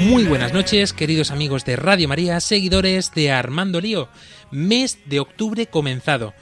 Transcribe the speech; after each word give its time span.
Muy 0.00 0.24
buenas 0.24 0.54
noches, 0.54 0.94
queridos 0.94 1.30
amigos 1.30 1.66
de 1.66 1.76
Radio 1.76 2.08
María, 2.08 2.40
seguidores 2.40 3.12
de 3.12 3.30
Armando 3.30 3.82
Lío. 3.82 4.08
Mes 4.50 4.98
de 5.04 5.20
octubre 5.20 5.66
comenzado. 5.66 6.32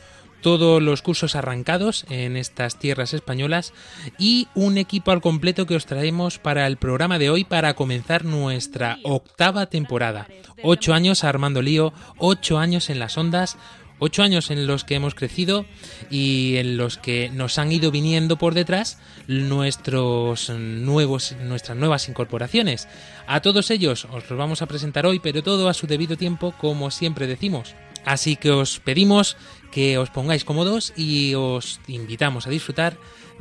Todos 0.43 0.81
los 0.81 1.03
cursos 1.03 1.35
arrancados 1.35 2.07
en 2.09 2.37
estas 2.37 2.79
tierras 2.79 3.15
españolas 3.15 3.73
y 4.17 4.47
un 4.55 4.79
equipo 4.79 5.11
al 5.11 5.21
completo 5.21 5.67
que 5.67 5.75
os 5.75 5.87
traemos 5.87 6.39
para 6.39 6.69
el 6.69 6.77
programa 6.77 7.19
de 7.19 7.31
hoy 7.31 7.43
para 7.43 7.75
comenzar 7.75 8.25
nuestra 8.25 8.99
octava 9.03 9.67
temporada. 9.67 10.29
Ocho 10.63 10.95
años 10.95 11.25
a 11.25 11.29
Armando 11.29 11.61
Lío, 11.61 11.93
ocho 12.17 12.59
años 12.59 12.89
en 12.91 13.01
las 13.01 13.19
ondas, 13.19 13.59
Ocho 13.99 14.23
años 14.23 14.51
en 14.51 14.67
los 14.67 14.85
que 14.85 14.95
hemos 14.95 15.15
crecido 15.15 15.67
y 16.11 16.57
en 16.57 16.77
los 16.77 16.99
que 16.99 17.31
nos 17.31 17.59
han 17.59 17.73
ido 17.73 17.91
viniendo 17.91 18.39
por 18.39 18.55
detrás 18.55 18.99
nuestros 19.27 20.51
nuevos, 20.51 21.35
nuestras 21.43 21.77
nuevas 21.77 22.09
incorporaciones. 22.09 22.89
A 23.27 23.41
todos 23.41 23.71
ellos 23.71 24.07
os 24.11 24.29
los 24.31 24.39
vamos 24.39 24.63
a 24.63 24.67
presentar 24.67 25.07
hoy, 25.07 25.19
pero 25.19 25.43
todo 25.43 25.69
a 25.69 25.75
su 25.75 25.87
debido 25.87 26.17
tiempo, 26.17 26.55
como 26.59 26.91
siempre 26.91 27.27
decimos. 27.27 27.75
Así 28.05 28.37
que 28.37 28.51
os 28.51 28.81
pedimos 28.81 29.37
que 29.71 29.99
os 29.99 30.11
pongáis 30.11 30.45
cómodos 30.45 30.93
y 30.97 31.35
os 31.35 31.81
invitamos 31.89 32.47
a 32.47 32.51
disfrutar 32.51 32.97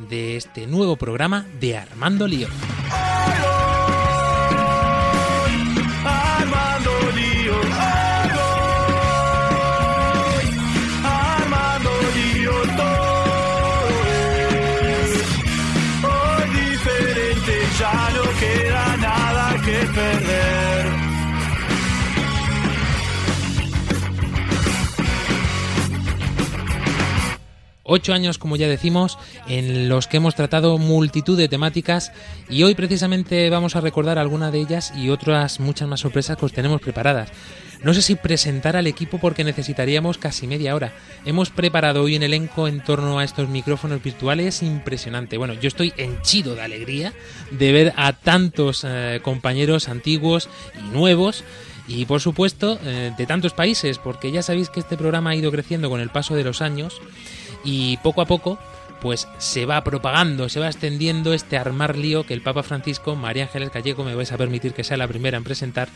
de 0.09 0.37
este 0.37 0.67
nuevo 0.67 0.97
programa 0.97 1.45
de 1.59 1.77
Armando 1.77 2.27
Lío. 2.27 2.47
Ocho 27.89 28.13
años, 28.13 28.37
como 28.37 28.57
ya 28.57 28.67
decimos, 28.67 29.17
en 29.47 29.87
los 29.87 30.07
que 30.07 30.17
hemos 30.17 30.35
tratado 30.35 30.77
multitud 30.77 31.37
de 31.37 31.47
temáticas 31.47 32.11
y 32.49 32.63
hoy 32.63 32.75
precisamente 32.75 33.49
vamos 33.49 33.77
a 33.77 33.81
recordar 33.81 34.17
alguna 34.17 34.51
de 34.51 34.59
ellas 34.59 34.91
y 34.93 35.09
otras 35.09 35.61
muchas 35.61 35.87
más 35.87 36.01
sorpresas 36.01 36.35
que 36.35 36.45
os 36.45 36.51
tenemos 36.51 36.81
preparadas. 36.81 37.31
No 37.83 37.93
sé 37.93 38.01
si 38.01 38.15
presentar 38.15 38.75
al 38.75 38.87
equipo 38.87 39.19
porque 39.19 39.45
necesitaríamos 39.45 40.17
casi 40.17 40.47
media 40.47 40.75
hora. 40.75 40.91
Hemos 41.23 41.49
preparado 41.49 42.03
hoy 42.03 42.17
un 42.17 42.23
elenco 42.23 42.67
en 42.67 42.83
torno 42.83 43.19
a 43.19 43.23
estos 43.23 43.47
micrófonos 43.47 44.03
virtuales 44.03 44.63
impresionante. 44.63 45.37
Bueno, 45.37 45.53
yo 45.53 45.69
estoy 45.69 45.93
henchido 45.95 46.55
de 46.55 46.63
alegría 46.63 47.13
de 47.51 47.71
ver 47.71 47.93
a 47.95 48.11
tantos 48.11 48.83
eh, 48.85 49.21
compañeros 49.23 49.87
antiguos 49.87 50.49
y 50.77 50.93
nuevos 50.93 51.45
y 51.87 52.05
por 52.05 52.19
supuesto 52.19 52.77
eh, 52.83 53.13
de 53.17 53.25
tantos 53.25 53.53
países 53.53 53.97
porque 53.97 54.31
ya 54.31 54.41
sabéis 54.41 54.69
que 54.69 54.81
este 54.81 54.97
programa 54.97 55.29
ha 55.29 55.35
ido 55.35 55.51
creciendo 55.51 55.89
con 55.89 56.01
el 56.01 56.09
paso 56.09 56.35
de 56.35 56.43
los 56.43 56.61
años 56.61 56.99
y 57.67 57.97
poco 57.97 58.21
a 58.21 58.25
poco 58.25 58.57
pues 59.01 59.27
se 59.37 59.65
va 59.65 59.83
propagando, 59.83 60.49
se 60.49 60.59
va 60.59 60.67
extendiendo 60.67 61.33
este 61.33 61.57
armar 61.57 61.97
lío 61.97 62.25
que 62.25 62.33
el 62.33 62.41
Papa 62.41 62.63
Francisco, 62.63 63.15
María 63.15 63.43
Ángeles 63.43 63.71
Gallego, 63.71 64.03
me 64.03 64.15
vais 64.15 64.31
a 64.31 64.37
permitir 64.37 64.73
que 64.73 64.83
sea 64.83 64.97
la 64.97 65.07
primera 65.07 65.37
en 65.37 65.43
presentar, 65.43 65.89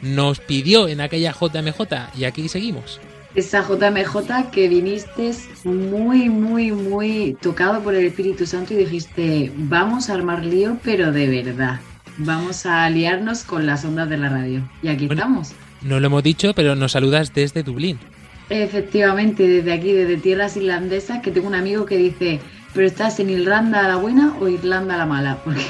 nos 0.00 0.40
pidió 0.40 0.88
en 0.88 1.02
aquella 1.02 1.32
JMJ 1.38 2.16
y 2.16 2.24
aquí 2.24 2.48
seguimos. 2.48 3.00
Esa 3.34 3.62
JMJ 3.62 4.50
que 4.50 4.68
viniste 4.68 5.32
muy, 5.64 6.30
muy, 6.30 6.72
muy 6.72 7.36
tocado 7.42 7.82
por 7.82 7.94
el 7.94 8.06
Espíritu 8.06 8.46
Santo 8.46 8.72
y 8.72 8.78
dijiste, 8.78 9.52
vamos 9.54 10.08
a 10.08 10.14
armar 10.14 10.42
lío, 10.44 10.78
pero 10.82 11.12
de 11.12 11.28
verdad. 11.28 11.80
Vamos 12.16 12.64
a 12.64 12.84
aliarnos 12.84 13.44
con 13.44 13.66
las 13.66 13.84
ondas 13.84 14.08
de 14.08 14.16
la 14.16 14.30
radio. 14.30 14.68
Y 14.82 14.88
aquí 14.88 15.06
Bueno. 15.06 15.20
estamos. 15.20 15.52
No 15.82 16.00
lo 16.00 16.06
hemos 16.06 16.22
dicho, 16.22 16.54
pero 16.54 16.74
nos 16.74 16.92
saludas 16.92 17.34
desde 17.34 17.62
Dublín. 17.62 17.98
Efectivamente, 18.50 19.46
desde 19.46 19.72
aquí, 19.72 19.92
desde 19.92 20.16
tierras 20.16 20.56
irlandesas, 20.56 21.20
que 21.20 21.30
tengo 21.30 21.48
un 21.48 21.54
amigo 21.54 21.84
que 21.84 21.96
dice, 21.96 22.40
pero 22.72 22.86
estás 22.86 23.20
en 23.20 23.30
Irlanda 23.30 23.86
la 23.86 23.96
buena 23.96 24.34
o 24.40 24.48
Irlanda 24.48 24.96
la 24.96 25.06
mala, 25.06 25.38
porque 25.44 25.62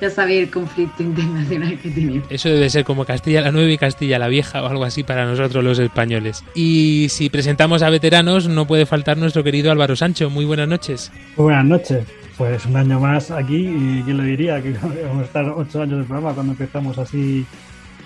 ya 0.00 0.10
sabéis 0.10 0.44
el 0.44 0.50
conflicto 0.50 1.02
internacional 1.02 1.78
que 1.78 1.90
tenemos. 1.90 2.24
Eso 2.30 2.48
debe 2.48 2.70
ser 2.70 2.84
como 2.84 3.04
Castilla 3.04 3.42
la 3.42 3.52
Nueva 3.52 3.70
y 3.70 3.78
Castilla 3.78 4.18
la 4.18 4.28
Vieja 4.28 4.62
o 4.62 4.68
algo 4.68 4.84
así 4.84 5.02
para 5.02 5.26
nosotros 5.26 5.62
los 5.62 5.78
españoles. 5.78 6.44
Y 6.54 7.08
si 7.10 7.28
presentamos 7.28 7.82
a 7.82 7.90
veteranos, 7.90 8.48
no 8.48 8.66
puede 8.66 8.86
faltar 8.86 9.18
nuestro 9.18 9.44
querido 9.44 9.70
Álvaro 9.70 9.96
Sancho. 9.96 10.30
Muy 10.30 10.44
buenas 10.44 10.68
noches. 10.68 11.12
Muy 11.36 11.44
buenas 11.44 11.64
noches. 11.64 12.06
Pues 12.38 12.64
un 12.66 12.76
año 12.76 13.00
más 13.00 13.32
aquí 13.32 13.56
y 13.56 14.02
quién 14.04 14.16
lo 14.16 14.22
diría 14.22 14.62
que 14.62 14.70
vamos 15.04 15.22
a 15.22 15.24
estar 15.24 15.44
ocho 15.50 15.82
años 15.82 15.98
de 15.98 16.04
programa 16.04 16.32
cuando 16.32 16.52
empezamos 16.52 16.96
así 16.98 17.44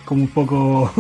como 0.05 0.23
un 0.23 0.29
poco... 0.29 0.93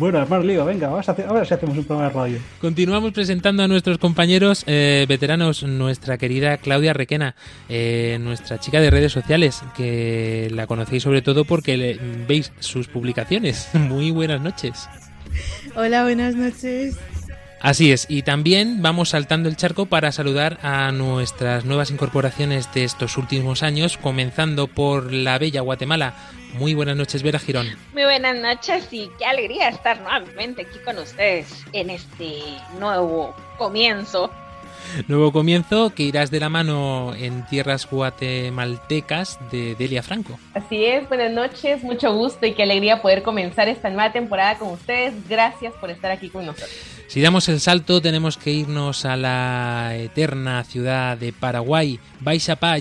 Bueno, 0.00 0.18
armar 0.18 0.42
lío, 0.42 0.64
venga, 0.64 0.88
vamos 0.88 1.06
a 1.08 1.12
hacer, 1.12 1.26
ahora 1.26 1.44
sí 1.44 1.52
hacemos 1.52 1.76
un 1.76 1.84
programa 1.84 2.08
de 2.08 2.14
radio. 2.14 2.38
Continuamos 2.58 3.12
presentando 3.12 3.62
a 3.62 3.68
nuestros 3.68 3.98
compañeros 3.98 4.64
eh, 4.66 5.04
veteranos, 5.06 5.62
nuestra 5.62 6.16
querida 6.16 6.56
Claudia 6.56 6.94
Requena, 6.94 7.34
eh, 7.68 8.16
nuestra 8.18 8.58
chica 8.58 8.80
de 8.80 8.90
redes 8.90 9.12
sociales, 9.12 9.62
que 9.76 10.48
la 10.54 10.66
conocéis 10.66 11.02
sobre 11.02 11.20
todo 11.20 11.44
porque 11.44 11.76
le- 11.76 11.98
veis 12.26 12.50
sus 12.60 12.88
publicaciones. 12.88 13.68
Muy 13.74 14.10
buenas 14.10 14.40
noches. 14.40 14.88
Hola, 15.76 16.02
buenas 16.04 16.34
noches. 16.34 16.96
Así 17.60 17.92
es, 17.92 18.06
y 18.08 18.22
también 18.22 18.80
vamos 18.80 19.10
saltando 19.10 19.50
el 19.50 19.56
charco 19.56 19.84
para 19.84 20.12
saludar 20.12 20.58
a 20.62 20.92
nuestras 20.92 21.66
nuevas 21.66 21.90
incorporaciones 21.90 22.72
de 22.72 22.84
estos 22.84 23.18
últimos 23.18 23.62
años, 23.62 23.98
comenzando 23.98 24.66
por 24.66 25.12
la 25.12 25.36
bella 25.38 25.60
Guatemala. 25.60 26.14
Muy 26.54 26.74
buenas 26.74 26.96
noches, 26.96 27.22
Vera 27.22 27.38
Girón. 27.38 27.66
Muy 27.92 28.04
buenas 28.04 28.36
noches 28.36 28.88
y 28.90 29.10
qué 29.18 29.24
alegría 29.24 29.68
estar 29.68 30.00
nuevamente 30.00 30.62
aquí 30.62 30.78
con 30.84 30.98
ustedes 30.98 31.64
en 31.72 31.90
este 31.90 32.42
nuevo 32.78 33.34
comienzo. 33.56 34.30
Nuevo 35.06 35.30
comienzo 35.30 35.90
que 35.90 36.02
irás 36.02 36.30
de 36.30 36.40
la 36.40 36.48
mano 36.48 37.14
en 37.14 37.46
tierras 37.46 37.88
guatemaltecas 37.88 39.38
de 39.50 39.74
Delia 39.76 40.02
Franco. 40.02 40.38
Así 40.54 40.84
es, 40.84 41.08
buenas 41.08 41.32
noches, 41.32 41.82
mucho 41.82 42.12
gusto 42.12 42.46
y 42.46 42.54
qué 42.54 42.64
alegría 42.64 43.00
poder 43.00 43.22
comenzar 43.22 43.68
esta 43.68 43.88
nueva 43.88 44.12
temporada 44.12 44.58
con 44.58 44.70
ustedes. 44.70 45.14
Gracias 45.28 45.72
por 45.74 45.90
estar 45.90 46.10
aquí 46.10 46.28
con 46.28 46.46
nosotros. 46.46 46.70
Si 47.06 47.20
damos 47.20 47.48
el 47.48 47.60
salto, 47.60 48.00
tenemos 48.00 48.36
que 48.36 48.50
irnos 48.50 49.04
a 49.04 49.16
la 49.16 49.92
eterna 49.96 50.64
ciudad 50.64 51.16
de 51.16 51.32
Paraguay. 51.32 52.00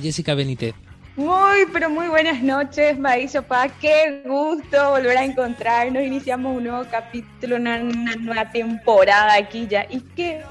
Jessica 0.01 0.33
Benítez. 0.33 0.73
Muy, 1.19 1.65
pero 1.73 1.89
muy 1.89 2.07
buenas 2.07 2.41
noches, 2.41 2.97
Maíz 2.97 3.37
Pa. 3.45 3.67
Qué 3.67 4.23
gusto 4.25 4.91
volver 4.91 5.17
a 5.17 5.25
encontrarnos. 5.25 6.01
Iniciamos 6.01 6.55
un 6.55 6.63
nuevo 6.63 6.85
capítulo, 6.89 7.57
una, 7.57 7.79
nueva 7.79 8.49
temporada 8.49 9.33
aquí 9.33 9.67
ya. 9.67 9.85
Y 9.89 9.99
qué, 10.15 10.41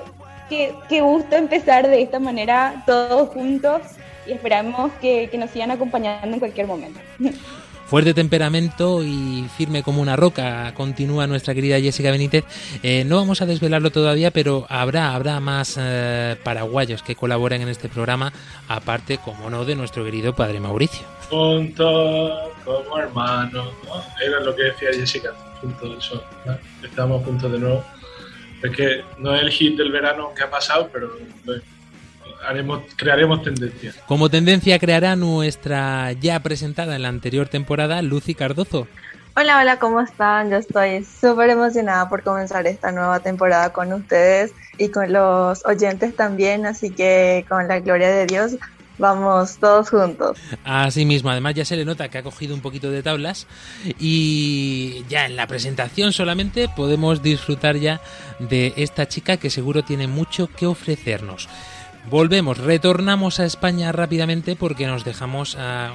qué, 0.50 0.74
qué 0.90 1.00
gusto 1.00 1.36
empezar 1.36 1.88
de 1.88 2.02
esta 2.02 2.18
manera 2.18 2.82
todos 2.84 3.30
juntos. 3.30 3.80
Y 4.26 4.32
esperamos 4.32 4.92
que 5.00 5.30
nos 5.38 5.48
sigan 5.48 5.70
acompañando 5.70 6.34
en 6.34 6.38
cualquier 6.38 6.66
momento. 6.66 7.00
Fuerte 7.88 8.12
temperamento 8.12 9.02
y 9.02 9.48
firme 9.56 9.82
como 9.82 10.02
una 10.02 10.14
roca, 10.14 10.74
continúa 10.74 11.26
nuestra 11.26 11.54
querida 11.54 11.80
Jessica 11.80 12.10
Benítez. 12.10 12.44
Eh, 12.82 13.02
no 13.06 13.16
vamos 13.16 13.40
a 13.40 13.46
desvelarlo 13.46 13.90
todavía, 13.90 14.30
pero 14.30 14.66
habrá, 14.68 15.14
habrá 15.14 15.40
más 15.40 15.76
eh, 15.80 16.36
paraguayos 16.44 17.02
que 17.02 17.16
colaboren 17.16 17.62
en 17.62 17.68
este 17.70 17.88
programa, 17.88 18.30
aparte, 18.68 19.16
como 19.16 19.48
no, 19.48 19.64
de 19.64 19.74
nuestro 19.74 20.04
querido 20.04 20.34
padre 20.34 20.60
Mauricio. 20.60 21.06
juntos 21.30 22.50
como 22.62 22.98
hermanos, 22.98 23.68
¿no? 23.86 24.04
Era 24.22 24.40
lo 24.40 24.54
que 24.54 24.64
decía 24.64 24.90
Jessica, 24.92 25.32
juntos 25.62 26.04
eso, 26.04 26.22
¿no? 26.44 26.58
estamos 26.86 27.24
juntos 27.24 27.50
de 27.50 27.58
nuevo. 27.58 27.82
Es 28.62 28.76
que 28.76 29.02
no 29.18 29.34
es 29.34 29.42
el 29.42 29.50
hit 29.50 29.78
del 29.78 29.92
verano 29.92 30.34
que 30.36 30.42
ha 30.42 30.50
pasado, 30.50 30.90
pero 30.92 31.10
pues, 31.46 31.62
haremos, 32.46 32.82
crearemos 32.96 33.42
tendencia. 33.42 33.94
Como 34.06 34.28
tendencia 34.28 34.78
creará 34.78 35.16
nuestra 35.16 36.12
ya 36.12 36.40
presentada 36.40 36.96
en 36.96 37.02
la 37.02 37.08
anterior 37.08 37.48
temporada, 37.48 38.02
Lucy 38.02 38.34
Cardozo. 38.34 38.86
Hola, 39.36 39.60
hola, 39.60 39.78
¿cómo 39.78 40.00
están? 40.00 40.50
Yo 40.50 40.56
estoy 40.56 41.04
súper 41.04 41.50
emocionada 41.50 42.08
por 42.08 42.22
comenzar 42.22 42.66
esta 42.66 42.90
nueva 42.90 43.20
temporada 43.20 43.72
con 43.72 43.92
ustedes 43.92 44.52
y 44.78 44.88
con 44.88 45.12
los 45.12 45.64
oyentes 45.64 46.16
también, 46.16 46.66
así 46.66 46.90
que 46.90 47.44
con 47.48 47.68
la 47.68 47.78
gloria 47.78 48.08
de 48.10 48.26
Dios 48.26 48.56
Vamos 48.98 49.58
todos 49.58 49.90
juntos. 49.90 50.36
Así 50.64 51.04
mismo, 51.04 51.30
además 51.30 51.54
ya 51.54 51.64
se 51.64 51.76
le 51.76 51.84
nota 51.84 52.08
que 52.08 52.18
ha 52.18 52.22
cogido 52.22 52.54
un 52.54 52.60
poquito 52.60 52.90
de 52.90 53.02
tablas 53.02 53.46
y 53.98 55.04
ya 55.08 55.24
en 55.24 55.36
la 55.36 55.46
presentación 55.46 56.12
solamente 56.12 56.68
podemos 56.68 57.22
disfrutar 57.22 57.76
ya 57.76 58.00
de 58.40 58.74
esta 58.76 59.06
chica 59.06 59.36
que 59.36 59.50
seguro 59.50 59.84
tiene 59.84 60.08
mucho 60.08 60.48
que 60.48 60.66
ofrecernos. 60.66 61.48
Volvemos, 62.10 62.56
retornamos 62.56 63.38
a 63.38 63.44
España 63.44 63.92
rápidamente 63.92 64.56
porque 64.56 64.86
nos 64.86 65.04
dejamos 65.04 65.56
a 65.56 65.92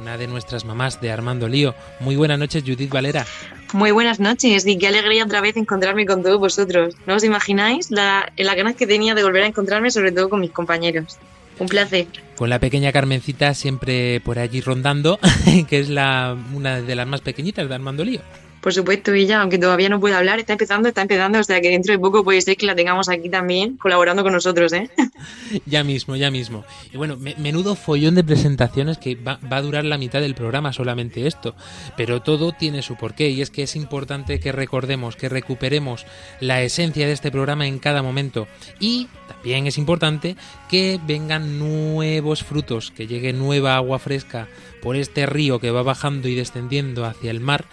una 0.00 0.16
de 0.16 0.26
nuestras 0.26 0.64
mamás 0.64 1.02
de 1.02 1.10
Armando 1.10 1.48
Lío. 1.48 1.74
Muy 2.00 2.16
buenas 2.16 2.38
noches, 2.38 2.62
Judith 2.66 2.90
Valera. 2.90 3.26
Muy 3.74 3.90
buenas 3.90 4.20
noches 4.20 4.66
y 4.66 4.78
qué 4.78 4.88
alegría 4.88 5.22
otra 5.22 5.42
vez 5.42 5.58
encontrarme 5.58 6.06
con 6.06 6.22
todos 6.22 6.38
vosotros. 6.38 6.94
No 7.06 7.16
os 7.16 7.24
imagináis 7.24 7.90
la, 7.90 8.32
la 8.38 8.54
ganas 8.54 8.76
que 8.76 8.86
tenía 8.86 9.14
de 9.14 9.22
volver 9.22 9.42
a 9.42 9.46
encontrarme, 9.46 9.90
sobre 9.90 10.12
todo 10.12 10.30
con 10.30 10.40
mis 10.40 10.50
compañeros. 10.50 11.18
Un 11.58 11.68
placer. 11.68 12.06
Con 12.36 12.48
la 12.48 12.58
pequeña 12.58 12.90
Carmencita 12.90 13.52
siempre 13.52 14.20
por 14.20 14.38
allí 14.38 14.62
rondando, 14.62 15.18
que 15.68 15.78
es 15.78 15.90
la, 15.90 16.38
una 16.54 16.80
de 16.80 16.94
las 16.94 17.06
más 17.06 17.20
pequeñitas 17.20 17.68
de 17.68 17.74
Armando 17.74 18.02
Lío. 18.02 18.22
Por 18.64 18.72
supuesto, 18.72 19.12
ella, 19.12 19.42
aunque 19.42 19.58
todavía 19.58 19.90
no 19.90 20.00
puede 20.00 20.14
hablar, 20.14 20.38
está 20.38 20.54
empezando, 20.54 20.88
está 20.88 21.02
empezando, 21.02 21.38
o 21.38 21.44
sea 21.44 21.60
que 21.60 21.68
dentro 21.68 21.92
de 21.92 21.98
poco 21.98 22.24
puede 22.24 22.40
ser 22.40 22.56
que 22.56 22.64
la 22.64 22.74
tengamos 22.74 23.10
aquí 23.10 23.28
también 23.28 23.76
colaborando 23.76 24.22
con 24.22 24.32
nosotros, 24.32 24.72
¿eh? 24.72 24.88
Ya 25.66 25.84
mismo, 25.84 26.16
ya 26.16 26.30
mismo. 26.30 26.64
Y 26.90 26.96
bueno, 26.96 27.18
me- 27.18 27.34
menudo 27.36 27.74
follón 27.74 28.14
de 28.14 28.24
presentaciones 28.24 28.96
que 28.96 29.16
va, 29.16 29.38
va 29.52 29.58
a 29.58 29.62
durar 29.62 29.84
la 29.84 29.98
mitad 29.98 30.22
del 30.22 30.34
programa 30.34 30.72
solamente 30.72 31.26
esto. 31.26 31.54
Pero 31.94 32.22
todo 32.22 32.52
tiene 32.52 32.80
su 32.80 32.96
porqué 32.96 33.28
y 33.28 33.42
es 33.42 33.50
que 33.50 33.64
es 33.64 33.76
importante 33.76 34.40
que 34.40 34.50
recordemos, 34.50 35.14
que 35.14 35.28
recuperemos 35.28 36.06
la 36.40 36.62
esencia 36.62 37.06
de 37.06 37.12
este 37.12 37.30
programa 37.30 37.66
en 37.66 37.78
cada 37.78 38.02
momento. 38.02 38.48
Y 38.80 39.08
también 39.28 39.66
es 39.66 39.76
importante 39.76 40.36
que 40.70 40.98
vengan 41.06 41.58
nuevos 41.58 42.42
frutos, 42.42 42.90
que 42.92 43.06
llegue 43.06 43.34
nueva 43.34 43.76
agua 43.76 43.98
fresca 43.98 44.48
por 44.82 44.96
este 44.96 45.26
río 45.26 45.58
que 45.60 45.70
va 45.70 45.82
bajando 45.82 46.28
y 46.28 46.34
descendiendo 46.34 47.04
hacia 47.04 47.30
el 47.30 47.40
mar. 47.40 47.66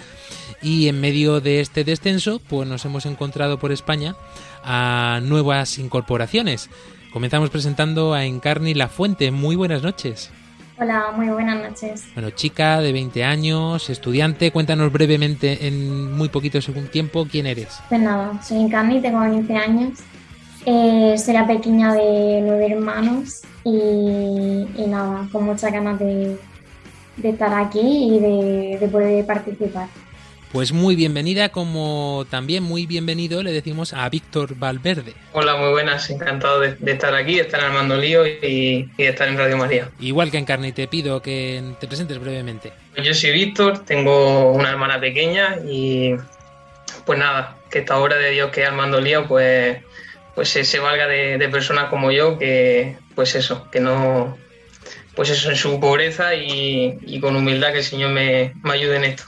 Y 0.62 0.88
en 0.88 1.02
medio 1.02 1.42
de 1.42 1.60
este 1.60 1.84
descenso, 1.84 2.40
pues 2.48 2.68
nos 2.68 2.86
hemos 2.86 3.06
encontrado 3.06 3.58
por 3.58 3.72
España 3.72 4.16
a 4.64 5.20
nuevas 5.24 5.80
incorporaciones. 5.80 6.70
Comenzamos 7.12 7.50
presentando 7.50 8.14
a 8.14 8.26
Encarni 8.26 8.74
La 8.74 8.88
Fuente. 8.88 9.32
Muy 9.32 9.56
buenas 9.56 9.82
noches. 9.82 10.32
Hola, 10.80 11.12
muy 11.16 11.28
buenas 11.28 11.62
noches. 11.62 12.06
Bueno, 12.16 12.32
chica 12.32 12.80
de 12.80 12.92
20 12.92 13.24
años, 13.24 13.90
estudiante, 13.90 14.52
cuéntanos 14.52 14.92
brevemente 14.92 15.68
en 15.68 16.12
muy 16.12 16.30
poquito 16.30 16.60
según 16.62 16.88
tiempo 16.88 17.28
quién 17.30 17.46
eres. 17.46 17.80
Pues 17.90 18.02
nada, 18.02 18.42
soy 18.42 18.62
Encarni, 18.62 19.00
tengo 19.02 19.24
15 19.24 19.56
años. 19.56 20.00
Eh, 20.66 21.16
soy 21.18 21.34
la 21.34 21.46
pequeña 21.46 21.94
de 21.94 22.42
nueve 22.44 22.72
hermanos 22.72 23.42
y, 23.64 23.70
y 23.70 24.86
nada, 24.88 25.28
con 25.32 25.44
muchas 25.46 25.72
ganas 25.72 26.00
de, 26.00 26.38
de 27.18 27.30
estar 27.30 27.54
aquí 27.54 28.16
y 28.16 28.20
de, 28.20 28.78
de 28.80 28.88
poder 28.88 29.26
participar. 29.26 29.88
Pues 30.52 30.74
muy 30.74 30.98
bienvenida, 30.98 31.48
como 31.50 32.26
también 32.30 32.64
muy 32.64 32.86
bienvenido 32.86 33.42
le 33.42 33.54
decimos 33.54 33.94
a 33.94 34.10
Víctor 34.10 34.56
Valverde. 34.58 35.14
Hola, 35.32 35.56
muy 35.56 35.70
buenas, 35.70 36.10
encantado 36.10 36.60
de, 36.60 36.76
de 36.76 36.92
estar 36.92 37.16
aquí, 37.16 37.36
de 37.36 37.44
estar 37.44 37.62
en 37.62 37.68
Armando 37.68 37.96
Lío 37.96 38.28
y, 38.28 38.90
y 38.98 39.04
de 39.04 39.08
estar 39.08 39.30
en 39.30 39.38
Radio 39.38 39.56
María. 39.56 39.90
Igual 40.02 40.30
que 40.30 40.38
Encarni, 40.38 40.74
te 40.74 40.90
pido 40.90 41.22
que 41.22 41.64
te 41.80 41.88
presentes 41.88 42.20
brevemente. 42.20 42.74
Yo 43.02 43.14
soy 43.14 43.32
Víctor, 43.32 43.86
tengo 43.86 44.52
una 44.52 44.70
hermana 44.72 45.00
pequeña 45.00 45.56
y 45.66 46.16
pues 47.06 47.18
nada, 47.18 47.56
que 47.70 47.80
esta 47.80 47.98
obra 47.98 48.18
de 48.18 48.32
Dios 48.32 48.52
que 48.52 48.64
es 48.64 48.68
Armando 48.68 49.00
Lío 49.00 49.30
pues, 49.30 49.78
pues 50.36 50.50
se, 50.50 50.66
se 50.66 50.80
valga 50.80 51.08
de, 51.08 51.38
de 51.38 51.48
personas 51.48 51.86
como 51.86 52.12
yo 52.12 52.38
que 52.38 52.98
pues 53.16 53.36
eso, 53.36 53.72
que 53.72 53.80
no, 53.80 54.38
pues 55.16 55.30
eso 55.30 55.50
en 55.50 55.56
su 55.56 55.80
pobreza 55.80 56.36
y, 56.36 56.98
y 57.06 57.22
con 57.22 57.38
humildad 57.38 57.72
que 57.72 57.78
el 57.78 57.86
Señor 57.86 58.12
me, 58.12 58.54
me 58.64 58.74
ayude 58.74 58.98
en 58.98 59.06
esto. 59.06 59.24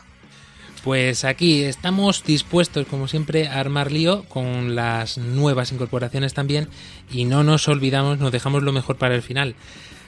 Pues 0.83 1.23
aquí 1.23 1.63
estamos 1.63 2.25
dispuestos, 2.25 2.85
como 2.87 3.07
siempre, 3.07 3.47
a 3.47 3.61
armar 3.61 3.89
lío 3.89 4.25
con 4.25 4.75
las 4.75 5.17
nuevas 5.17 5.71
incorporaciones 5.71 6.33
también 6.33 6.67
y 7.09 7.23
no 7.23 7.45
nos 7.45 7.69
olvidamos, 7.69 8.19
nos 8.19 8.33
dejamos 8.33 8.63
lo 8.63 8.73
mejor 8.73 8.97
para 8.97 9.15
el 9.15 9.21
final. 9.21 9.55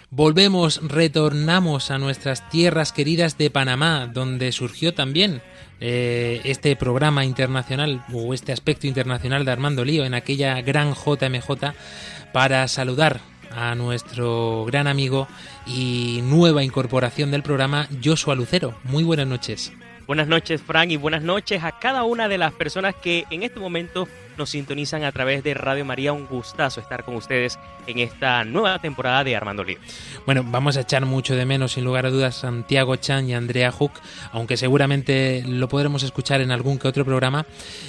Volvemos, 0.09 0.81
retornamos 0.83 1.91
a 1.91 1.97
nuestras 1.97 2.49
tierras 2.49 2.91
queridas 2.91 3.37
de 3.37 3.49
Panamá, 3.49 4.07
donde 4.13 4.51
surgió 4.51 4.93
también 4.93 5.41
eh, 5.79 6.41
este 6.43 6.75
programa 6.75 7.23
internacional 7.23 8.03
o 8.11 8.33
este 8.33 8.51
aspecto 8.51 8.85
internacional 8.85 9.45
de 9.45 9.51
Armando 9.51 9.85
Lío 9.85 10.03
en 10.03 10.13
aquella 10.13 10.61
gran 10.61 10.93
JMJ 10.93 11.73
para 12.33 12.67
saludar 12.67 13.21
a 13.49 13.75
nuestro 13.75 14.65
gran 14.65 14.87
amigo 14.87 15.29
y 15.65 16.19
nueva 16.23 16.65
incorporación 16.65 17.31
del 17.31 17.43
programa, 17.43 17.87
Joshua 18.03 18.35
Lucero. 18.35 18.77
Muy 18.83 19.05
buenas 19.05 19.27
noches. 19.27 19.71
Buenas 20.07 20.27
noches, 20.27 20.61
Frank, 20.61 20.91
y 20.91 20.97
buenas 20.97 21.23
noches 21.23 21.63
a 21.63 21.79
cada 21.79 22.03
una 22.03 22.27
de 22.27 22.37
las 22.37 22.53
personas 22.53 22.93
que 22.93 23.25
en 23.31 23.41
este 23.41 23.59
momento 23.59 24.07
nos 24.37 24.51
sintonizan 24.51 25.03
a 25.03 25.11
través 25.11 25.43
de 25.43 25.55
Radio 25.55 25.83
María. 25.83 26.13
Un 26.13 26.27
gustazo 26.27 26.79
estar 26.79 27.03
con 27.03 27.15
ustedes 27.15 27.57
en 27.87 27.97
esta 27.97 28.43
nueva 28.43 28.77
temporada 28.77 29.23
de 29.23 29.35
Armando. 29.35 29.65
Bueno, 30.27 30.43
vamos 30.45 30.77
a 30.77 30.81
echar 30.81 31.07
mucho 31.07 31.35
de 31.35 31.45
menos, 31.45 31.71
sin 31.71 31.85
lugar 31.85 32.05
a 32.05 32.11
dudas, 32.11 32.35
Santiago 32.35 32.95
Chan 32.97 33.27
y 33.27 33.33
Andrea 33.33 33.71
Hook, 33.71 33.93
aunque 34.31 34.57
seguramente 34.57 35.43
lo 35.47 35.67
podremos 35.67 36.03
escuchar 36.03 36.39
en 36.41 36.51
algún 36.51 36.77
que 36.77 36.87
otro 36.87 37.03
programa. 37.03 37.47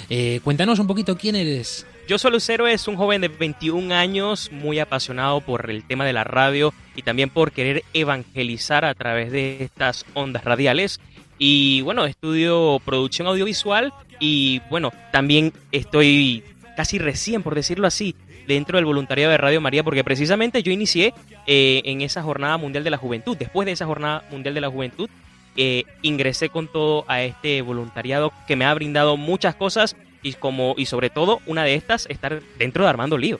Eh, 0.09 0.39
cuéntanos 0.43 0.79
un 0.79 0.87
poquito 0.87 1.17
quién 1.17 1.35
eres. 1.35 1.85
Joshua 2.09 2.31
Lucero 2.31 2.67
es 2.67 2.87
un 2.87 2.95
joven 2.95 3.21
de 3.21 3.27
21 3.27 3.93
años, 3.93 4.49
muy 4.51 4.79
apasionado 4.79 5.41
por 5.41 5.69
el 5.69 5.83
tema 5.83 6.05
de 6.05 6.13
la 6.13 6.23
radio 6.23 6.73
y 6.95 7.01
también 7.01 7.29
por 7.29 7.51
querer 7.51 7.83
evangelizar 7.93 8.85
a 8.85 8.95
través 8.95 9.31
de 9.31 9.63
estas 9.63 10.05
ondas 10.13 10.45
radiales. 10.45 10.99
Y 11.37 11.81
bueno, 11.81 12.05
estudio 12.05 12.81
producción 12.83 13.27
audiovisual 13.27 13.93
y 14.19 14.61
bueno, 14.69 14.91
también 15.11 15.53
estoy 15.71 16.43
casi 16.75 16.97
recién, 16.97 17.43
por 17.43 17.55
decirlo 17.55 17.87
así, 17.87 18.15
dentro 18.47 18.77
del 18.77 18.85
voluntariado 18.85 19.31
de 19.31 19.37
Radio 19.37 19.61
María, 19.61 19.83
porque 19.83 20.03
precisamente 20.03 20.63
yo 20.63 20.71
inicié 20.71 21.13
eh, 21.45 21.81
en 21.85 22.01
esa 22.01 22.23
Jornada 22.23 22.57
Mundial 22.57 22.83
de 22.83 22.89
la 22.89 22.97
Juventud. 22.97 23.37
Después 23.37 23.65
de 23.65 23.73
esa 23.73 23.85
Jornada 23.85 24.23
Mundial 24.31 24.53
de 24.53 24.61
la 24.61 24.69
Juventud, 24.69 25.09
eh, 25.55 25.83
ingresé 26.01 26.49
con 26.49 26.67
todo 26.67 27.03
a 27.07 27.23
este 27.23 27.61
voluntariado 27.61 28.31
que 28.47 28.55
me 28.55 28.65
ha 28.65 28.73
brindado 28.73 29.17
muchas 29.17 29.55
cosas 29.55 29.95
y, 30.23 30.33
como, 30.33 30.75
y 30.77 30.85
sobre 30.85 31.09
todo 31.09 31.41
una 31.45 31.63
de 31.63 31.75
estas, 31.75 32.05
estar 32.07 32.41
dentro 32.57 32.83
de 32.83 32.89
Armando 32.89 33.17
Lío. 33.17 33.39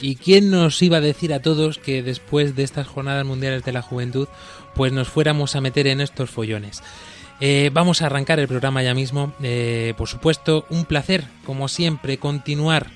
¿Y 0.00 0.16
quién 0.16 0.50
nos 0.50 0.80
iba 0.82 0.98
a 0.98 1.00
decir 1.00 1.32
a 1.32 1.42
todos 1.42 1.78
que 1.78 2.02
después 2.02 2.54
de 2.54 2.62
estas 2.62 2.86
Jornadas 2.86 3.26
Mundiales 3.26 3.64
de 3.64 3.72
la 3.72 3.82
Juventud, 3.82 4.28
pues 4.74 4.92
nos 4.92 5.08
fuéramos 5.08 5.56
a 5.56 5.60
meter 5.60 5.88
en 5.88 6.00
estos 6.00 6.30
follones? 6.30 6.82
Eh, 7.40 7.70
vamos 7.72 8.02
a 8.02 8.06
arrancar 8.06 8.40
el 8.40 8.48
programa 8.48 8.82
ya 8.82 8.94
mismo. 8.94 9.32
Eh, 9.42 9.94
por 9.96 10.08
supuesto, 10.08 10.66
un 10.70 10.84
placer, 10.84 11.24
como 11.44 11.68
siempre, 11.68 12.18
continuar 12.18 12.88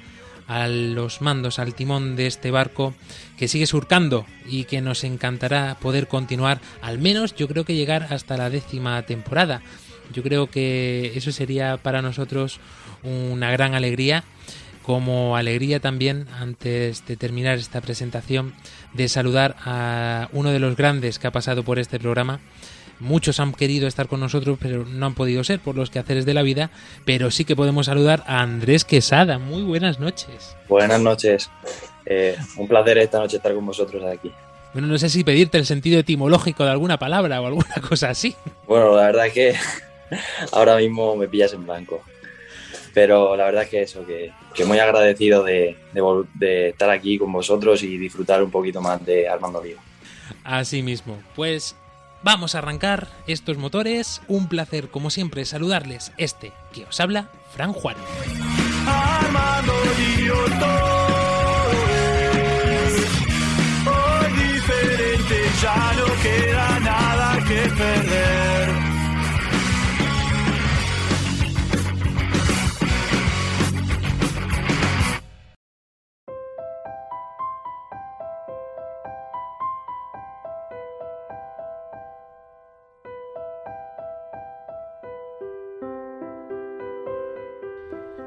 a 0.49 0.67
los 0.67 1.21
mandos, 1.21 1.59
al 1.59 1.75
timón 1.75 2.17
de 2.17 2.27
este 2.27 2.51
barco 2.51 2.95
que 3.39 3.49
sigue 3.49 3.67
surcando 3.67 4.27
y 4.47 4.65
que 4.65 4.81
nos 4.81 5.05
encantará 5.05 5.77
poder 5.81 6.09
continuar, 6.09 6.61
al 6.83 6.99
menos 6.99 7.35
yo 7.35 7.49
creo 7.49 7.65
que 7.65 7.75
llegar 7.75 8.09
hasta 8.11 8.37
la 8.37 8.51
décima 8.51 9.01
temporada. 9.03 9.63
Yo 10.13 10.23
creo 10.23 10.49
que 10.49 11.13
eso 11.15 11.33
sería 11.33 11.77
para 11.77 12.03
nosotros 12.03 12.59
una 13.03 13.51
gran 13.53 13.75
alegría, 13.75 14.25
como 14.83 15.37
alegría 15.37 15.81
también, 15.81 16.27
antes 16.39 17.07
de 17.07 17.17
terminar 17.17 17.57
esta 17.57 17.81
presentación, 17.81 18.53
de 18.93 19.09
saludar 19.09 19.57
a 19.65 20.29
uno 20.33 20.51
de 20.51 20.59
los 20.59 20.77
grandes 20.77 21.19
que 21.19 21.29
ha 21.29 21.33
pasado 21.33 21.63
por 21.63 21.79
este 21.79 22.01
programa, 22.01 22.41
Muchos 23.03 23.41
han 23.41 23.53
querido 23.53 23.89
estar 23.89 24.07
con 24.07 24.21
nosotros, 24.21 24.59
pero 24.63 24.87
no 24.87 25.07
han 25.07 25.15
podido 25.15 25.43
ser 25.43 25.59
por 25.59 25.75
los 25.75 25.91
quehaceres 25.91 26.25
de 26.25 26.35
la 26.35 26.43
vida. 26.43 26.71
Pero 27.05 27.33
sí 27.33 27.45
que 27.45 27.57
podemos 27.57 27.87
saludar 27.87 28.23
a 28.29 28.43
Andrés 28.43 28.85
Quesada. 28.85 29.41
Muy 29.41 29.63
buenas 29.63 29.99
noches. 29.99 30.57
Buenas 30.69 31.01
noches. 31.01 31.51
Eh, 32.07 32.37
un 32.57 32.69
placer 32.69 32.99
esta 32.99 33.19
noche 33.19 33.39
estar 33.39 33.53
con 33.55 33.67
vosotros 33.67 34.05
aquí. 34.05 34.31
Bueno, 34.73 34.87
no 34.87 34.97
sé 34.99 35.09
si 35.09 35.25
pedirte 35.25 35.59
el 35.59 35.67
sentido 35.67 35.99
etimológico 35.99 36.65
de 36.65 36.71
alguna 36.71 36.97
palabra 36.97 37.41
o 37.41 37.47
alguna 37.47 37.75
cosa 37.89 38.11
así. 38.11 38.37
Bueno, 38.69 38.95
la 38.95 39.07
verdad 39.07 39.27
es 39.27 39.33
que 39.33 39.55
ahora 40.53 40.77
mismo 40.77 41.17
me 41.17 41.27
pillas 41.27 41.53
en 41.55 41.65
blanco. 41.65 42.03
Pero 42.95 43.35
la 43.35 43.47
verdad 43.47 43.65
es 43.65 43.69
que 43.69 43.83
eso, 43.83 44.07
que, 44.07 44.31
que 44.55 44.65
muy 44.65 44.79
agradecido 44.79 45.43
de, 45.43 45.77
de, 46.35 46.69
estar 46.69 46.91
aquí 46.91 47.19
con 47.19 47.33
vosotros 47.33 47.83
y 47.83 47.99
disfrutar 47.99 48.45
un 48.45 48.51
poquito 48.53 48.81
más 48.81 49.05
de 49.05 49.29
Armando 49.29 49.61
Lío. 49.61 49.79
Así 50.45 50.85
mismo. 50.85 51.21
Pues 51.35 51.75
vamos 52.23 52.55
a 52.55 52.59
arrancar 52.59 53.09
estos 53.27 53.59
motores. 53.59 54.23
Un 54.29 54.49
placer, 54.49 54.89
como 54.89 55.11
siempre, 55.11 55.45
saludarles. 55.45 56.13
Este 56.17 56.53
que 56.73 56.85
os 56.85 57.01
habla, 57.01 57.31
Fran 57.53 57.73
es 62.53 62.95
hoy 63.87 64.33
diferente, 64.43 65.45
ya 65.63 65.93
no 65.97 66.23
queda 66.23 66.81
nada 66.81 67.45
que 67.47 67.69
perder. 67.71 68.52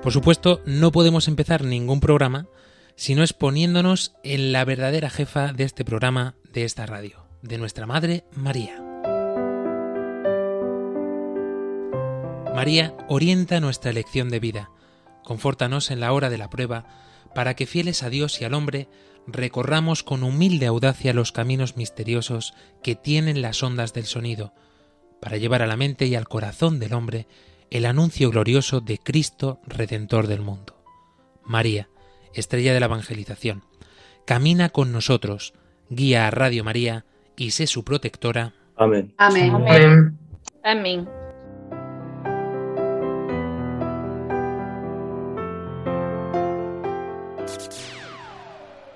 Por 0.05 0.13
supuesto, 0.13 0.61
no 0.67 0.91
podemos 0.91 1.27
empezar 1.27 1.63
ningún 1.63 1.99
programa 1.99 2.47
sino 2.95 3.23
exponiéndonos 3.23 4.13
en 4.23 4.51
la 4.51 4.63
verdadera 4.63 5.09
jefa 5.09 5.51
de 5.51 5.63
este 5.63 5.83
programa, 5.83 6.35
de 6.53 6.63
esta 6.63 6.85
radio, 6.85 7.25
de 7.41 7.57
nuestra 7.57 7.87
Madre 7.87 8.23
María. 8.35 8.79
María 12.53 12.95
orienta 13.09 13.59
nuestra 13.59 13.89
elección 13.89 14.29
de 14.29 14.39
vida, 14.39 14.69
confórtanos 15.23 15.89
en 15.89 16.01
la 16.01 16.13
hora 16.13 16.29
de 16.29 16.37
la 16.37 16.51
prueba, 16.51 16.85
para 17.33 17.55
que 17.55 17.65
fieles 17.65 18.03
a 18.03 18.11
Dios 18.11 18.39
y 18.39 18.45
al 18.45 18.53
hombre, 18.53 18.87
recorramos 19.25 20.03
con 20.03 20.21
humilde 20.21 20.67
audacia 20.67 21.15
los 21.15 21.31
caminos 21.31 21.77
misteriosos 21.77 22.53
que 22.83 22.93
tienen 22.93 23.41
las 23.41 23.63
ondas 23.63 23.91
del 23.93 24.05
sonido, 24.05 24.53
para 25.19 25.37
llevar 25.37 25.63
a 25.63 25.67
la 25.67 25.77
mente 25.77 26.05
y 26.05 26.13
al 26.13 26.27
corazón 26.27 26.79
del 26.79 26.93
hombre 26.93 27.25
el 27.69 27.85
anuncio 27.85 28.29
glorioso 28.29 28.81
de 28.81 28.97
Cristo 28.97 29.59
Redentor 29.67 30.27
del 30.27 30.41
mundo. 30.41 30.75
María, 31.43 31.89
estrella 32.33 32.73
de 32.73 32.79
la 32.79 32.87
evangelización, 32.87 33.63
camina 34.25 34.69
con 34.69 34.91
nosotros, 34.91 35.53
guía 35.89 36.27
a 36.27 36.31
Radio 36.31 36.63
María 36.63 37.05
y 37.37 37.51
sé 37.51 37.67
su 37.67 37.83
protectora. 37.83 38.53
Amén. 38.75 39.13
Amén. 39.17 39.53
Amén. 39.53 40.17
Amén. 40.63 41.09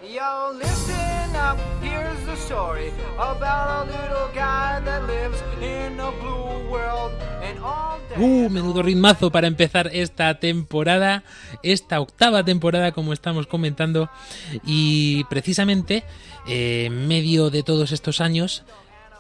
Yo, 0.02 0.52
listen 0.54 1.36
up, 1.36 1.58
here's 1.82 2.26
the 2.26 2.36
story 2.36 2.92
about 3.18 3.88
a 3.88 3.92
little 3.92 4.30
guy 4.34 4.82
that 4.84 5.06
lives 5.06 5.42
in 5.62 6.00
a 6.00 6.12
blue 6.12 6.70
world. 6.72 7.14
Uh, 8.18 8.50
menudo 8.50 8.82
ritmazo 8.82 9.32
para 9.32 9.48
empezar 9.48 9.90
esta 9.94 10.40
temporada, 10.40 11.24
esta 11.64 12.00
octava 12.00 12.44
temporada 12.44 12.92
como 12.92 13.14
estamos 13.14 13.48
comentando 13.48 14.10
y 14.66 15.24
precisamente 15.26 16.04
eh, 16.48 16.86
en 16.88 17.08
medio 17.08 17.50
de 17.50 17.64
todos 17.64 17.92
estos 17.92 18.20
años 18.20 18.64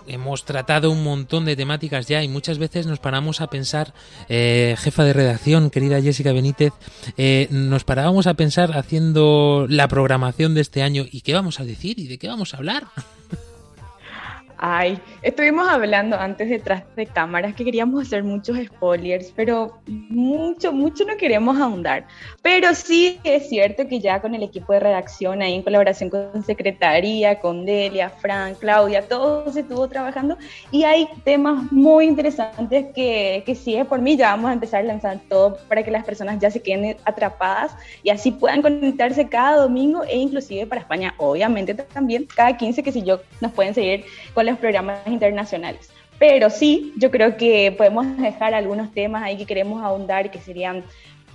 hemos 0.07 0.43
tratado 0.43 0.91
un 0.91 1.03
montón 1.03 1.45
de 1.45 1.55
temáticas 1.55 2.07
ya 2.07 2.23
y 2.23 2.27
muchas 2.27 2.57
veces 2.57 2.87
nos 2.87 2.99
paramos 2.99 3.41
a 3.41 3.47
pensar, 3.47 3.93
eh, 4.27 4.75
jefa 4.79 5.03
de 5.03 5.13
redacción, 5.13 5.69
querida 5.69 6.01
Jessica 6.01 6.33
Benítez, 6.33 6.73
eh, 7.17 7.47
nos 7.51 7.83
parábamos 7.83 8.27
a 8.27 8.33
pensar 8.33 8.77
haciendo 8.77 9.65
la 9.69 9.87
programación 9.87 10.55
de 10.55 10.61
este 10.61 10.81
año 10.81 11.05
y 11.09 11.21
qué 11.21 11.33
vamos 11.33 11.59
a 11.59 11.65
decir 11.65 11.99
y 11.99 12.07
de 12.07 12.17
qué 12.17 12.27
vamos 12.27 12.53
a 12.53 12.57
hablar. 12.57 12.87
Ay, 14.61 14.99
estuvimos 15.21 15.69
hablando 15.69 16.19
antes 16.19 16.49
detrás 16.49 16.83
de 16.97 17.05
cámaras 17.05 17.55
que 17.55 17.63
queríamos 17.63 18.05
hacer 18.05 18.25
muchos 18.25 18.57
spoilers, 18.57 19.31
pero 19.33 19.79
mucho, 19.87 20.73
mucho 20.73 21.05
no 21.05 21.15
queremos 21.15 21.57
ahondar. 21.57 22.05
Pero 22.41 22.75
sí 22.75 23.21
es 23.23 23.47
cierto 23.47 23.87
que 23.87 24.01
ya 24.01 24.21
con 24.21 24.35
el 24.35 24.43
equipo 24.43 24.73
de 24.73 24.81
redacción, 24.81 25.41
ahí 25.41 25.53
en 25.53 25.63
colaboración 25.63 26.09
con 26.09 26.43
Secretaría, 26.43 27.39
con 27.39 27.65
Delia, 27.65 28.09
Fran, 28.09 28.53
Claudia, 28.55 29.07
todos 29.07 29.55
estuvo 29.55 29.87
trabajando 29.87 30.37
y 30.71 30.83
hay 30.83 31.07
temas 31.23 31.71
muy 31.71 32.03
interesantes 32.03 32.87
que, 32.93 33.43
que 33.45 33.55
si 33.55 33.77
es 33.77 33.85
por 33.85 34.01
mí, 34.01 34.17
ya 34.17 34.31
vamos 34.31 34.49
a 34.49 34.53
empezar 34.53 34.81
a 34.81 34.83
lanzar 34.83 35.19
todo 35.29 35.57
para 35.69 35.83
que 35.83 35.91
las 35.91 36.03
personas 36.03 36.37
ya 36.37 36.51
se 36.51 36.61
queden 36.61 36.97
atrapadas 37.05 37.71
y 38.03 38.09
así 38.09 38.31
puedan 38.31 38.61
conectarse 38.61 39.29
cada 39.29 39.61
domingo 39.61 40.03
e 40.03 40.17
inclusive 40.17 40.67
para 40.67 40.81
España, 40.81 41.13
obviamente 41.17 41.73
también, 41.75 42.27
cada 42.35 42.57
15 42.57 42.83
que 42.83 42.91
si 42.91 43.03
yo 43.03 43.21
nos 43.39 43.53
pueden 43.53 43.73
seguir 43.73 44.03
con 44.33 44.48
los 44.49 44.59
programas 44.59 45.05
internacionales. 45.07 45.89
Pero 46.17 46.49
sí, 46.49 46.93
yo 46.97 47.11
creo 47.11 47.37
que 47.37 47.73
podemos 47.77 48.17
dejar 48.17 48.53
algunos 48.53 48.91
temas 48.91 49.23
ahí 49.23 49.37
que 49.37 49.45
queremos 49.45 49.81
ahondar, 49.81 50.29
que 50.31 50.39
serían 50.39 50.83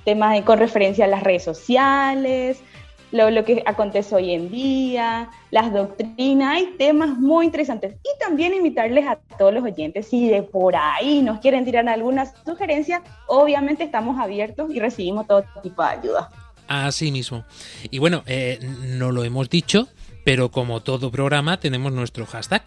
temas 0.05 0.41
con 0.43 0.59
referencia 0.59 1.07
a 1.07 1.09
las 1.09 1.23
redes 1.23 1.43
sociales, 1.43 2.63
lo, 3.11 3.31
lo 3.31 3.45
que 3.45 3.63
acontece 3.65 4.15
hoy 4.15 4.33
en 4.33 4.51
día, 4.51 5.31
las 5.51 5.73
doctrinas, 5.73 6.57
hay 6.57 6.75
temas 6.77 7.17
muy 7.17 7.47
interesantes. 7.47 7.95
Y 8.03 8.19
también 8.19 8.53
invitarles 8.53 9.07
a 9.07 9.17
todos 9.39 9.55
los 9.55 9.65
oyentes, 9.65 10.09
si 10.09 10.29
de 10.29 10.43
por 10.43 10.75
ahí 10.77 11.23
nos 11.23 11.39
quieren 11.39 11.65
tirar 11.65 11.89
alguna 11.89 12.27
sugerencia, 12.45 13.03
obviamente 13.29 13.85
estamos 13.85 14.19
abiertos 14.19 14.71
y 14.75 14.81
recibimos 14.81 15.27
todo 15.27 15.45
tipo 15.63 15.83
de 15.83 15.89
ayuda. 15.89 16.31
Así 16.67 17.13
mismo. 17.13 17.45
Y 17.91 17.99
bueno, 17.99 18.23
eh, 18.27 18.59
no 18.63 19.13
lo 19.13 19.25
hemos 19.25 19.49
dicho, 19.49 19.89
pero 20.25 20.51
como 20.51 20.81
todo 20.81 21.11
programa 21.11 21.61
tenemos 21.61 21.93
nuestro 21.93 22.27
hashtag. 22.27 22.63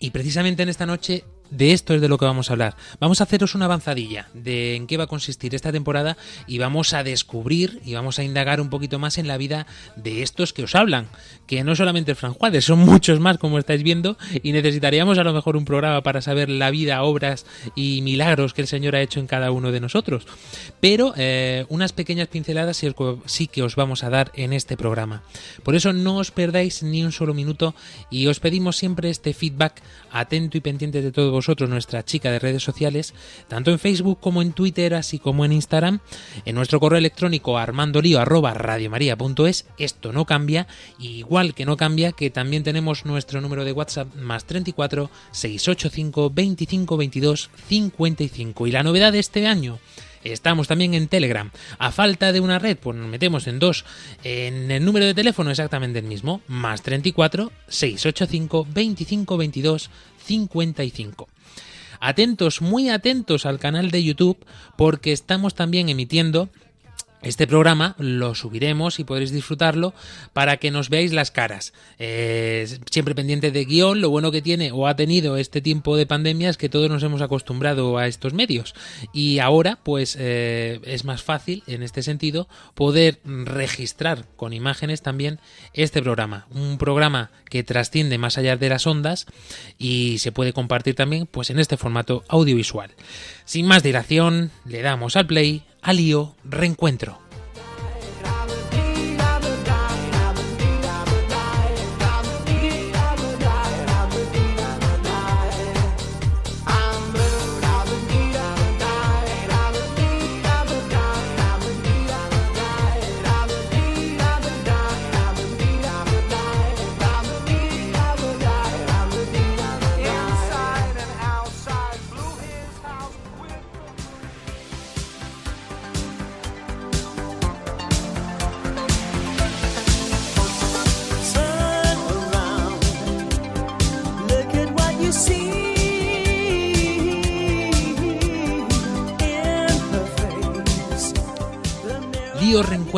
Y 0.00 0.10
precisamente 0.10 0.62
en 0.62 0.68
esta 0.68 0.86
noche 0.86 1.24
de 1.50 1.72
esto 1.72 1.94
es 1.94 2.00
de 2.00 2.08
lo 2.08 2.18
que 2.18 2.24
vamos 2.24 2.50
a 2.50 2.52
hablar. 2.54 2.76
Vamos 3.00 3.20
a 3.20 3.24
haceros 3.24 3.54
una 3.54 3.66
avanzadilla 3.66 4.28
de 4.34 4.76
en 4.76 4.86
qué 4.86 4.96
va 4.96 5.04
a 5.04 5.08
consistir 5.08 5.54
esta 5.54 5.72
temporada 5.72 6.16
y 6.46 6.58
vamos 6.58 6.94
a 6.94 7.02
descubrir 7.02 7.80
y 7.84 7.94
vamos 7.94 8.18
a 8.18 8.24
indagar 8.24 8.60
un 8.60 8.70
poquito 8.70 8.98
más 8.98 9.18
en 9.18 9.28
la 9.28 9.36
vida 9.36 9.66
de 9.96 10.22
estos 10.22 10.52
que 10.52 10.62
os 10.62 10.74
hablan, 10.74 11.08
que 11.46 11.64
no 11.64 11.74
solamente 11.74 12.12
el 12.12 12.16
Fran 12.16 12.34
son 12.60 12.80
muchos 12.80 13.20
más 13.20 13.38
como 13.38 13.58
estáis 13.58 13.82
viendo 13.82 14.16
y 14.42 14.52
necesitaríamos 14.52 15.18
a 15.18 15.24
lo 15.24 15.32
mejor 15.32 15.56
un 15.56 15.64
programa 15.64 16.02
para 16.02 16.20
saber 16.20 16.48
la 16.48 16.70
vida, 16.70 17.02
obras 17.02 17.46
y 17.74 18.02
milagros 18.02 18.54
que 18.54 18.62
el 18.62 18.68
Señor 18.68 18.96
ha 18.96 19.02
hecho 19.02 19.20
en 19.20 19.26
cada 19.26 19.50
uno 19.50 19.72
de 19.72 19.80
nosotros. 19.80 20.26
Pero 20.80 21.14
eh, 21.16 21.66
unas 21.68 21.92
pequeñas 21.92 22.28
pinceladas 22.28 22.82
sí 23.26 23.46
que 23.46 23.62
os 23.62 23.76
vamos 23.76 24.04
a 24.04 24.10
dar 24.10 24.30
en 24.34 24.52
este 24.52 24.76
programa. 24.76 25.22
Por 25.62 25.74
eso 25.74 25.92
no 25.92 26.16
os 26.16 26.30
perdáis 26.30 26.82
ni 26.82 27.02
un 27.02 27.12
solo 27.12 27.34
minuto 27.34 27.74
y 28.10 28.26
os 28.26 28.40
pedimos 28.40 28.76
siempre 28.76 29.10
este 29.10 29.34
feedback 29.34 29.82
atento 30.10 30.56
y 30.58 30.60
pendiente 30.60 31.02
de 31.02 31.12
todos 31.12 31.37
vosotros, 31.38 31.70
nuestra 31.70 32.04
chica 32.04 32.30
de 32.30 32.40
redes 32.40 32.62
sociales, 32.62 33.14
tanto 33.46 33.70
en 33.70 33.78
Facebook 33.78 34.18
como 34.20 34.42
en 34.42 34.52
Twitter, 34.52 34.94
así 34.94 35.18
como 35.18 35.44
en 35.44 35.52
Instagram, 35.52 36.00
en 36.44 36.54
nuestro 36.54 36.80
correo 36.80 36.98
electrónico 36.98 37.58
radiomaria.es, 37.58 39.66
esto 39.78 40.12
no 40.12 40.24
cambia, 40.24 40.66
igual 40.98 41.54
que 41.54 41.64
no 41.64 41.76
cambia 41.76 42.12
que 42.12 42.30
también 42.30 42.64
tenemos 42.64 43.04
nuestro 43.04 43.40
número 43.40 43.64
de 43.64 43.72
WhatsApp 43.72 44.14
más 44.16 44.44
34 44.46 45.10
685 45.30 46.30
25 46.30 46.96
22 46.96 47.50
55 47.68 48.66
y 48.66 48.72
la 48.72 48.82
novedad 48.82 49.12
de 49.12 49.20
este 49.20 49.46
año 49.46 49.78
Estamos 50.24 50.68
también 50.68 50.94
en 50.94 51.08
Telegram. 51.08 51.50
A 51.78 51.92
falta 51.92 52.32
de 52.32 52.40
una 52.40 52.58
red, 52.58 52.76
pues 52.76 52.96
nos 52.96 53.08
metemos 53.08 53.46
en 53.46 53.58
dos. 53.58 53.84
En 54.24 54.70
el 54.70 54.84
número 54.84 55.06
de 55.06 55.14
teléfono 55.14 55.50
exactamente 55.50 55.98
el 55.98 56.06
mismo, 56.06 56.40
más 56.48 56.82
34 56.82 57.52
685 57.68 58.66
25 58.70 59.36
22 59.36 59.90
55. 60.28 61.28
Atentos, 62.00 62.60
muy 62.60 62.90
atentos 62.90 63.46
al 63.46 63.58
canal 63.58 63.90
de 63.90 64.04
YouTube 64.04 64.38
porque 64.76 65.12
estamos 65.12 65.54
también 65.54 65.88
emitiendo 65.88 66.50
este 67.22 67.46
programa 67.46 67.96
lo 67.98 68.34
subiremos 68.34 69.00
y 69.00 69.04
podréis 69.04 69.32
disfrutarlo 69.32 69.92
para 70.32 70.58
que 70.58 70.70
nos 70.70 70.88
veáis 70.88 71.12
las 71.12 71.30
caras. 71.30 71.72
Eh, 71.98 72.66
siempre 72.90 73.14
pendiente 73.14 73.50
de 73.50 73.64
guion, 73.64 74.00
lo 74.00 74.10
bueno 74.10 74.30
que 74.30 74.42
tiene 74.42 74.70
o 74.72 74.86
ha 74.86 74.94
tenido 74.96 75.36
este 75.36 75.60
tiempo 75.60 75.96
de 75.96 76.06
pandemia 76.06 76.48
es 76.48 76.56
que 76.56 76.68
todos 76.68 76.88
nos 76.88 77.02
hemos 77.02 77.20
acostumbrado 77.20 77.98
a 77.98 78.06
estos 78.06 78.34
medios. 78.34 78.74
Y 79.12 79.40
ahora, 79.40 79.78
pues 79.82 80.16
eh, 80.18 80.80
es 80.84 81.04
más 81.04 81.22
fácil, 81.22 81.64
en 81.66 81.82
este 81.82 82.02
sentido, 82.02 82.48
poder 82.74 83.18
registrar 83.24 84.26
con 84.36 84.52
imágenes 84.52 85.02
también 85.02 85.40
este 85.72 86.02
programa. 86.02 86.46
Un 86.50 86.78
programa 86.78 87.30
que 87.50 87.64
trasciende 87.64 88.18
más 88.18 88.38
allá 88.38 88.56
de 88.56 88.68
las 88.68 88.86
ondas 88.86 89.26
y 89.78 90.18
se 90.18 90.32
puede 90.32 90.52
compartir 90.52 90.94
también 90.94 91.26
pues 91.26 91.50
en 91.50 91.58
este 91.58 91.76
formato 91.76 92.24
audiovisual. 92.28 92.90
Sin 93.44 93.66
más 93.66 93.82
dilación, 93.82 94.50
le 94.64 94.82
damos 94.82 95.16
al 95.16 95.26
play, 95.26 95.64
al 95.82 95.96
lío, 95.96 96.34
reencuentro. 96.44 97.27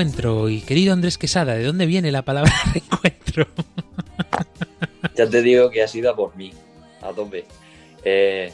Reencuentro. 0.00 0.48
Y 0.48 0.60
querido 0.62 0.92
Andrés 0.92 1.18
Quesada, 1.18 1.54
¿de 1.54 1.64
dónde 1.64 1.86
viene 1.86 2.10
la 2.10 2.22
palabra 2.22 2.52
reencuentro? 2.72 3.46
Ya 5.14 5.28
te 5.28 5.42
digo 5.42 5.70
que 5.70 5.82
has 5.82 5.94
ido 5.94 6.10
a 6.10 6.16
por 6.16 6.34
mí, 6.36 6.52
a 7.02 7.12
tope. 7.12 7.44
Eh, 8.02 8.50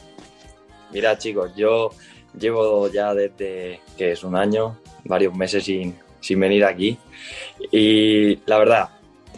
mira, 0.91 1.17
chicos, 1.17 1.53
yo 1.55 1.91
llevo 2.37 2.91
ya 2.91 3.13
desde 3.13 3.79
que 3.97 4.11
es 4.11 4.23
un 4.23 4.35
año 4.35 4.79
varios 5.05 5.33
meses 5.35 5.63
sin, 5.63 5.95
sin 6.19 6.39
venir 6.39 6.65
aquí. 6.65 6.97
Y 7.71 8.37
la 8.45 8.57
verdad, 8.57 8.89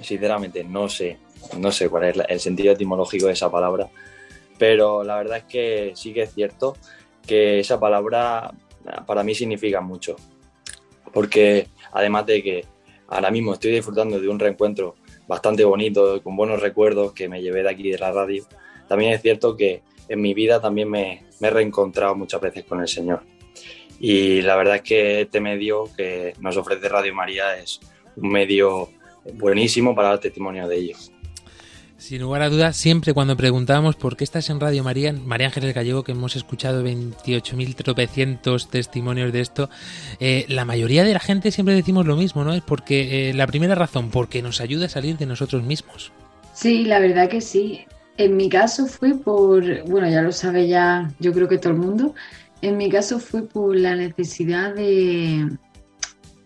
sinceramente, 0.01 0.63
no 0.63 0.89
sé, 0.89 1.17
no 1.57 1.71
sé 1.71 1.89
cuál 1.89 2.05
es 2.05 2.17
el 2.27 2.39
sentido 2.39 2.73
etimológico 2.73 3.27
de 3.27 3.33
esa 3.33 3.51
palabra, 3.51 3.87
pero 4.57 5.03
la 5.03 5.17
verdad 5.17 5.37
es 5.37 5.43
que 5.43 5.91
sí 5.93 6.13
que 6.13 6.23
es 6.23 6.33
cierto 6.33 6.75
que 7.25 7.59
esa 7.59 7.79
palabra 7.79 8.51
para 9.05 9.23
mí 9.23 9.35
significa 9.35 9.81
mucho, 9.81 10.15
porque 11.13 11.67
además 11.91 12.25
de 12.25 12.43
que 12.43 12.65
ahora 13.07 13.31
mismo 13.31 13.53
estoy 13.53 13.71
disfrutando 13.71 14.19
de 14.19 14.27
un 14.27 14.39
reencuentro 14.39 14.95
bastante 15.27 15.63
bonito, 15.63 16.21
con 16.23 16.35
buenos 16.35 16.61
recuerdos 16.61 17.13
que 17.13 17.29
me 17.29 17.41
llevé 17.41 17.63
de 17.63 17.69
aquí 17.69 17.91
de 17.91 17.97
la 17.97 18.11
radio, 18.11 18.43
también 18.87 19.13
es 19.13 19.21
cierto 19.21 19.55
que 19.55 19.83
en 20.07 20.21
mi 20.21 20.33
vida 20.33 20.59
también 20.59 20.89
me, 20.89 21.25
me 21.39 21.47
he 21.47 21.51
reencontrado 21.51 22.15
muchas 22.15 22.41
veces 22.41 22.65
con 22.65 22.81
el 22.81 22.87
Señor. 22.87 23.21
Y 23.99 24.41
la 24.41 24.55
verdad 24.55 24.77
es 24.77 24.81
que 24.81 25.21
este 25.21 25.39
medio 25.39 25.85
que 25.95 26.33
nos 26.39 26.57
ofrece 26.57 26.87
Radio 26.87 27.13
María 27.13 27.57
es 27.57 27.79
un 28.15 28.31
medio 28.31 28.89
buenísimo 29.33 29.93
para 29.93 30.09
dar 30.09 30.19
testimonio 30.19 30.67
de 30.67 30.77
ello. 30.77 30.95
Sin 31.99 32.21
lugar 32.21 32.41
a 32.41 32.49
dudas, 32.49 32.77
siempre 32.77 33.13
cuando 33.13 33.35
preguntábamos 33.35 33.97
por 33.97 34.15
qué 34.15 34.23
estás 34.23 34.49
en 34.49 34.61
Radio 34.61 34.85
María, 34.85 35.11
María 35.11 35.47
Ángeles 35.47 35.75
Gallego, 35.75 36.03
que 36.05 36.13
hemos 36.13 36.37
escuchado 36.37 36.81
28.000 36.81 37.75
tropecientos 37.75 38.69
testimonios 38.69 39.33
de 39.33 39.41
esto, 39.41 39.69
eh, 40.21 40.45
la 40.47 40.63
mayoría 40.63 41.03
de 41.03 41.11
la 41.11 41.19
gente 41.19 41.51
siempre 41.51 41.75
decimos 41.75 42.05
lo 42.05 42.15
mismo, 42.15 42.45
¿no? 42.45 42.53
Es 42.53 42.61
porque 42.61 43.29
eh, 43.29 43.33
la 43.33 43.47
primera 43.47 43.75
razón, 43.75 44.11
porque 44.11 44.41
nos 44.41 44.61
ayuda 44.61 44.85
a 44.85 44.89
salir 44.89 45.17
de 45.17 45.25
nosotros 45.25 45.61
mismos. 45.61 46.13
Sí, 46.53 46.85
la 46.85 46.99
verdad 46.99 47.27
que 47.27 47.41
sí. 47.41 47.81
En 48.15 48.37
mi 48.37 48.47
caso 48.47 48.87
fue 48.87 49.15
por, 49.15 49.83
bueno, 49.83 50.09
ya 50.09 50.21
lo 50.21 50.31
sabe 50.31 50.69
ya, 50.69 51.11
yo 51.19 51.33
creo 51.33 51.49
que 51.49 51.57
todo 51.57 51.73
el 51.73 51.79
mundo. 51.79 52.15
En 52.61 52.77
mi 52.77 52.89
caso 52.89 53.19
fue 53.19 53.41
por 53.41 53.75
la 53.75 53.97
necesidad 53.97 54.73
de, 54.73 55.49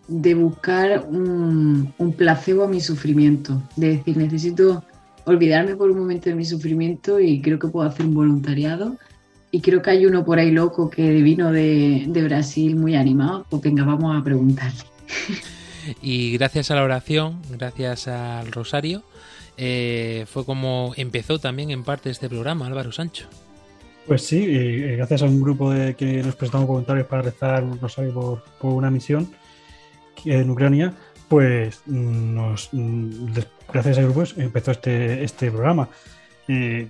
de 0.08 0.34
buscar 0.34 1.06
un, 1.08 1.94
un 1.96 2.12
placebo 2.12 2.64
a 2.64 2.68
mi 2.68 2.80
sufrimiento. 2.80 3.62
De 3.76 3.98
decir, 3.98 4.16
necesito 4.16 4.82
olvidarme 5.26 5.76
por 5.76 5.90
un 5.90 5.98
momento 5.98 6.28
de 6.30 6.36
mi 6.36 6.44
sufrimiento 6.44 7.20
y 7.20 7.40
creo 7.40 7.58
que 7.58 7.68
puedo 7.68 7.88
hacer 7.88 8.06
un 8.06 8.14
voluntariado. 8.14 8.96
Y 9.50 9.60
creo 9.60 9.82
que 9.82 9.90
hay 9.90 10.04
uno 10.06 10.24
por 10.24 10.38
ahí 10.40 10.50
loco 10.50 10.90
que 10.90 11.10
vino 11.22 11.52
de, 11.52 12.04
de 12.08 12.22
Brasil 12.24 12.74
muy 12.76 12.96
animado. 12.96 13.46
Pues 13.48 13.62
venga, 13.62 13.84
vamos 13.84 14.16
a 14.20 14.22
preguntarle. 14.24 14.80
Y 16.00 16.32
gracias 16.38 16.70
a 16.70 16.76
la 16.76 16.82
oración, 16.82 17.42
gracias 17.50 18.08
al 18.08 18.50
rosario, 18.50 19.02
eh, 19.58 20.24
fue 20.26 20.46
como 20.46 20.94
empezó 20.96 21.38
también 21.38 21.70
en 21.70 21.84
parte 21.84 22.08
este 22.08 22.30
programa, 22.30 22.66
Álvaro 22.66 22.90
Sancho. 22.90 23.26
Pues 24.06 24.22
sí, 24.22 24.46
eh, 24.48 24.94
gracias 24.96 25.20
a 25.20 25.26
un 25.26 25.42
grupo 25.42 25.70
de 25.72 25.94
que 25.94 26.22
nos 26.22 26.36
prestamos 26.36 26.66
voluntarios 26.66 27.06
para 27.06 27.20
rezar 27.20 27.64
un 27.64 27.78
rosario 27.78 28.14
por, 28.14 28.42
por 28.58 28.72
una 28.72 28.90
misión 28.90 29.28
en 30.24 30.48
Ucrania, 30.48 30.94
pues 31.28 31.82
mm, 31.84 32.34
nos, 32.34 32.70
mm, 32.72 33.32
des- 33.34 33.48
gracias 33.72 33.98
a 33.98 34.00
ese 34.00 34.08
grupo 34.10 34.22
empezó 34.36 34.70
este, 34.70 35.24
este 35.24 35.50
programa. 35.50 35.88
Eh, 36.48 36.88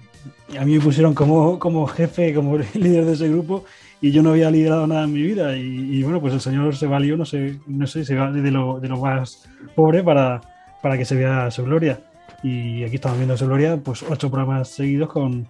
a 0.59 0.65
mí 0.65 0.75
me 0.77 0.81
pusieron 0.81 1.15
como, 1.15 1.59
como 1.59 1.87
jefe, 1.87 2.35
como 2.35 2.57
líder 2.75 3.05
de 3.05 3.13
ese 3.13 3.29
grupo 3.29 3.65
y 4.01 4.11
yo 4.11 4.23
no 4.23 4.31
había 4.31 4.51
liderado 4.51 4.87
nada 4.87 5.05
en 5.05 5.13
mi 5.13 5.23
vida 5.23 5.57
y, 5.57 5.63
y 5.63 6.03
bueno, 6.03 6.21
pues 6.21 6.35
el 6.35 6.41
Señor 6.41 6.77
se 6.77 6.87
valió, 6.87 7.17
no 7.17 7.25
sé, 7.25 7.59
no 7.67 7.87
sé, 7.87 8.05
se 8.05 8.15
vale 8.15 8.43
de 8.43 8.51
lo, 8.51 8.81
de 8.81 8.89
lo 8.89 8.99
más 8.99 9.49
pobre 9.75 10.03
para, 10.03 10.41
para 10.83 10.99
que 10.99 11.05
se 11.05 11.15
vea 11.15 11.51
su 11.51 11.65
gloria. 11.65 12.01
Y 12.43 12.85
aquí 12.85 12.97
estamos 12.97 13.17
viendo 13.17 13.37
su 13.37 13.47
gloria, 13.47 13.79
pues 13.79 14.03
ocho 14.03 14.31
programas 14.31 14.69
seguidos 14.69 15.09
con, 15.11 15.49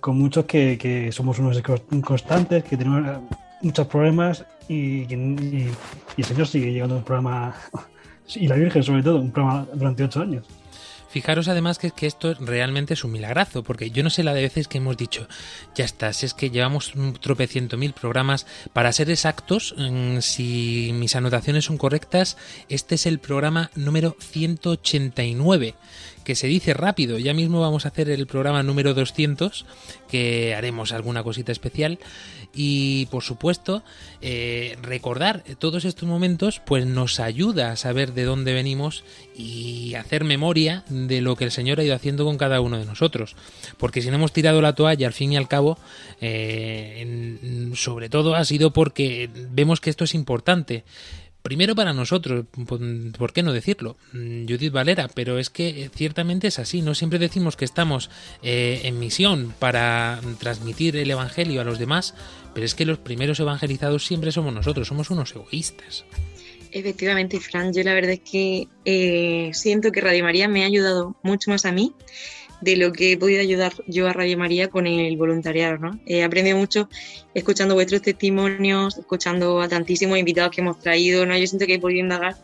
con 0.00 0.18
muchos 0.18 0.46
que, 0.46 0.76
que 0.78 1.12
somos 1.12 1.38
unos 1.38 1.62
inconstantes, 1.92 2.64
que 2.64 2.76
tenemos 2.76 3.20
muchos 3.62 3.86
problemas 3.86 4.44
y, 4.68 5.02
y- 5.14 5.70
y 6.16 6.20
el 6.20 6.24
Señor 6.24 6.46
sigue 6.48 6.72
llegando 6.72 6.96
a 6.96 6.98
un 6.98 7.04
programa, 7.04 7.54
y 8.34 8.48
la 8.48 8.56
Virgen 8.56 8.82
sobre 8.82 9.02
todo, 9.02 9.20
un 9.20 9.30
programa 9.30 9.66
durante 9.74 10.04
ocho 10.04 10.22
años. 10.22 10.44
Fijaros 11.14 11.46
además 11.46 11.78
que, 11.78 11.92
que 11.92 12.08
esto 12.08 12.34
realmente 12.40 12.94
es 12.94 13.04
un 13.04 13.12
milagrazo, 13.12 13.62
porque 13.62 13.92
yo 13.92 14.02
no 14.02 14.10
sé 14.10 14.24
la 14.24 14.34
de 14.34 14.42
veces 14.42 14.66
que 14.66 14.78
hemos 14.78 14.96
dicho, 14.96 15.28
ya 15.76 15.84
está, 15.84 16.08
es 16.08 16.34
que 16.34 16.50
llevamos 16.50 16.96
un 16.96 17.12
tropeciento 17.12 17.76
mil 17.76 17.92
programas, 17.92 18.48
para 18.72 18.92
ser 18.92 19.08
exactos, 19.10 19.76
mm, 19.78 20.18
si 20.18 20.90
mis 20.92 21.14
anotaciones 21.14 21.66
son 21.66 21.78
correctas, 21.78 22.36
este 22.68 22.96
es 22.96 23.06
el 23.06 23.20
programa 23.20 23.70
número 23.76 24.16
189, 24.18 25.76
que 26.24 26.34
se 26.34 26.46
dice 26.46 26.74
rápido, 26.74 27.18
ya 27.18 27.34
mismo 27.34 27.60
vamos 27.60 27.84
a 27.84 27.88
hacer 27.88 28.10
el 28.10 28.26
programa 28.26 28.62
número 28.62 28.94
200, 28.94 29.66
que 30.08 30.54
haremos 30.54 30.92
alguna 30.92 31.22
cosita 31.22 31.52
especial, 31.52 31.98
y 32.54 33.06
por 33.06 33.22
supuesto, 33.22 33.82
eh, 34.22 34.76
recordar 34.80 35.42
todos 35.58 35.84
estos 35.84 36.08
momentos, 36.08 36.60
pues 36.64 36.86
nos 36.86 37.18
ayuda 37.20 37.72
a 37.72 37.76
saber 37.76 38.12
de 38.12 38.24
dónde 38.24 38.52
venimos 38.52 39.04
y 39.36 39.94
hacer 39.94 40.24
memoria 40.24 40.84
de 40.88 41.20
lo 41.20 41.36
que 41.36 41.44
el 41.44 41.50
Señor 41.50 41.80
ha 41.80 41.84
ido 41.84 41.94
haciendo 41.94 42.24
con 42.24 42.38
cada 42.38 42.60
uno 42.60 42.78
de 42.78 42.84
nosotros. 42.84 43.34
Porque 43.76 44.02
si 44.02 44.10
no 44.10 44.16
hemos 44.16 44.32
tirado 44.32 44.62
la 44.62 44.74
toalla, 44.74 45.06
al 45.06 45.12
fin 45.12 45.32
y 45.32 45.36
al 45.36 45.48
cabo, 45.48 45.78
eh, 46.20 47.72
sobre 47.74 48.08
todo 48.08 48.36
ha 48.36 48.44
sido 48.44 48.72
porque 48.72 49.28
vemos 49.50 49.80
que 49.80 49.90
esto 49.90 50.04
es 50.04 50.14
importante. 50.14 50.84
Primero 51.44 51.74
para 51.74 51.92
nosotros, 51.92 52.46
por- 52.66 52.80
¿por 53.18 53.34
qué 53.34 53.42
no 53.42 53.52
decirlo? 53.52 53.98
Mm, 54.14 54.46
Judith 54.48 54.72
Valera, 54.72 55.08
pero 55.14 55.38
es 55.38 55.50
que 55.50 55.68
eh, 55.84 55.90
ciertamente 55.94 56.46
es 56.46 56.58
así, 56.58 56.80
no 56.80 56.94
siempre 56.94 57.18
decimos 57.18 57.54
que 57.54 57.66
estamos 57.66 58.08
eh, 58.42 58.80
en 58.84 58.98
misión 58.98 59.52
para 59.58 60.22
transmitir 60.38 60.96
el 60.96 61.10
Evangelio 61.10 61.60
a 61.60 61.64
los 61.64 61.78
demás, 61.78 62.14
pero 62.54 62.64
es 62.64 62.74
que 62.74 62.86
los 62.86 62.96
primeros 62.96 63.38
evangelizados 63.40 64.06
siempre 64.06 64.32
somos 64.32 64.54
nosotros, 64.54 64.88
somos 64.88 65.10
unos 65.10 65.32
egoístas. 65.36 66.06
Efectivamente, 66.72 67.38
Fran, 67.40 67.74
yo 67.74 67.82
la 67.82 67.92
verdad 67.92 68.12
es 68.12 68.20
que 68.20 68.66
eh, 68.86 69.50
siento 69.52 69.92
que 69.92 70.00
Radio 70.00 70.24
María 70.24 70.48
me 70.48 70.62
ha 70.62 70.66
ayudado 70.66 71.14
mucho 71.22 71.50
más 71.50 71.66
a 71.66 71.72
mí 71.72 71.92
de 72.64 72.76
lo 72.76 72.92
que 72.92 73.12
he 73.12 73.16
podido 73.18 73.40
ayudar 73.40 73.72
yo 73.86 74.08
a 74.08 74.12
Radio 74.12 74.38
María 74.38 74.68
con 74.68 74.86
el 74.86 75.16
voluntariado. 75.16 75.78
¿no? 75.78 76.00
He 76.06 76.24
aprendido 76.24 76.56
mucho 76.56 76.88
escuchando 77.34 77.74
vuestros 77.74 78.02
testimonios, 78.02 78.96
escuchando 78.98 79.60
a 79.60 79.68
tantísimos 79.68 80.18
invitados 80.18 80.50
que 80.54 80.60
hemos 80.62 80.80
traído. 80.80 81.26
¿no? 81.26 81.36
Yo 81.36 81.46
siento 81.46 81.66
que 81.66 81.74
he 81.74 81.78
podido 81.78 82.00
indagar 82.00 82.36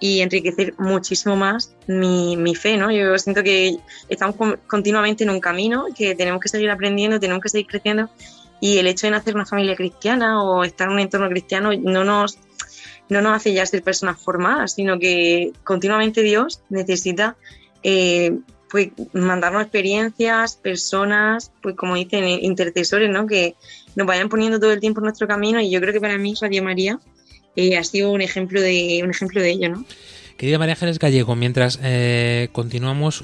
y 0.00 0.20
enriquecer 0.20 0.74
muchísimo 0.78 1.36
más 1.36 1.74
mi, 1.86 2.36
mi 2.36 2.54
fe. 2.54 2.76
¿no? 2.76 2.90
Yo 2.90 3.16
siento 3.18 3.42
que 3.42 3.76
estamos 4.08 4.36
con- 4.36 4.58
continuamente 4.66 5.24
en 5.24 5.30
un 5.30 5.40
camino, 5.40 5.86
que 5.96 6.14
tenemos 6.14 6.40
que 6.40 6.48
seguir 6.48 6.70
aprendiendo, 6.70 7.20
tenemos 7.20 7.42
que 7.42 7.48
seguir 7.48 7.66
creciendo 7.66 8.10
y 8.60 8.78
el 8.78 8.86
hecho 8.88 9.06
de 9.06 9.12
nacer 9.12 9.30
en 9.30 9.36
una 9.36 9.46
familia 9.46 9.74
cristiana 9.76 10.42
o 10.42 10.64
estar 10.64 10.88
en 10.88 10.94
un 10.94 11.00
entorno 11.00 11.28
cristiano 11.30 11.70
no 11.74 12.04
nos 12.04 12.38
no 13.08 13.20
nos 13.22 13.34
hace 13.34 13.52
ya 13.52 13.66
ser 13.66 13.82
personas 13.82 14.22
formadas, 14.22 14.74
sino 14.74 14.98
que 14.98 15.50
continuamente 15.64 16.22
Dios 16.22 16.60
necesita 16.68 17.36
eh, 17.82 18.38
pues 18.70 18.88
mandarnos 19.12 19.62
experiencias, 19.62 20.56
personas, 20.56 21.52
pues 21.62 21.76
como 21.76 21.96
dicen, 21.96 22.24
eh, 22.24 22.38
intercesores, 22.42 23.10
¿no? 23.10 23.26
Que 23.26 23.54
nos 23.96 24.06
vayan 24.06 24.28
poniendo 24.28 24.60
todo 24.60 24.72
el 24.72 24.80
tiempo 24.80 25.00
en 25.00 25.04
nuestro 25.04 25.26
camino 25.26 25.60
y 25.60 25.70
yo 25.70 25.80
creo 25.80 25.92
que 25.92 26.00
para 26.00 26.18
mí 26.18 26.34
Radio 26.40 26.62
María 26.62 27.00
eh, 27.56 27.76
ha 27.76 27.84
sido 27.84 28.12
un 28.12 28.20
ejemplo 28.20 28.60
de 28.60 29.00
un 29.02 29.10
ejemplo 29.10 29.42
de 29.42 29.50
ello, 29.50 29.68
¿no? 29.70 29.84
Querida 30.40 30.58
María 30.58 30.72
Ángeles 30.72 30.98
Gallego, 30.98 31.36
mientras 31.36 31.78
eh, 31.82 32.48
continuamos 32.52 33.22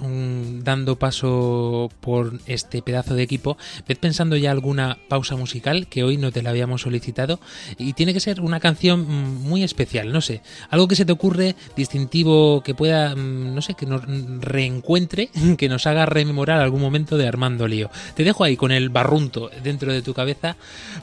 dando 0.63 0.99
paso 0.99 1.91
por 2.03 2.39
este 2.45 2.83
pedazo 2.83 3.15
de 3.15 3.23
equipo, 3.23 3.57
ved 3.89 3.97
pensando 3.97 4.37
ya 4.37 4.51
alguna 4.51 4.99
pausa 5.09 5.35
musical 5.35 5.87
que 5.87 6.05
hoy 6.05 6.19
no 6.19 6.31
te 6.31 6.43
la 6.43 6.51
habíamos 6.51 6.83
solicitado 6.83 7.41
y 7.79 7.95
tiene 7.95 8.13
que 8.13 8.21
ser 8.21 8.43
una 8.43 8.61
canción 8.61 9.07
mm, 9.09 9.49
muy 9.49 9.63
especial, 9.63 10.13
no 10.13 10.21
sé, 10.21 10.43
algo 10.69 10.89
que 10.89 10.95
se 10.95 11.07
te 11.07 11.13
ocurre 11.13 11.57
distintivo 11.75 12.61
que 12.63 12.75
pueda, 12.75 13.17
mm, 13.17 13.55
no 13.55 13.63
sé, 13.63 13.73
que 13.73 13.87
nos 13.87 14.03
reencuentre, 14.43 15.31
que 15.57 15.71
nos 15.71 15.87
haga 15.87 16.05
rememorar 16.05 16.61
algún 16.61 16.83
momento 16.83 17.17
de 17.17 17.27
Armando 17.27 17.67
Lío. 17.67 17.89
Te 18.15 18.25
dejo 18.25 18.45
ahí 18.45 18.59
con 18.59 18.73
el 18.73 18.91
barrunto 18.91 19.51
dentro 19.63 19.91
de 19.91 20.03
tu 20.03 20.13
cabeza 20.13 20.59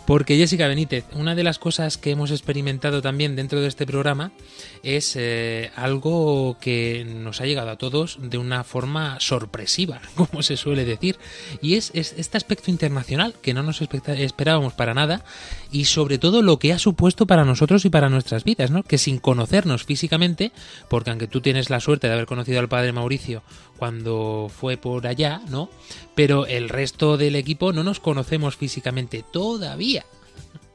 porque 0.06 0.38
Jessica 0.38 0.68
Benítez, 0.68 1.06
una 1.16 1.34
de 1.34 1.44
las 1.44 1.58
cosas 1.58 1.98
que 1.98 2.12
hemos 2.12 2.30
experimentado 2.30 3.02
también 3.02 3.36
dentro 3.36 3.62
de 3.62 3.68
este 3.68 3.88
programa 3.88 4.32
es 4.84 5.16
eh, 5.16 5.72
algo 5.76 6.03
que 6.60 7.06
nos 7.08 7.40
ha 7.40 7.46
llegado 7.46 7.70
a 7.70 7.78
todos 7.78 8.18
de 8.22 8.38
una 8.38 8.64
forma 8.64 9.20
sorpresiva, 9.20 10.02
como 10.16 10.44
se 10.44 10.58
suele 10.58 10.86
decir, 10.86 11.18
y 11.62 11.76
es, 11.76 11.92
es 11.94 12.14
este 12.18 12.38
aspecto 12.38 12.70
internacional 12.72 13.36
que 13.42 13.54
no 13.54 13.64
nos 13.64 13.82
esperábamos 13.82 14.74
para 14.74 14.94
nada 14.94 15.24
y 15.72 15.86
sobre 15.86 16.18
todo 16.18 16.42
lo 16.42 16.60
que 16.60 16.74
ha 16.74 16.80
supuesto 16.80 17.26
para 17.26 17.46
nosotros 17.46 17.86
y 17.86 17.90
para 17.90 18.10
nuestras 18.10 18.44
vidas, 18.44 18.70
¿no? 18.72 18.84
Que 18.84 18.98
sin 18.98 19.18
conocernos 19.18 19.86
físicamente, 19.86 20.52
porque 20.90 21.10
aunque 21.10 21.28
tú 21.28 21.42
tienes 21.42 21.70
la 21.70 21.80
suerte 21.80 22.08
de 22.08 22.14
haber 22.14 22.26
conocido 22.26 22.60
al 22.60 22.70
padre 22.70 22.92
Mauricio 22.92 23.44
cuando 23.78 24.52
fue 24.54 24.78
por 24.78 25.08
allá, 25.08 25.42
¿no? 25.50 25.70
Pero 26.16 26.46
el 26.46 26.70
resto 26.70 27.18
del 27.18 27.36
equipo 27.36 27.74
no 27.74 27.84
nos 27.84 28.00
conocemos 28.00 28.58
físicamente 28.58 29.24
todavía. 29.32 30.06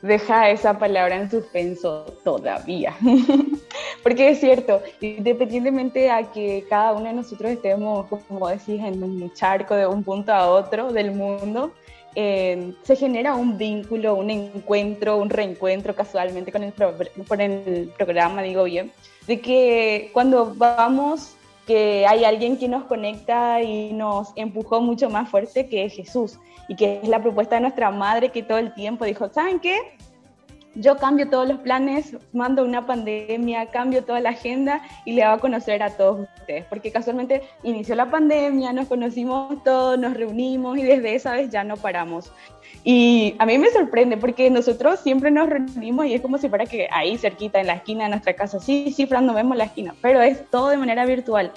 Deja 0.02 0.50
esa 0.50 0.78
palabra 0.78 1.16
en 1.16 1.30
suspenso 1.30 2.04
todavía. 2.22 2.96
Porque 4.02 4.28
es 4.28 4.40
cierto, 4.40 4.80
independientemente 5.00 6.11
a 6.11 6.30
que 6.30 6.64
cada 6.68 6.92
uno 6.92 7.06
de 7.06 7.14
nosotros 7.14 7.50
estemos, 7.50 8.06
como 8.28 8.48
decís, 8.48 8.80
en 8.82 9.02
un 9.02 9.32
charco 9.34 9.74
de 9.74 9.87
un 9.87 10.04
punto 10.04 10.32
a 10.32 10.48
otro 10.48 10.92
del 10.92 11.11
mundo, 11.12 11.72
eh, 12.14 12.74
se 12.82 12.96
genera 12.96 13.34
un 13.34 13.58
vínculo, 13.58 14.14
un 14.14 14.30
encuentro, 14.30 15.16
un 15.16 15.30
reencuentro 15.30 15.94
casualmente 15.94 16.52
con 16.52 16.62
el, 16.62 16.72
con 16.72 17.40
el 17.40 17.92
programa, 17.96 18.42
digo 18.42 18.64
bien, 18.64 18.92
de 19.26 19.40
que 19.40 20.11
cuando 20.12 20.54
vamos, 20.54 21.37
que 21.68 22.07
hay 22.07 22.24
alguien 22.24 22.57
que 22.57 22.66
nos 22.66 22.85
conecta 22.85 23.62
y 23.62 23.92
nos 23.92 24.33
empujó 24.37 24.81
mucho 24.81 25.11
más 25.11 25.28
fuerte 25.28 25.68
que 25.68 25.85
es 25.85 25.92
Jesús, 25.92 26.40
y 26.66 26.74
que 26.74 27.00
es 27.02 27.09
la 27.09 27.22
propuesta 27.22 27.57
de 27.57 27.61
nuestra 27.61 27.90
madre 27.90 28.31
que 28.31 28.42
todo 28.42 28.57
el 28.57 28.72
tiempo 28.72 29.04
dijo, 29.04 29.28
¿saben 29.28 29.61
qué? 29.61 29.78
yo 30.74 30.96
cambio 30.96 31.28
todos 31.28 31.48
los 31.48 31.59
planes, 31.59 32.16
mando 32.33 32.64
una 32.64 32.87
pandemia, 32.87 33.66
cambio 33.66 34.04
toda 34.04 34.20
la 34.20 34.31
agenda 34.31 34.81
y 35.04 35.12
le 35.12 35.24
hago 35.24 35.37
a 35.37 35.40
conocer 35.40 35.83
a 35.83 35.90
todos 35.90 36.28
ustedes, 36.38 36.64
porque 36.66 36.92
casualmente 36.92 37.42
inició 37.64 37.96
la 37.96 38.11
pandemia, 38.11 38.72
nos 38.72 38.87
conocimos 38.87 39.62
todos, 39.64 39.98
nos 39.98 40.14
reunimos 40.14 40.78
y 40.78 40.85
desde 40.85 41.16
esa 41.16 41.33
vez 41.33 41.50
ya 41.50 41.64
no 41.64 41.76
paramos. 41.76 42.31
Y 42.85 43.35
a 43.38 43.46
mí 43.46 43.59
me 43.59 43.70
sorprende 43.70 44.16
porque 44.16 44.50
nosotros 44.50 45.00
siempre 45.00 45.31
nos 45.31 45.48
reunimos 45.48 46.07
y 46.07 46.14
es 46.14 46.20
como 46.20 46.38
si 46.38 46.48
fuera 46.48 46.64
que 46.66 46.88
ahí 46.90 47.18
cerquita 47.18 47.61
en 47.61 47.66
la 47.66 47.74
esquina 47.74 48.04
de 48.04 48.11
nuestra 48.11 48.35
casa, 48.35 48.61
sí, 48.61 48.92
sí, 48.94 49.07
Fran, 49.07 49.33
vemos 49.35 49.57
la 49.57 49.64
esquina, 49.64 49.94
pero 50.00 50.22
es 50.22 50.48
todo 50.50 50.68
de 50.68 50.78
manera 50.78 51.04
virtual. 51.04 51.52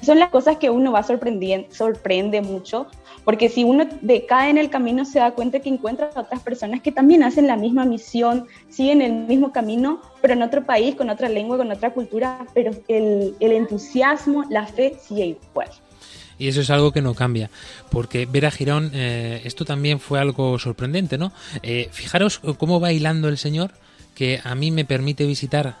Son 0.00 0.18
las 0.18 0.30
cosas 0.30 0.56
que 0.56 0.68
uno 0.68 0.90
va 0.90 1.04
sorprendiendo, 1.04 1.72
sorprende 1.72 2.42
mucho, 2.42 2.88
porque 3.24 3.48
si 3.48 3.62
uno 3.62 3.86
decae 4.00 4.50
en 4.50 4.58
el 4.58 4.68
camino 4.68 5.04
se 5.04 5.20
da 5.20 5.30
cuenta 5.30 5.60
que 5.60 5.68
encuentra 5.68 6.10
a 6.16 6.20
otras 6.22 6.42
personas 6.42 6.80
que 6.80 6.90
también 6.90 7.22
hacen 7.22 7.46
la 7.46 7.56
misma 7.56 7.84
misión, 7.84 8.48
siguen 8.68 9.00
el 9.00 9.12
mismo 9.12 9.52
camino, 9.52 10.00
pero 10.20 10.34
en 10.34 10.42
otro 10.42 10.64
país, 10.64 10.96
con 10.96 11.08
otra 11.08 11.28
lengua, 11.28 11.56
con 11.56 11.70
otra 11.70 11.90
cultura, 11.90 12.44
pero 12.52 12.72
el, 12.88 13.36
el 13.38 13.52
entusiasmo, 13.52 14.42
la 14.50 14.66
fe 14.66 14.96
sigue 15.00 15.38
igual. 15.52 15.68
Y 16.38 16.48
eso 16.48 16.60
es 16.60 16.70
algo 16.70 16.92
que 16.92 17.02
no 17.02 17.14
cambia, 17.14 17.50
porque 17.90 18.26
ver 18.26 18.46
a 18.46 18.50
Girón, 18.50 18.90
eh, 18.94 19.42
esto 19.44 19.64
también 19.64 20.00
fue 20.00 20.18
algo 20.18 20.58
sorprendente, 20.58 21.18
¿no? 21.18 21.32
Eh, 21.62 21.88
fijaros 21.92 22.40
cómo 22.58 22.80
va 22.80 22.92
el 23.28 23.38
Señor, 23.38 23.72
a 24.44 24.54
mí 24.54 24.70
me 24.70 24.84
permite 24.84 25.26
visitar 25.26 25.78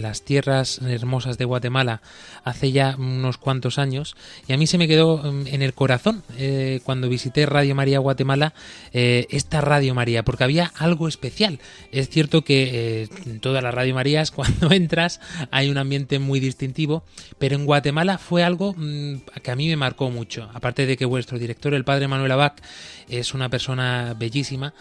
las 0.00 0.22
tierras 0.22 0.80
hermosas 0.82 1.38
de 1.38 1.44
Guatemala 1.44 2.00
hace 2.44 2.72
ya 2.72 2.94
unos 2.96 3.38
cuantos 3.38 3.78
años, 3.78 4.16
y 4.46 4.52
a 4.52 4.56
mí 4.56 4.66
se 4.66 4.78
me 4.78 4.88
quedó 4.88 5.18
mm, 5.18 5.48
en 5.48 5.62
el 5.62 5.74
corazón 5.74 6.22
eh, 6.38 6.80
cuando 6.84 7.08
visité 7.08 7.44
Radio 7.46 7.74
María 7.74 7.98
Guatemala, 7.98 8.54
eh, 8.92 9.26
esta 9.30 9.60
Radio 9.60 9.94
María, 9.94 10.24
porque 10.24 10.44
había 10.44 10.72
algo 10.76 11.08
especial. 11.08 11.58
Es 11.92 12.08
cierto 12.08 12.42
que 12.42 13.02
eh, 13.02 13.08
en 13.26 13.40
todas 13.40 13.62
las 13.62 13.74
Radio 13.74 13.94
Marías, 13.94 14.30
cuando 14.32 14.70
entras, 14.70 15.20
hay 15.50 15.70
un 15.70 15.78
ambiente 15.78 16.18
muy 16.18 16.40
distintivo, 16.40 17.04
pero 17.38 17.56
en 17.56 17.64
Guatemala 17.64 18.18
fue 18.18 18.44
algo 18.44 18.74
mm, 18.76 19.16
que 19.42 19.50
a 19.50 19.56
mí 19.56 19.68
me 19.68 19.76
marcó 19.76 20.10
mucho. 20.10 20.48
Aparte 20.54 20.86
de 20.86 20.96
que 20.96 21.04
vuestro 21.04 21.38
director, 21.38 21.74
el 21.74 21.84
padre 21.84 22.08
Manuel 22.08 22.32
Abac, 22.32 22.62
es 23.08 23.34
una 23.34 23.48
persona 23.48 24.14
bellísima, 24.18 24.74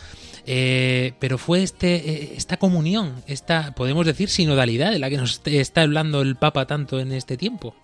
pero 0.45 1.37
fue 1.37 1.63
este, 1.63 2.35
esta 2.35 2.57
comunión, 2.57 2.94
esta, 3.27 3.73
podemos 3.75 4.05
decir, 4.05 4.29
sinodalidad 4.29 4.91
de 4.91 4.99
la 4.99 5.10
que 5.10 5.17
nos 5.17 5.41
está 5.45 5.81
hablando 5.81 6.21
el 6.21 6.36
Papa 6.36 6.65
tanto 6.65 6.99
en 6.99 7.12
este 7.12 7.38
tiempo. 7.38 7.75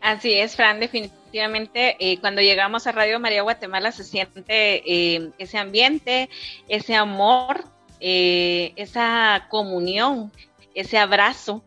Así 0.00 0.34
es, 0.34 0.56
Fran, 0.56 0.80
definitivamente 0.80 1.96
eh, 1.98 2.18
cuando 2.20 2.42
llegamos 2.42 2.86
a 2.86 2.92
Radio 2.92 3.18
María 3.18 3.42
Guatemala 3.42 3.90
se 3.90 4.04
siente 4.04 4.44
eh, 4.84 5.30
ese 5.38 5.58
ambiente, 5.58 6.28
ese 6.68 6.94
amor, 6.94 7.64
eh, 8.00 8.72
esa 8.76 9.46
comunión, 9.48 10.30
ese 10.74 10.98
abrazo. 10.98 11.64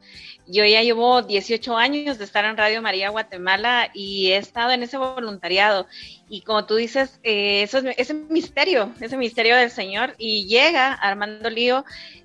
Yo 0.48 0.64
ya 0.64 0.82
llevo 0.82 1.22
18 1.22 1.76
años 1.78 2.18
de 2.18 2.24
estar 2.24 2.46
en 2.46 2.56
Radio 2.56 2.82
María 2.82 3.10
Guatemala 3.10 3.90
y 3.94 4.32
he 4.32 4.38
estado 4.38 4.72
en 4.72 4.84
ese 4.84 4.98
voluntariado. 4.98 5.88
Y 6.30 6.42
como 6.42 6.66
tú 6.66 6.76
dices, 6.76 7.20
eh, 7.24 7.64
eso 7.64 7.80
es 7.80 7.96
ese 7.98 8.14
misterio, 8.14 8.94
ese 9.02 9.18
misterio 9.18 9.58
del 9.58 9.72
Señor. 9.72 10.16
Y 10.18 10.48
llega 10.48 10.94
Armando 10.94 11.50
Lío. 11.50 11.84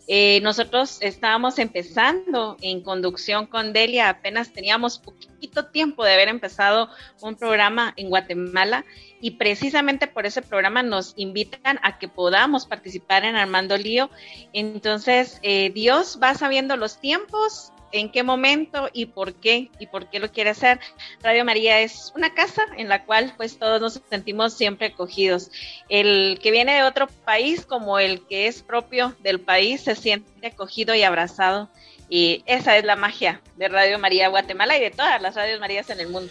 eh, 0.09 0.41
nosotros 0.43 0.99
estábamos 1.01 1.59
empezando 1.59 2.57
en 2.61 2.81
conducción 2.83 3.47
con 3.47 3.73
Delia, 3.73 4.09
apenas 4.09 4.53
teníamos 4.53 4.99
poquito 4.99 5.67
tiempo 5.67 6.05
de 6.05 6.15
haber 6.15 6.29
empezado 6.29 6.89
un 7.21 7.37
programa 7.37 7.95
en 7.97 8.09
Guatemala 8.09 8.85
y 9.21 9.33
precisamente 9.33 10.09
por 10.09 10.27
ese 10.27 10.43
programa 10.43 10.83
nos 10.83 11.15
invitan 11.17 11.79
a 11.83 11.99
que 11.99 12.09
podamos 12.09 12.67
participar 12.67 13.25
en 13.25 13.37
Armando 13.37 13.77
Lío. 13.77 14.11
Entonces, 14.53 15.39
eh, 15.43 15.71
Dios 15.71 16.19
va 16.21 16.35
sabiendo 16.35 16.77
los 16.77 17.01
tiempos, 17.01 17.72
en 17.93 18.11
qué 18.11 18.23
momento 18.23 18.89
y 18.93 19.07
por 19.07 19.35
qué 19.35 19.71
y 19.79 19.87
por 19.87 20.09
qué 20.11 20.19
lo 20.19 20.31
quiere 20.31 20.51
hacer. 20.51 20.81
Radio 21.23 21.45
María 21.45 21.81
es 21.81 22.13
una 22.17 22.35
casa 22.35 22.63
en 22.77 22.89
la 22.89 23.05
cual 23.05 23.35
pues 23.37 23.59
todos 23.59 23.81
nos 23.81 24.01
sentimos 24.11 24.55
siempre 24.55 24.89
acogidos. 24.89 25.51
El 25.89 26.39
que 26.43 26.51
viene 26.51 26.75
de 26.75 26.83
otro 26.83 27.07
país 27.25 27.65
como 27.65 27.99
el 27.99 28.27
que 28.27 28.47
es 28.47 28.63
propio 28.63 29.15
del 29.21 29.41
país 29.41 29.83
se 29.83 29.95
siente 29.95 30.47
acogido 30.47 30.95
y 30.95 31.03
abrazado 31.03 31.71
y 32.09 32.43
esa 32.47 32.77
es 32.77 32.85
la 32.85 32.97
magia 32.97 33.41
de 33.57 33.69
Radio 33.69 33.99
María 33.99 34.29
Guatemala 34.29 34.77
y 34.77 34.81
de 34.81 34.91
todas 34.91 35.21
las 35.23 35.35
radios 35.35 35.61
Marías 35.61 35.89
en 35.89 36.01
el 36.01 36.09
mundo. 36.09 36.31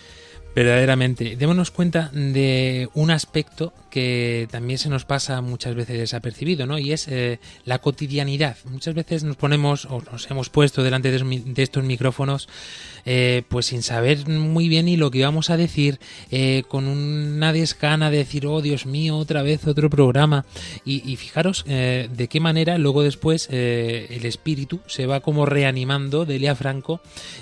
Verdaderamente, 0.53 1.35
démonos 1.37 1.71
cuenta 1.71 2.11
de 2.13 2.89
un 2.93 3.09
aspecto 3.09 3.73
que 3.91 4.47
también 4.49 4.79
se 4.79 4.89
nos 4.89 5.05
pasa 5.05 5.41
muchas 5.41 5.75
veces 5.75 5.99
desapercibido, 5.99 6.65
¿no? 6.65 6.79
Y 6.79 6.93
es 6.93 7.07
eh, 7.07 7.39
la 7.65 7.79
cotidianidad. 7.79 8.57
Muchas 8.65 8.95
veces 8.95 9.23
nos 9.23 9.35
ponemos 9.35 9.85
o 9.85 10.01
nos 10.11 10.31
hemos 10.31 10.49
puesto 10.49 10.81
delante 10.81 11.11
de, 11.11 11.61
estos 11.61 11.83
micrófonos 11.83 12.49
eh, 13.05 13.43
pues 13.49 13.67
sin 13.67 13.83
saber 13.83 14.27
muy 14.27 14.69
bien 14.69 14.85
ni 14.85 14.97
lo 14.97 15.11
que 15.11 15.19
íbamos 15.19 15.49
a 15.49 15.57
decir, 15.57 15.99
eh, 16.31 16.63
con 16.67 16.87
una 16.87 17.53
descana 17.53 18.09
de 18.09 18.17
decir, 18.17 18.47
oh 18.47 18.61
Dios 18.61 18.85
mío, 18.85 19.17
otra 19.17 19.43
vez 19.43 19.67
otro 19.67 19.89
programa. 19.89 20.45
Y, 20.85 21.11
y 21.11 21.17
fijaros 21.17 21.65
de 21.65 22.27
qué 22.29 22.39
manera 22.39 22.77
luego 22.77 23.03
después 23.03 23.49
el 23.49 24.25
espíritu 24.25 24.79
se 24.87 25.05
va 25.05 25.19
como 25.19 25.45
reanimando 25.45 26.25
de 26.25 26.37
Elia 26.37 26.55
Franco 26.55 27.01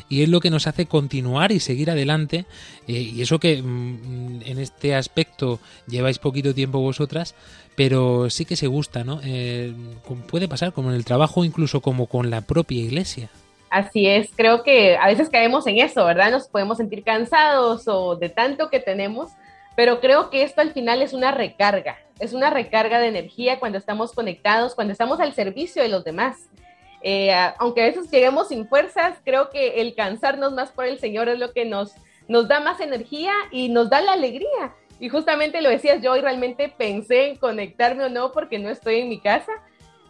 y 0.09 0.23
es 0.23 0.29
lo 0.29 0.39
que 0.39 0.49
nos 0.49 0.67
hace 0.67 0.87
continuar 0.87 1.51
y 1.51 1.59
seguir 1.59 1.91
adelante. 1.91 2.45
y 2.87 3.21
eso 3.21 3.39
que 3.39 3.61
mm, 3.61 4.41
en 4.45 4.59
este 4.59 4.95
aspecto 4.95 5.59
lleváis 5.87 6.17
poquito 6.17 6.38
tiempo 6.41 6.79
vosotras, 6.79 7.35
pero 7.75 8.29
sí 8.29 8.45
que 8.45 8.55
se 8.55 8.67
gusta, 8.67 9.03
¿no? 9.03 9.19
Eh, 9.23 9.73
puede 10.29 10.47
pasar 10.47 10.73
como 10.73 10.89
en 10.89 10.95
el 10.95 11.05
trabajo, 11.05 11.45
incluso 11.45 11.81
como 11.81 12.07
con 12.07 12.29
la 12.29 12.41
propia 12.41 12.81
iglesia. 12.81 13.29
Así 13.69 14.07
es, 14.07 14.31
creo 14.35 14.63
que 14.63 14.97
a 14.97 15.07
veces 15.07 15.29
caemos 15.29 15.67
en 15.67 15.77
eso, 15.77 16.03
¿verdad? 16.05 16.31
Nos 16.31 16.47
podemos 16.47 16.77
sentir 16.77 17.03
cansados 17.03 17.87
o 17.87 18.15
de 18.15 18.29
tanto 18.29 18.69
que 18.69 18.79
tenemos, 18.79 19.29
pero 19.75 19.99
creo 19.99 20.29
que 20.29 20.41
esto 20.41 20.61
al 20.61 20.73
final 20.73 21.01
es 21.01 21.13
una 21.13 21.31
recarga, 21.31 21.97
es 22.19 22.33
una 22.33 22.49
recarga 22.49 22.99
de 22.99 23.07
energía 23.07 23.59
cuando 23.59 23.77
estamos 23.77 24.11
conectados, 24.13 24.73
cuando 24.73 24.91
estamos 24.91 25.19
al 25.19 25.33
servicio 25.33 25.83
de 25.83 25.89
los 25.89 26.03
demás. 26.03 26.49
Eh, 27.01 27.31
aunque 27.59 27.83
a 27.83 27.85
veces 27.85 28.09
lleguemos 28.11 28.49
sin 28.49 28.67
fuerzas, 28.67 29.17
creo 29.23 29.49
que 29.51 29.81
el 29.81 29.95
cansarnos 29.95 30.53
más 30.53 30.71
por 30.71 30.85
el 30.85 30.99
Señor 30.99 31.29
es 31.29 31.39
lo 31.39 31.53
que 31.53 31.65
nos, 31.65 31.93
nos 32.27 32.47
da 32.47 32.59
más 32.59 32.81
energía 32.81 33.31
y 33.51 33.69
nos 33.69 33.89
da 33.89 34.01
la 34.01 34.13
alegría. 34.13 34.73
Y 34.99 35.09
justamente 35.09 35.61
lo 35.61 35.69
decías 35.69 36.01
yo 36.01 36.15
y 36.17 36.21
realmente 36.21 36.73
pensé 36.75 37.29
en 37.29 37.37
conectarme 37.37 38.05
o 38.05 38.09
no 38.09 38.31
porque 38.31 38.59
no 38.59 38.69
estoy 38.69 38.99
en 38.99 39.09
mi 39.09 39.19
casa. 39.19 39.51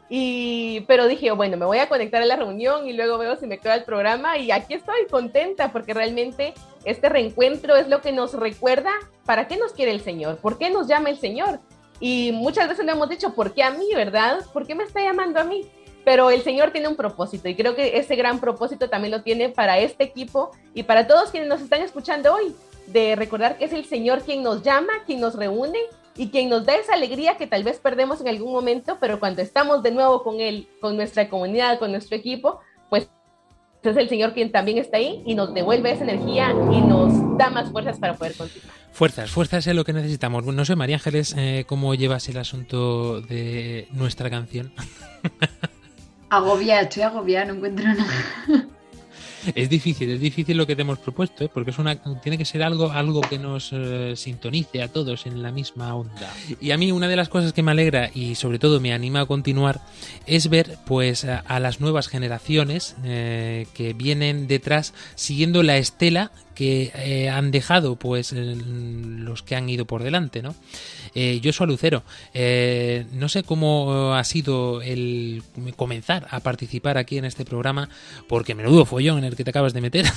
Y, 0.10 0.82
pero 0.88 1.08
dije, 1.08 1.30
bueno, 1.32 1.56
me 1.56 1.66
voy 1.66 1.78
a 1.78 1.88
conectar 1.88 2.22
a 2.22 2.26
la 2.26 2.36
reunión 2.36 2.88
y 2.88 2.94
luego 2.94 3.20
veo 3.20 3.36
si 3.36 3.46
me 3.46 3.60
queda 3.60 3.76
el 3.76 3.84
programa 3.84 4.40
y 4.40 4.50
aquí 4.50 4.74
estoy 4.74 5.06
contenta 5.10 5.72
porque 5.72 5.94
realmente 5.94 6.56
este 6.84 7.10
reencuentro 7.10 7.76
es 7.76 7.88
lo 7.88 8.02
que 8.02 8.12
nos 8.12 8.34
recuerda 8.34 8.90
para 9.26 9.48
qué 9.48 9.58
nos 9.58 9.74
quiere 9.74 9.92
el 9.92 10.02
Señor, 10.02 10.38
por 10.38 10.58
qué 10.58 10.72
nos 10.72 10.88
llama 10.88 11.12
el 11.12 11.20
Señor. 11.20 11.60
Y 12.00 12.32
muchas 12.34 12.68
veces 12.68 12.86
le 12.86 12.94
hemos 12.94 13.10
dicho, 13.10 13.36
¿por 13.36 13.54
qué 13.54 13.62
a 13.62 13.70
mí, 13.70 13.88
verdad? 13.94 14.40
¿Por 14.52 14.66
qué 14.66 14.74
me 14.74 14.84
está 14.84 15.02
llamando 15.02 15.40
a 15.40 15.44
mí? 15.44 15.70
Pero 16.04 16.32
el 16.32 16.42
Señor 16.42 16.72
tiene 16.72 16.88
un 16.88 16.96
propósito 16.96 17.48
y 17.48 17.56
creo 17.56 17.76
que 17.76 18.00
ese 18.00 18.16
gran 18.16 18.40
propósito 18.40 18.90
también 18.90 19.12
lo 19.12 19.22
tiene 19.22 19.50
para 19.50 19.78
este 19.78 20.06
equipo 20.06 20.50
y 20.74 20.84
para 20.84 21.06
todos 21.06 21.30
quienes 21.30 21.50
nos 21.50 21.62
están 21.62 21.84
escuchando 21.84 22.34
hoy, 22.34 22.56
de 22.92 23.16
recordar 23.16 23.58
que 23.58 23.66
es 23.66 23.74
el 23.74 23.86
Señor 23.86 24.22
quien 24.24 24.44
nos 24.44 24.64
llama, 24.64 24.94
quien 25.06 25.20
nos 25.20 25.36
reúne 25.36 25.80
y 26.16 26.30
quien 26.30 26.50
nos 26.50 26.66
da 26.66 26.76
esa 26.76 26.94
alegría 26.94 27.38
que 27.38 27.48
tal 27.48 27.64
vez 27.64 27.80
perdemos 27.80 28.20
en 28.22 28.28
algún 28.28 28.52
momento, 28.52 28.98
pero 29.00 29.20
cuando 29.20 29.42
estamos 29.42 29.84
de 29.84 29.92
nuevo 29.92 30.24
con 30.24 30.40
Él, 30.40 30.68
con 30.82 30.96
nuestra 30.98 31.30
comunidad, 31.30 31.80
con 31.80 31.92
nuestro 31.92 32.18
equipo, 32.18 32.60
pues 32.90 33.10
es 33.84 33.96
el 33.96 34.10
Señor 34.10 34.34
quien 34.34 34.52
también 34.52 34.78
está 34.78 34.98
ahí 34.98 35.24
y 35.26 35.36
nos 35.36 35.54
devuelve 35.54 35.92
esa 35.92 36.04
energía 36.04 36.52
y 36.52 36.82
nos 36.82 37.38
da 37.38 37.50
más 37.50 37.72
fuerzas 37.72 37.98
para 38.00 38.16
poder 38.16 38.36
continuar. 38.36 38.76
Fuerzas, 38.92 39.32
fuerzas 39.32 39.66
es 39.66 39.76
lo 39.76 39.86
que 39.86 39.94
necesitamos. 39.94 40.44
No 40.46 40.66
sé, 40.66 40.76
María 40.76 40.98
Ángeles, 40.98 41.34
eh, 41.38 41.64
¿cómo 41.68 41.96
llevas 41.96 42.28
el 42.28 42.38
asunto 42.38 43.22
de 43.22 43.88
nuestra 43.92 44.30
canción? 44.30 44.74
Agobia, 46.30 46.82
estoy 46.82 47.04
agobiada, 47.04 47.46
no 47.46 47.54
encuentro 47.54 47.86
nada. 47.88 48.68
Es 49.56 49.70
difícil, 49.70 50.10
es 50.12 50.20
difícil 50.20 50.58
lo 50.58 50.68
que 50.68 50.76
te 50.76 50.82
hemos 50.82 51.00
propuesto, 51.00 51.46
¿eh? 51.46 51.50
porque 51.54 51.72
es 51.72 51.80
una, 51.80 51.96
tiene 52.22 52.38
que 52.38 52.46
ser 52.46 52.64
algo, 52.64 52.92
algo 52.92 53.22
que 53.22 53.40
nos 53.40 53.70
eh, 53.72 54.14
sintonice 54.16 54.82
a 54.82 54.88
todos 54.88 55.26
en 55.26 55.42
la 55.42 55.52
misma 55.52 55.96
onda. 55.96 56.34
Y 56.60 56.72
a 56.72 56.78
mí 56.78 56.92
una 56.92 57.08
de 57.08 57.16
las 57.16 57.30
cosas 57.30 57.54
que 57.54 57.64
me 57.64 57.72
alegra 57.72 58.10
y 58.14 58.36
sobre 58.36 58.60
todo 58.60 58.80
me 58.80 58.94
anima 58.94 59.22
a 59.22 59.26
continuar 59.26 59.82
es 60.26 60.50
ver 60.50 60.78
pues 60.86 61.26
a, 61.26 61.40
a 61.40 61.60
las 61.60 61.80
nuevas 61.80 62.08
generaciones 62.08 62.96
eh, 63.04 63.68
que 63.74 63.94
vienen 63.94 64.48
detrás 64.48 64.94
siguiendo 65.16 65.64
la 65.64 65.78
estela 65.78 66.32
que 66.60 66.92
eh, 66.94 67.30
han 67.30 67.52
dejado 67.52 67.96
pues 67.96 68.34
los 68.34 69.44
que 69.44 69.56
han 69.56 69.70
ido 69.70 69.86
por 69.86 70.04
delante, 70.04 70.42
¿no? 70.42 70.56
Eh, 71.16 71.40
Joshua 71.42 71.66
Lucero, 71.66 72.04
eh, 72.34 73.06
no 73.14 73.30
sé 73.30 73.44
cómo 73.44 74.14
ha 74.14 74.22
sido 74.26 74.82
el 74.82 75.42
comenzar 75.78 76.28
a 76.30 76.42
participar 76.42 76.98
aquí 76.98 77.18
en 77.18 77.24
este 77.24 77.46
programa, 77.46 77.88
porque 78.28 78.56
menudo 78.56 78.84
follón 78.84 79.20
en 79.20 79.24
el 79.24 79.38
que 79.38 79.46
te 79.46 79.52
acabas 79.52 79.72
de 79.72 79.80
meter. 79.80 80.06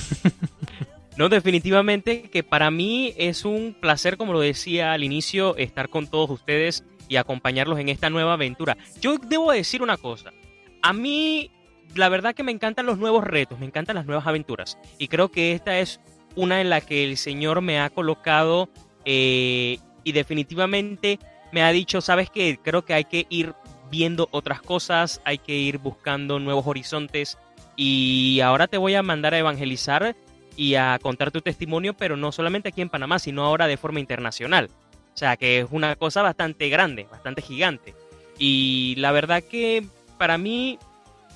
No, 1.15 1.29
definitivamente 1.29 2.23
que 2.23 2.41
para 2.41 2.71
mí 2.71 3.13
es 3.17 3.45
un 3.45 3.75
placer, 3.79 4.17
como 4.17 4.33
lo 4.33 4.39
decía 4.39 4.93
al 4.93 5.03
inicio, 5.03 5.55
estar 5.57 5.89
con 5.89 6.07
todos 6.07 6.27
ustedes 6.31 6.83
y 7.07 7.17
acompañarlos 7.17 7.77
en 7.77 7.89
esta 7.89 8.09
nueva 8.09 8.33
aventura. 8.33 8.77
Yo 8.99 9.19
debo 9.19 9.51
decir 9.51 9.83
una 9.83 9.97
cosa. 9.97 10.33
A 10.81 10.91
mí, 10.91 11.51
la 11.93 12.09
verdad 12.09 12.33
que 12.33 12.41
me 12.41 12.51
encantan 12.51 12.87
los 12.87 12.97
nuevos 12.97 13.23
retos, 13.23 13.59
me 13.59 13.67
encantan 13.67 13.95
las 13.95 14.07
nuevas 14.07 14.25
aventuras. 14.25 14.79
Y 14.97 15.07
creo 15.07 15.29
que 15.29 15.51
esta 15.51 15.77
es 15.77 16.01
una 16.35 16.61
en 16.61 16.69
la 16.69 16.81
que 16.81 17.03
el 17.03 17.17
Señor 17.17 17.61
me 17.61 17.79
ha 17.79 17.89
colocado 17.89 18.69
eh, 19.05 19.77
y 20.03 20.11
definitivamente 20.11 21.19
me 21.51 21.63
ha 21.63 21.71
dicho, 21.71 22.01
sabes 22.01 22.29
que 22.29 22.57
creo 22.61 22.83
que 22.83 22.93
hay 22.93 23.05
que 23.05 23.27
ir 23.29 23.53
viendo 23.89 24.27
otras 24.31 24.61
cosas, 24.61 25.21
hay 25.23 25.37
que 25.37 25.53
ir 25.53 25.77
buscando 25.77 26.39
nuevos 26.39 26.65
horizontes. 26.65 27.37
Y 27.75 28.39
ahora 28.41 28.67
te 28.67 28.77
voy 28.77 28.95
a 28.95 29.03
mandar 29.03 29.33
a 29.33 29.39
evangelizar 29.39 30.15
y 30.55 30.75
a 30.75 30.97
contar 31.01 31.31
tu 31.31 31.41
testimonio, 31.41 31.93
pero 31.93 32.17
no 32.17 32.31
solamente 32.31 32.69
aquí 32.69 32.81
en 32.81 32.89
Panamá, 32.89 33.19
sino 33.19 33.43
ahora 33.43 33.67
de 33.67 33.77
forma 33.77 33.99
internacional. 33.99 34.69
O 35.13 35.17
sea, 35.17 35.37
que 35.37 35.59
es 35.59 35.67
una 35.69 35.95
cosa 35.95 36.23
bastante 36.23 36.69
grande, 36.69 37.07
bastante 37.09 37.43
gigante. 37.43 37.93
Y 38.39 38.95
la 38.97 39.11
verdad 39.11 39.43
que 39.43 39.85
para 40.17 40.39
mí 40.39 40.79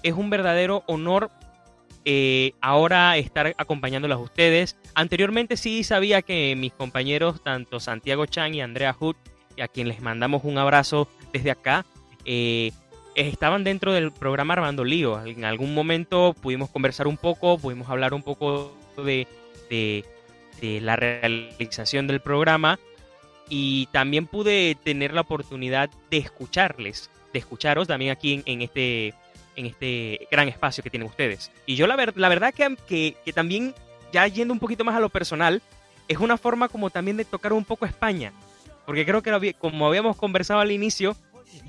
es 0.01 0.13
un 0.13 0.31
verdadero 0.31 0.83
honor 0.88 1.29
eh, 2.10 2.54
ahora 2.62 3.17
estar 3.17 3.54
acompañándolos 3.58 4.17
a 4.17 4.22
ustedes. 4.22 4.78
Anteriormente 4.96 5.58
sí 5.58 5.84
sabía 5.84 6.22
que 6.22 6.56
mis 6.56 6.72
compañeros, 6.72 7.43
tanto 7.43 7.82
Santiago 7.82 8.26
Chan 8.26 8.56
y 8.56 8.62
Andrea 8.62 8.93
Hood, 8.93 9.17
a 9.62 9.67
quien 9.67 9.89
les 9.89 10.00
mandamos 10.02 10.46
un 10.46 10.58
abrazo 10.58 11.10
desde 11.34 11.52
acá, 11.52 11.86
eh, 12.24 12.72
estaban 13.15 13.65
dentro 13.65 13.91
del 13.91 14.13
programa 14.13 14.54
Armando 14.54 14.86
Lío. 14.86 15.22
En 15.26 15.43
algún 15.43 15.74
momento 15.74 16.34
pudimos 16.41 16.70
conversar 16.70 17.08
un 17.08 17.17
poco, 17.17 17.58
pudimos 17.58 17.89
hablar 17.89 18.13
un 18.13 18.24
poco 18.24 18.74
de, 18.96 19.28
de- 19.70 20.06
la 20.82 20.96
realización 20.96 22.08
del 22.08 22.22
programa 22.22 22.80
y 23.50 23.88
también 23.91 24.28
pude 24.28 24.76
tener 24.82 25.13
la 25.13 25.22
oportunidad 25.22 25.89
de 26.10 26.17
escucharles, 26.20 27.12
de 27.34 27.39
escucharos 27.39 27.88
también 27.88 28.12
aquí 28.12 28.41
en 28.46 28.62
este 28.62 29.13
en 29.58 29.65
este 29.65 30.28
gran 30.32 30.48
espacio 30.48 30.82
que 30.82 30.89
tienen 30.89 31.10
ustedes. 31.10 31.52
Y 31.65 31.76
yo 31.76 31.86
la, 31.88 31.98
ver- 31.98 32.13
la 32.15 32.30
verdad 32.30 32.54
que, 32.54 32.78
que, 32.88 33.17
que 33.26 33.34
también, 33.34 33.76
ya 34.13 34.26
yendo 34.28 34.54
un 34.54 34.60
poquito 34.60 34.86
más 34.86 34.96
a 34.96 35.02
lo 35.02 35.10
personal, 35.10 35.62
es 36.08 36.20
una 36.20 36.38
forma 36.38 36.70
como 36.70 36.89
también 36.89 37.17
de 37.17 37.26
tocar 37.26 37.52
un 37.52 37.65
poco 37.65 37.86
España. 37.86 38.32
Porque 38.86 39.06
creo 39.06 39.22
que 39.22 39.54
como 39.56 39.86
habíamos 39.88 40.15
conversado 40.15 40.62
al 40.62 40.72
inicio, 40.72 41.17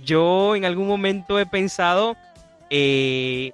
yo 0.04 0.54
en 0.54 0.64
algún 0.64 0.86
momento 0.86 1.40
he 1.40 1.46
pensado 1.46 2.16
eh, 2.70 3.50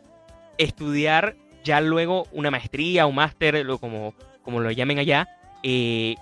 estudiar 0.59 1.37
ya 1.63 1.81
luego 1.81 2.27
una 2.33 2.51
maestría, 2.51 3.07
un 3.07 3.15
máster, 3.15 3.67
como, 3.81 4.15
como 4.43 4.61
lo 4.61 4.71
llamen 4.71 4.99
allá, 4.99 5.29
eh, 5.63 6.17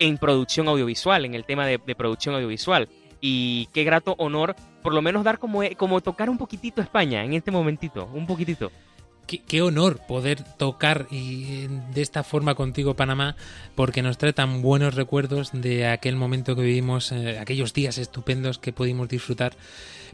en 0.00 0.18
producción 0.18 0.66
audiovisual, 0.66 1.24
en 1.24 1.34
el 1.34 1.44
tema 1.44 1.66
de, 1.66 1.78
de 1.78 1.94
producción 1.94 2.34
audiovisual. 2.34 2.88
Y 3.20 3.68
qué 3.72 3.84
grato 3.84 4.14
honor, 4.18 4.56
por 4.86 4.94
lo 4.94 5.02
menos 5.02 5.24
dar 5.24 5.40
como, 5.40 5.62
como 5.76 6.00
tocar 6.00 6.30
un 6.30 6.38
poquitito 6.38 6.80
España 6.80 7.24
en 7.24 7.32
este 7.32 7.50
momentito, 7.50 8.08
un 8.14 8.24
poquitito. 8.24 8.70
Qué, 9.26 9.60
honor 9.60 9.98
poder 10.06 10.44
tocar 10.44 11.08
y 11.10 11.64
eh, 11.64 11.68
de 11.92 12.02
esta 12.02 12.22
forma 12.22 12.54
contigo 12.54 12.94
Panamá, 12.94 13.34
porque 13.74 14.00
nos 14.00 14.16
trae 14.16 14.32
tan 14.32 14.62
buenos 14.62 14.94
recuerdos 14.94 15.50
de 15.52 15.88
aquel 15.88 16.14
momento 16.14 16.54
que 16.54 16.62
vivimos, 16.62 17.10
eh, 17.10 17.36
aquellos 17.40 17.74
días 17.74 17.98
estupendos 17.98 18.60
que 18.60 18.72
pudimos 18.72 19.08
disfrutar, 19.08 19.56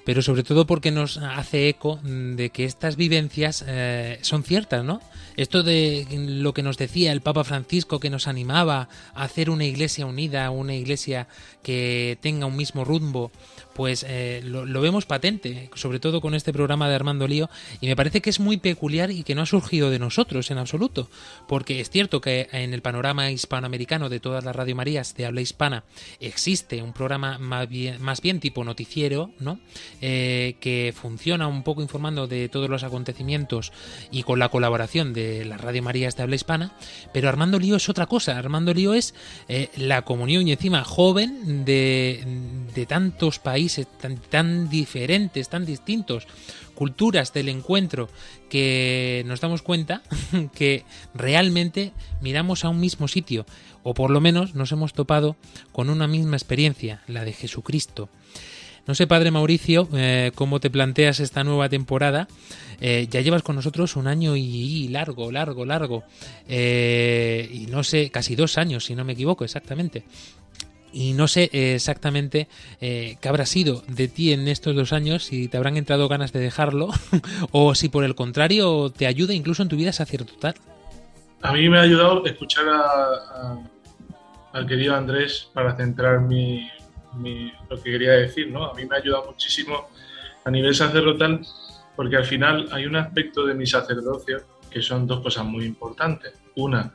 pero 0.07 0.23
sobre 0.23 0.43
todo 0.43 0.67
porque 0.67 0.91
nos 0.91 1.19
hace 1.19 1.69
eco 1.69 2.01
de 2.03 2.49
que 2.49 2.65
estas 2.65 2.97
vivencias 2.97 3.65
eh, 3.69 4.21
son 4.23 4.43
ciertas, 4.43 4.83
¿no? 4.83 5.03
Esto 5.37 5.63
de 5.63 6.07
lo 6.11 6.55
que 6.55 6.63
nos 6.63 6.79
decía 6.79 7.13
el 7.13 7.21
Papa 7.21 7.45
Francisco, 7.45 8.01
que 8.01 8.09
nos 8.09 8.27
animaba 8.27 8.89
a 9.15 9.25
hacer 9.25 9.51
una 9.51 9.65
iglesia 9.65 10.07
unida, 10.07 10.51
una 10.51 10.75
iglesia 10.75 11.29
que 11.63 12.19
tenga 12.23 12.47
un 12.47 12.57
mismo 12.57 12.85
rumbo, 12.85 13.31
pues 13.75 14.05
eh, 14.09 14.41
lo, 14.45 14.81
vemos 14.81 15.07
patente, 15.07 15.71
sobre 15.75 16.01
todo 16.01 16.21
con 16.21 16.35
este 16.35 16.53
programa 16.53 16.89
de 16.89 16.95
Armando 16.95 17.27
Lío, 17.27 17.49
y 17.81 17.87
me 17.87 17.97
parece 17.97 18.21
que 18.21 18.31
es 18.31 18.41
muy 18.41 18.57
peculiar 18.59 19.11
y 19.11 19.23
que 19.23 19.35
no 19.35 19.43
ha 19.43 19.47
surgido 19.47 19.91
de 19.91 19.99
nosotros 19.99 20.51
en 20.51 20.59
absoluto, 20.59 21.09
porque 21.49 21.81
es 21.81 21.91
cierto 21.91 22.21
que 22.21 22.49
en 22.53 22.75
el 22.75 22.83
panorama 22.83 23.31
hispanoamericano 23.31 24.09
de 24.09 24.21
todas 24.21 24.45
las 24.45 24.55
Radio 24.55 24.77
Marías 24.77 25.15
de 25.15 25.27
habla 25.27 25.41
hispana 25.41 25.85
existe 26.21 26.83
un 26.83 26.93
programa 26.93 27.39
más 27.39 27.69
bien, 27.69 28.01
más 28.03 28.21
bien 28.21 28.41
tipo 28.41 28.65
noticiero, 28.65 29.31
¿no? 29.39 29.59
Eh, 30.01 30.57
que 30.61 30.95
funciona 30.95 31.47
un 31.47 31.63
poco 31.63 31.83
informando 31.83 32.27
de 32.27 32.49
todos 32.49 32.69
los 32.69 32.85
acontecimientos 32.85 33.73
y 34.11 34.23
con 34.23 34.39
la 34.39 34.51
colaboración 34.51 35.13
de 35.13 35.45
las 35.45 35.61
Radio 35.61 35.83
Marías 35.83 36.17
de 36.17 36.23
habla 36.23 36.37
hispana, 36.37 36.73
pero 37.13 37.29
Armando 37.29 37.59
Lío 37.59 37.77
es 37.77 37.89
otra 37.89 38.07
cosa, 38.07 38.39
Armando 38.39 38.75
Lío 38.75 38.95
es 38.95 39.15
eh, 39.49 39.71
la 39.77 40.03
comunión 40.03 40.47
y 40.47 40.53
encima 40.53 40.85
joven 40.85 41.65
de, 41.65 42.25
de 42.75 42.87
tantos 42.87 43.39
países 43.39 43.62
tan, 44.31 44.69
diferentes, 44.69 45.49
tan 45.49 45.65
distintos, 45.65 46.27
culturas 46.75 47.33
del 47.33 47.49
encuentro, 47.49 48.09
que 48.49 49.23
nos 49.27 49.41
damos 49.41 49.63
cuenta 49.63 50.03
que 50.55 50.85
realmente 51.15 51.93
miramos 52.21 52.65
a 52.65 52.69
un 52.69 52.81
mismo 52.81 53.09
sitio, 53.09 53.47
o 53.83 53.95
por 53.95 54.11
lo 54.11 54.21
menos 54.21 54.55
nos 54.55 54.73
hemos 54.73 54.93
topado 54.93 55.37
con 55.73 55.91
una 55.91 56.07
misma 56.07 56.37
experiencia, 56.37 57.03
la 57.07 57.25
de 57.25 57.33
Jesucristo. 57.33 58.09
No 58.85 58.97
sé, 58.97 59.07
Padre 59.07 59.31
Mauricio, 59.31 59.89
eh, 59.95 60.33
cómo 60.35 60.59
te 60.59 60.69
planteas 60.69 61.21
esta 61.21 61.45
nueva 61.45 61.69
temporada. 61.69 62.27
Eh, 62.81 63.07
ya 63.09 63.21
llevas 63.21 63.45
con 63.45 63.55
nosotros 63.55 63.95
un 63.95 64.09
año 64.09 64.35
y, 64.35 64.43
y 64.43 64.89
largo, 64.89 65.31
largo, 65.31 65.65
largo. 65.65 66.03
Eh, 66.49 67.49
y 67.53 67.67
no 67.67 67.85
sé, 67.85 68.11
casi 68.11 68.35
dos 68.35 68.59
años, 68.59 68.87
si 68.87 68.97
no 68.97 69.05
me 69.05 69.13
equivoco, 69.13 69.45
exactamente. 69.45 70.03
Y 70.93 71.15
no 71.15 71.27
sé 71.29 71.49
eh, 71.53 71.75
exactamente 71.77 72.49
eh, 72.81 73.17
qué 73.21 73.29
habrá 73.29 73.47
sido 73.47 73.83
de 73.89 74.09
ti 74.09 74.33
en 74.33 74.47
estos 74.49 74.75
dos 74.77 74.93
años, 74.93 75.25
si 75.25 75.49
te 75.49 75.57
habrán 75.57 75.77
entrado 75.77 76.07
ganas 76.09 76.33
de 76.33 76.41
dejarlo, 76.41 76.91
o 77.51 77.75
si 77.75 77.89
por 77.89 78.05
el 78.05 78.15
contrario 78.15 78.91
te 78.91 79.07
ayuda 79.07 79.33
incluso 79.35 79.63
en 79.63 79.69
tu 79.69 79.77
vida 79.77 79.93
sacerdotal. 79.93 80.55
A 81.43 81.53
mí 81.53 81.69
me 81.69 81.79
ha 81.79 81.83
ayudado 81.83 82.25
escuchar 82.27 82.69
a, 82.69 82.81
a- 82.81 83.59
al 84.53 84.67
querido 84.67 84.95
Andrés 84.95 85.49
para 85.55 85.75
centrar 85.75 86.21
mi, 86.21 86.69
lo 87.71 87.77
que 87.83 87.91
quería 87.91 88.13
decir, 88.13 88.51
¿no? 88.51 88.67
A 88.67 88.75
mí 88.75 88.85
me 88.85 88.95
ha 88.97 88.99
ayudado 88.99 89.25
muchísimo 89.31 89.89
a 90.45 90.51
nivel 90.51 90.75
sacerdotal 90.75 91.41
porque 91.97 92.17
al 92.17 92.25
final 92.27 92.69
hay 92.71 92.85
un 92.87 92.97
aspecto 92.97 93.47
de 93.47 93.55
mi 93.55 93.67
sacerdocio 93.67 94.43
que 94.71 94.83
son 94.83 95.07
dos 95.07 95.21
cosas 95.21 95.45
muy 95.47 95.65
importantes. 95.65 96.35
Una, 96.57 96.93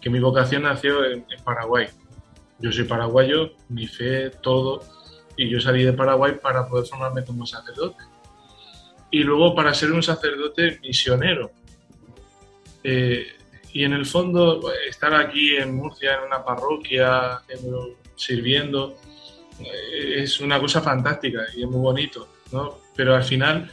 que 0.00 0.10
mi 0.10 0.20
vocación 0.20 0.62
nació 0.62 1.04
en 1.04 1.24
Paraguay. 1.44 1.88
Yo 2.58 2.72
soy 2.72 2.84
paraguayo, 2.84 3.52
mi 3.68 3.86
fe, 3.86 4.30
todo, 4.30 4.82
y 5.36 5.48
yo 5.48 5.60
salí 5.60 5.84
de 5.84 5.92
Paraguay 5.92 6.38
para 6.40 6.66
poder 6.66 6.86
formarme 6.86 7.24
como 7.24 7.46
sacerdote. 7.46 8.02
Y 9.10 9.22
luego 9.22 9.54
para 9.54 9.74
ser 9.74 9.92
un 9.92 10.02
sacerdote 10.02 10.80
misionero. 10.82 11.50
Eh, 12.82 13.26
y 13.72 13.84
en 13.84 13.92
el 13.92 14.06
fondo, 14.06 14.72
estar 14.88 15.14
aquí 15.14 15.56
en 15.56 15.74
Murcia, 15.74 16.14
en 16.14 16.26
una 16.26 16.42
parroquia, 16.42 17.42
sirviendo, 18.14 18.96
eh, 19.60 20.22
es 20.22 20.40
una 20.40 20.58
cosa 20.58 20.80
fantástica 20.80 21.42
y 21.54 21.62
es 21.62 21.68
muy 21.68 21.80
bonito, 21.80 22.28
¿no? 22.52 22.78
Pero 22.94 23.14
al 23.14 23.24
final, 23.24 23.70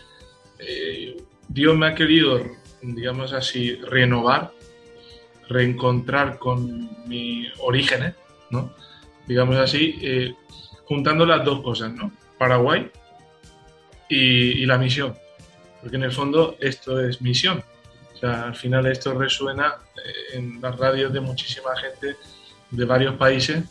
eh, 0.59 1.15
Dios 1.47 1.77
me 1.77 1.87
ha 1.87 1.95
querido, 1.95 2.41
digamos 2.81 3.31
así, 3.31 3.75
renovar, 3.75 4.51
reencontrar 5.47 6.37
con 6.37 7.07
mis 7.07 7.51
orígenes, 7.59 8.15
¿no? 8.53 8.71
Digamos 9.27 9.57
así, 9.57 9.99
eh, 10.01 10.33
juntando 10.85 11.25
las 11.25 11.43
dos 11.43 11.61
cosas, 11.61 11.91
¿no? 11.93 12.11
Paraguay 12.37 12.89
y, 14.09 14.61
y 14.61 14.65
la 14.65 14.77
misión. 14.77 15.13
Porque 15.81 15.97
en 15.97 16.03
el 16.03 16.11
fondo 16.11 16.55
esto 16.59 16.99
es 17.05 17.21
misión. 17.21 17.63
O 18.13 18.17
sea, 18.17 18.43
al 18.43 18.55
final 18.55 18.85
esto 18.87 19.13
resuena 19.13 19.75
eh, 19.97 20.37
en 20.37 20.61
las 20.61 20.77
radios 20.77 21.11
de 21.11 21.19
muchísima 21.19 21.75
gente 21.75 22.15
de 22.71 22.85
varios 22.85 23.15
países 23.15 23.63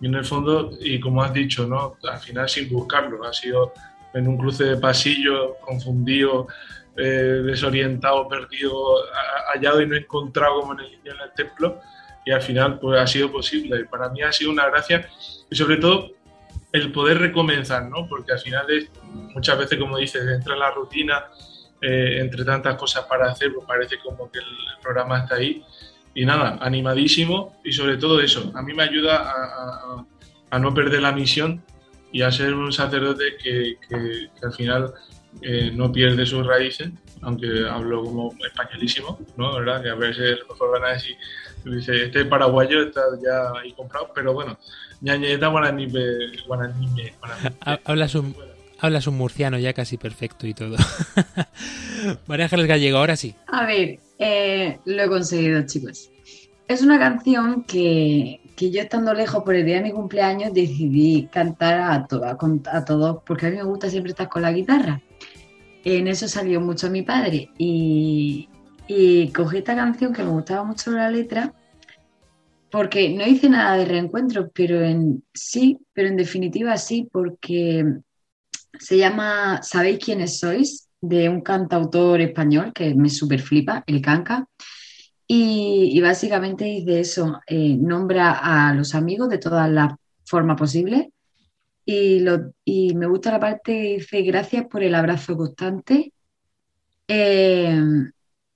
y 0.00 0.06
en 0.06 0.14
el 0.14 0.24
fondo, 0.24 0.72
y 0.80 1.00
como 1.00 1.22
has 1.22 1.32
dicho, 1.32 1.66
¿no? 1.66 1.96
Al 2.10 2.18
final 2.18 2.48
sin 2.48 2.68
buscarlo, 2.68 3.24
ha 3.24 3.32
sido 3.32 3.72
en 4.12 4.28
un 4.28 4.36
cruce 4.36 4.64
de 4.64 4.76
pasillo, 4.76 5.56
confundido, 5.60 6.48
eh, 6.96 7.42
desorientado, 7.44 8.28
perdido, 8.28 8.98
ha- 9.14 9.52
hallado 9.54 9.80
y 9.82 9.86
no 9.86 9.96
encontrado 9.96 10.60
como 10.60 10.72
en 10.74 10.80
el, 10.80 10.92
en 11.04 11.20
el 11.22 11.32
templo 11.34 11.80
y 12.26 12.32
al 12.32 12.42
final 12.42 12.78
pues 12.80 13.00
ha 13.00 13.06
sido 13.06 13.30
posible. 13.32 13.84
Para 13.86 14.10
mí 14.10 14.20
ha 14.20 14.32
sido 14.32 14.50
una 14.50 14.66
gracia 14.66 15.08
y 15.48 15.54
sobre 15.54 15.76
todo 15.76 16.10
el 16.72 16.92
poder 16.92 17.18
recomenzar, 17.18 17.88
¿no? 17.88 18.06
Porque 18.08 18.32
al 18.32 18.40
final 18.40 18.66
es, 18.68 18.90
muchas 19.32 19.56
veces, 19.56 19.78
como 19.78 19.96
dices, 19.96 20.26
entra 20.28 20.54
en 20.54 20.60
la 20.60 20.72
rutina, 20.72 21.26
eh, 21.80 22.18
entre 22.20 22.44
tantas 22.44 22.74
cosas 22.74 23.04
para 23.04 23.30
hacer, 23.30 23.52
pues 23.54 23.64
parece 23.66 23.98
como 24.00 24.30
que 24.30 24.40
el 24.40 24.44
programa 24.82 25.20
está 25.20 25.36
ahí 25.36 25.64
y 26.14 26.26
nada, 26.26 26.58
animadísimo 26.60 27.60
y 27.62 27.72
sobre 27.72 27.96
todo 27.96 28.20
eso, 28.20 28.50
a 28.54 28.62
mí 28.62 28.74
me 28.74 28.82
ayuda 28.82 29.32
a, 30.50 30.58
no 30.58 30.72
perder 30.72 31.02
la 31.02 31.12
misión 31.12 31.62
y 32.10 32.22
a 32.22 32.32
ser 32.32 32.54
un 32.54 32.72
sacerdote 32.72 33.36
que 33.36 33.76
al 34.42 34.52
final 34.54 34.94
eh, 35.42 35.70
no 35.74 35.90
pierde 35.92 36.24
sus 36.26 36.46
raíces, 36.46 36.90
aunque 37.22 37.46
hablo 37.68 38.04
como 38.04 38.34
españolísimo, 38.46 39.18
¿no? 39.36 39.54
¿Verdad? 39.54 39.82
Que 39.82 39.90
a 39.90 39.94
veces 39.94 40.38
los 40.48 40.82
a 40.82 40.92
decir, 40.92 41.16
dice, 41.64 42.04
este 42.04 42.24
paraguayo 42.24 42.82
está 42.82 43.00
ya 43.22 43.58
ahí 43.60 43.72
comprado, 43.72 44.10
pero 44.14 44.32
bueno, 44.32 44.58
ñañeta. 45.00 45.48
Ha- 47.60 47.80
Hablas 47.84 48.14
un, 48.14 48.34
hablas 48.78 49.06
un 49.06 49.16
murciano 49.16 49.58
ya 49.58 49.72
casi 49.72 49.96
perfecto 49.96 50.46
y 50.46 50.54
todo. 50.54 50.76
María 52.26 52.44
Ángeles 52.46 52.66
Gallego, 52.66 52.98
ahora 52.98 53.16
sí. 53.16 53.34
A 53.48 53.66
ver, 53.66 53.98
eh, 54.18 54.78
lo 54.84 55.02
he 55.02 55.08
conseguido, 55.08 55.62
chicos. 55.66 56.10
Es 56.68 56.82
una 56.82 56.98
canción 56.98 57.62
que, 57.64 58.40
que 58.56 58.70
yo 58.72 58.82
estando 58.82 59.14
lejos 59.14 59.44
por 59.44 59.54
el 59.54 59.64
día 59.64 59.76
de 59.76 59.82
mi 59.82 59.92
cumpleaños 59.92 60.52
decidí 60.52 61.28
cantar 61.30 61.80
a, 61.80 62.06
to- 62.06 62.24
a, 62.24 62.36
con- 62.36 62.62
a 62.70 62.84
todos, 62.84 63.22
porque 63.24 63.46
a 63.46 63.50
mí 63.50 63.56
me 63.56 63.62
gusta 63.62 63.88
siempre 63.88 64.10
estar 64.10 64.28
con 64.28 64.42
la 64.42 64.52
guitarra. 64.52 65.00
En 65.88 66.08
eso 66.08 66.26
salió 66.26 66.60
mucho 66.60 66.90
mi 66.90 67.02
padre 67.02 67.50
y, 67.58 68.48
cogí 69.32 69.58
esta 69.58 69.76
canción 69.76 70.12
que 70.12 70.24
me 70.24 70.30
gustaba 70.30 70.64
mucho 70.64 70.90
la 70.90 71.08
letra, 71.08 71.54
porque 72.72 73.08
no 73.10 73.24
hice 73.24 73.48
nada 73.48 73.76
de 73.76 73.84
reencuentro, 73.84 74.50
pero 74.52 74.82
en 74.82 75.22
sí, 75.32 75.78
pero 75.92 76.08
en 76.08 76.16
definitiva 76.16 76.76
sí, 76.76 77.08
porque 77.12 77.84
se 78.80 78.98
llama 78.98 79.62
¿Sabéis 79.62 80.04
quiénes 80.04 80.40
sois? 80.40 80.88
de 81.00 81.28
un 81.28 81.40
cantautor 81.40 82.20
español 82.20 82.72
que 82.72 82.92
me 82.96 83.08
super 83.08 83.40
flipa, 83.40 83.84
el 83.86 84.00
Canca. 84.00 84.48
Y, 85.28 85.90
y 85.92 86.00
básicamente 86.00 86.64
dice 86.64 86.98
eso, 86.98 87.40
eh, 87.46 87.76
nombra 87.78 88.32
a 88.32 88.74
los 88.74 88.96
amigos 88.96 89.28
de 89.28 89.38
todas 89.38 89.70
las 89.70 89.92
formas 90.24 90.58
posibles. 90.58 91.06
Y, 91.86 92.20
lo- 92.20 92.52
y 92.64 92.94
me 92.96 93.06
gusta 93.06 93.32
la 93.32 93.40
parte 93.40 93.72
que 93.72 93.94
dice 93.98 94.22
gracias 94.22 94.66
por 94.66 94.82
el 94.82 94.94
abrazo 94.94 95.36
constante 95.36 96.12
eh, 97.08 97.80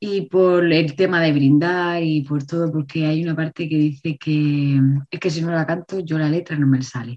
y 0.01 0.23
por 0.23 0.65
el 0.73 0.97
tema 0.97 1.21
de 1.21 1.33
brindar 1.33 2.03
y 2.03 2.23
por 2.23 2.45
todo, 2.45 2.73
porque 2.73 3.07
hay 3.07 3.23
una 3.25 3.37
parte 3.37 3.69
que 3.69 3.77
dice 3.77 4.17
que 4.19 4.81
es 5.11 5.21
que 5.21 5.31
si 5.31 5.43
no 5.43 5.53
la 5.53 5.67
canto, 5.67 6.01
yo 6.01 6.19
la 6.19 6.29
letra 6.29 6.57
no 6.59 6.67
me 6.67 6.83
sale. 6.83 7.17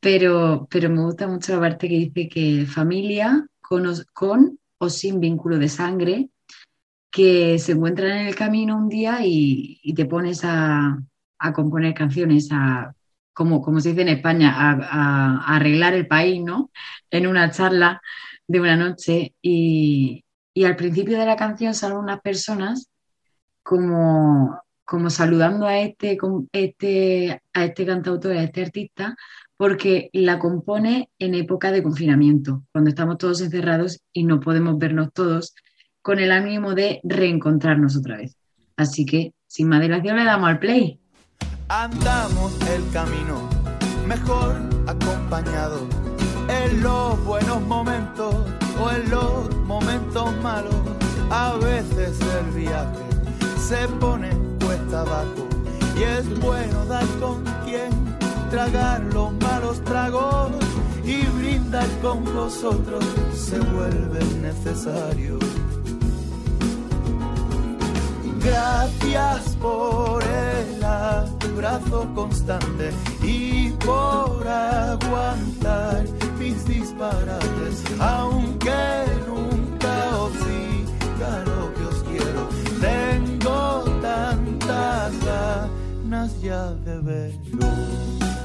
Pero, 0.00 0.68
pero 0.70 0.90
me 0.90 1.02
gusta 1.02 1.28
mucho 1.28 1.54
la 1.54 1.60
parte 1.60 1.88
que 1.88 1.94
dice 1.96 2.28
que 2.28 2.66
familia 2.66 3.46
con 3.60 3.84
con 4.14 4.58
o 4.78 4.88
sin 4.90 5.20
vínculo 5.20 5.58
de 5.58 5.68
sangre, 5.68 6.30
que 7.10 7.58
se 7.58 7.72
encuentran 7.72 8.18
en 8.18 8.26
el 8.28 8.34
camino 8.34 8.76
un 8.76 8.88
día 8.88 9.20
y, 9.24 9.80
y 9.82 9.94
te 9.94 10.06
pones 10.06 10.42
a, 10.44 10.98
a 11.38 11.52
componer 11.52 11.94
canciones, 11.94 12.48
a, 12.52 12.94
como, 13.36 13.60
como 13.60 13.80
se 13.80 13.90
dice 13.90 14.00
en 14.00 14.08
España, 14.08 14.54
arreglar 15.46 15.92
el 15.92 16.06
país, 16.06 16.42
¿no? 16.42 16.70
En 17.10 17.26
una 17.26 17.50
charla 17.50 18.00
de 18.48 18.60
una 18.60 18.76
noche. 18.76 19.34
Y, 19.42 20.24
y 20.54 20.64
al 20.64 20.74
principio 20.74 21.18
de 21.18 21.26
la 21.26 21.36
canción 21.36 21.74
salen 21.74 21.98
unas 21.98 22.22
personas 22.22 22.88
como, 23.62 24.58
como 24.86 25.10
saludando 25.10 25.66
a 25.66 25.80
este, 25.80 26.16
este, 26.50 27.42
a 27.52 27.64
este 27.66 27.84
cantautor, 27.84 28.32
a 28.32 28.42
este 28.42 28.62
artista, 28.62 29.14
porque 29.58 30.08
la 30.14 30.38
compone 30.38 31.10
en 31.18 31.34
época 31.34 31.72
de 31.72 31.82
confinamiento, 31.82 32.62
cuando 32.72 32.88
estamos 32.88 33.18
todos 33.18 33.42
encerrados 33.42 34.00
y 34.14 34.24
no 34.24 34.40
podemos 34.40 34.78
vernos 34.78 35.12
todos, 35.12 35.54
con 36.00 36.20
el 36.20 36.32
ánimo 36.32 36.74
de 36.74 37.00
reencontrarnos 37.04 37.98
otra 37.98 38.16
vez. 38.16 38.38
Así 38.78 39.04
que, 39.04 39.34
sin 39.46 39.68
más 39.68 39.82
dilación, 39.82 40.16
le 40.16 40.24
damos 40.24 40.48
al 40.48 40.58
play. 40.58 40.98
Andamos 41.68 42.52
el 42.70 42.88
camino 42.92 43.40
mejor 44.06 44.54
acompañado 44.86 45.80
en 46.48 46.80
los 46.80 47.24
buenos 47.24 47.60
momentos 47.62 48.34
o 48.80 48.90
en 48.90 49.10
los 49.10 49.54
momentos 49.64 50.36
malos. 50.42 50.74
A 51.30 51.54
veces 51.54 52.16
el 52.20 52.50
viaje 52.52 53.04
se 53.58 53.88
pone 53.98 54.30
cuesta 54.64 55.00
abajo 55.00 55.48
y 55.98 56.04
es 56.04 56.40
bueno 56.40 56.84
dar 56.86 57.06
con 57.20 57.42
quien 57.64 57.90
tragar 58.50 59.02
los 59.12 59.32
malos 59.32 59.82
tragos 59.84 60.52
y 61.04 61.24
brindar 61.38 61.88
con 62.00 62.24
vosotros 62.24 63.04
se 63.34 63.58
vuelve 63.58 64.24
necesario. 64.40 65.38
Gracias 68.46 69.56
por 69.60 70.22
el 70.22 70.84
abrazo 70.84 72.06
constante 72.14 72.92
y 73.20 73.70
por 73.84 74.46
aguantar 74.46 76.04
mis 76.38 76.64
disparates, 76.64 77.82
aunque 77.98 79.04
nunca 79.26 80.16
os 80.18 80.32
diga 80.46 81.44
lo 81.44 81.74
que 81.74 81.84
os 81.86 82.02
quiero. 82.04 82.48
Tengo 82.80 83.84
tantas 84.00 85.12
ganas 85.24 86.40
ya 86.40 86.72
de 86.84 86.98
veros. 87.00 88.35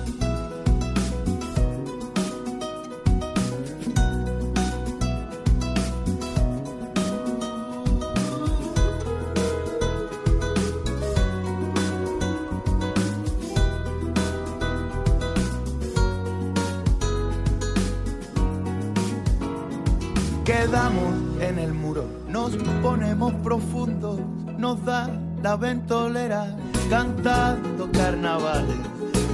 En 20.74 21.60
el 21.60 21.74
muro, 21.74 22.06
nos 22.30 22.56
ponemos 22.82 23.34
profundos, 23.44 24.22
nos 24.58 24.82
da 24.86 25.10
la 25.44 25.58
ventolera 25.58 26.56
cantando 26.90 27.92
carnavales. 27.92 28.78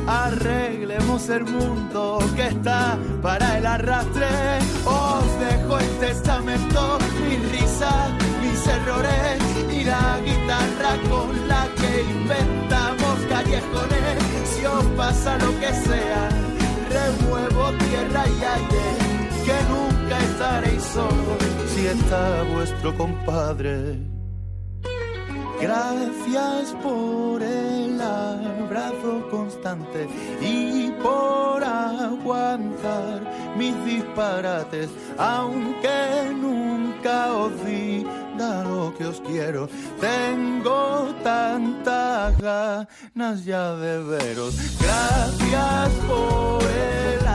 Arreglemos 0.08 1.30
el 1.30 1.46
mundo 1.46 2.18
que 2.36 2.48
está 2.48 2.98
para 3.22 3.60
el 3.60 3.68
arrastre. 3.68 4.26
Os 4.84 5.40
dejo 5.40 5.78
el 5.78 6.00
testamento, 6.00 6.98
mis 7.30 7.52
risas, 7.52 8.14
mis 8.42 8.66
errores 8.66 9.40
y 9.72 9.84
la 9.84 10.20
guitarra 10.26 10.98
con 11.08 11.48
la 11.48 11.68
que 11.76 12.02
inventamos 12.02 13.20
callejones. 13.30 14.18
Si 14.56 14.66
os 14.66 14.86
pasa 14.98 15.38
lo 15.38 15.52
que 15.60 15.72
sea, 15.72 16.30
remuevo 16.90 17.74
tierra 17.78 18.26
y 18.28 18.44
aire 18.44 19.17
que 19.48 19.60
nunca 19.74 20.20
estaréis 20.30 20.84
solos 20.84 21.44
si 21.74 21.88
está 21.88 22.44
vuestro 22.54 22.98
compadre. 22.98 23.98
Gracias 25.62 26.76
por 26.84 27.42
el 27.42 28.00
abrazo 28.02 29.28
constante 29.32 30.08
y 30.42 30.92
por 31.02 31.64
aguantar 31.64 33.22
mis 33.58 33.76
disparates, 33.86 34.90
aunque 35.18 35.98
nunca 36.36 37.34
os 37.34 37.66
diga 37.66 38.64
lo 38.64 38.94
que 38.98 39.06
os 39.06 39.20
quiero. 39.22 39.70
Tengo 40.00 41.16
tantas 41.24 42.38
ganas 42.38 43.46
ya 43.46 43.76
de 43.76 44.04
veros. 44.04 44.54
Gracias 44.80 45.90
por 46.08 46.62
el 46.64 47.27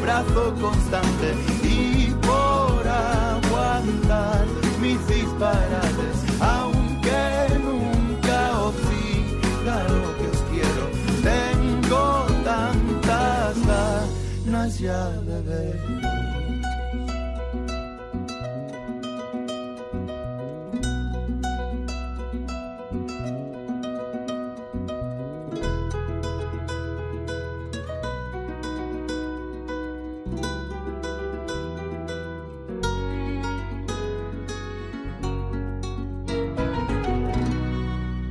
abrazo 0.00 0.54
constante 0.60 1.34
y 1.62 2.14
por 2.22 2.88
aguantar 2.88 4.46
mis 4.80 4.98
disparates, 5.06 6.16
aunque 6.40 7.58
nunca 7.62 8.60
os 8.60 8.74
diga 8.90 9.76
lo 9.88 10.16
que 10.16 10.26
os 10.34 10.42
quiero. 10.50 10.84
Tengo 11.22 12.26
tantas 12.44 13.56
ganas 13.66 14.78
ya 14.78 15.10
de 15.10 15.42
ver. 15.42 15.99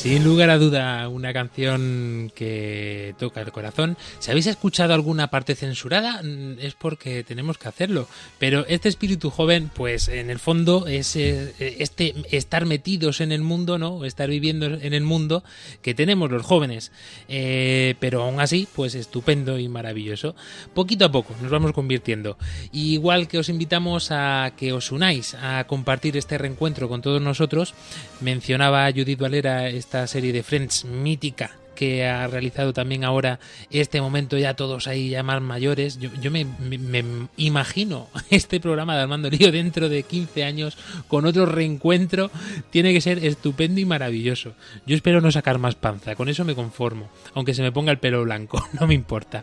Sin 0.00 0.24
lugar 0.24 0.48
a 0.48 0.56
duda, 0.56 1.06
una 1.10 1.34
canción 1.34 2.32
que 2.34 3.14
toca 3.18 3.42
el 3.42 3.52
corazón. 3.52 3.98
Si 4.18 4.30
habéis 4.30 4.46
escuchado 4.46 4.94
alguna 4.94 5.28
parte 5.28 5.54
censurada, 5.54 6.22
mm, 6.22 6.58
es 6.58 6.72
porque 6.72 7.22
tenemos 7.22 7.58
que 7.58 7.68
hacerlo. 7.68 8.08
Pero 8.38 8.64
este 8.66 8.88
espíritu 8.88 9.28
joven, 9.28 9.70
pues 9.74 10.08
en 10.08 10.30
el 10.30 10.38
fondo 10.38 10.86
es 10.86 11.16
eh, 11.16 11.52
este 11.58 12.14
estar 12.30 12.64
metidos 12.64 13.20
en 13.20 13.30
el 13.30 13.42
mundo, 13.42 13.76
¿no? 13.76 14.06
Estar 14.06 14.30
viviendo 14.30 14.64
en 14.64 14.94
el 14.94 15.02
mundo 15.02 15.44
que 15.82 15.92
tenemos 15.92 16.30
los 16.30 16.46
jóvenes. 16.46 16.92
Eh, 17.28 17.94
pero 18.00 18.22
aún 18.22 18.40
así, 18.40 18.66
pues 18.74 18.94
estupendo 18.94 19.58
y 19.58 19.68
maravilloso. 19.68 20.34
Poquito 20.72 21.04
a 21.04 21.12
poco 21.12 21.36
nos 21.42 21.50
vamos 21.50 21.72
convirtiendo. 21.72 22.38
Igual 22.72 23.28
que 23.28 23.36
os 23.36 23.50
invitamos 23.50 24.12
a 24.12 24.54
que 24.56 24.72
os 24.72 24.92
unáis 24.92 25.34
a 25.34 25.64
compartir 25.66 26.16
este 26.16 26.38
reencuentro 26.38 26.88
con 26.88 27.02
todos 27.02 27.20
nosotros, 27.20 27.74
mencionaba 28.22 28.90
Judith 28.92 29.18
Valera 29.18 29.68
esta 29.90 30.06
serie 30.06 30.32
de 30.32 30.44
Friends 30.44 30.84
mítica 30.84 31.59
que 31.80 32.04
ha 32.06 32.26
realizado 32.26 32.74
también 32.74 33.04
ahora 33.04 33.40
este 33.70 34.02
momento 34.02 34.36
ya 34.36 34.52
todos 34.52 34.86
ahí 34.86 35.08
ya 35.08 35.22
más 35.22 35.40
mayores. 35.40 35.98
Yo, 35.98 36.10
yo 36.20 36.30
me, 36.30 36.44
me- 36.44 36.76
me 36.76 37.02
imagino 37.38 38.08
este 38.30 38.60
programa 38.60 38.94
de 38.96 39.00
Armando 39.00 39.30
Lío 39.30 39.50
dentro 39.50 39.88
de 39.88 40.02
15 40.02 40.44
años 40.44 40.76
con 41.08 41.24
otro 41.24 41.46
reencuentro. 41.46 42.30
Tiene 42.68 42.92
que 42.92 43.00
ser 43.00 43.24
estupendo 43.24 43.80
y 43.80 43.86
maravilloso. 43.86 44.52
Yo 44.86 44.94
espero 44.94 45.22
no 45.22 45.32
sacar 45.32 45.56
más 45.58 45.74
panza, 45.74 46.14
con 46.16 46.28
eso 46.28 46.44
me 46.44 46.54
conformo. 46.54 47.08
Aunque 47.32 47.54
se 47.54 47.62
me 47.62 47.72
ponga 47.72 47.92
el 47.92 47.98
pelo 47.98 48.24
blanco, 48.24 48.62
no 48.78 48.86
me 48.86 48.92
importa. 48.92 49.42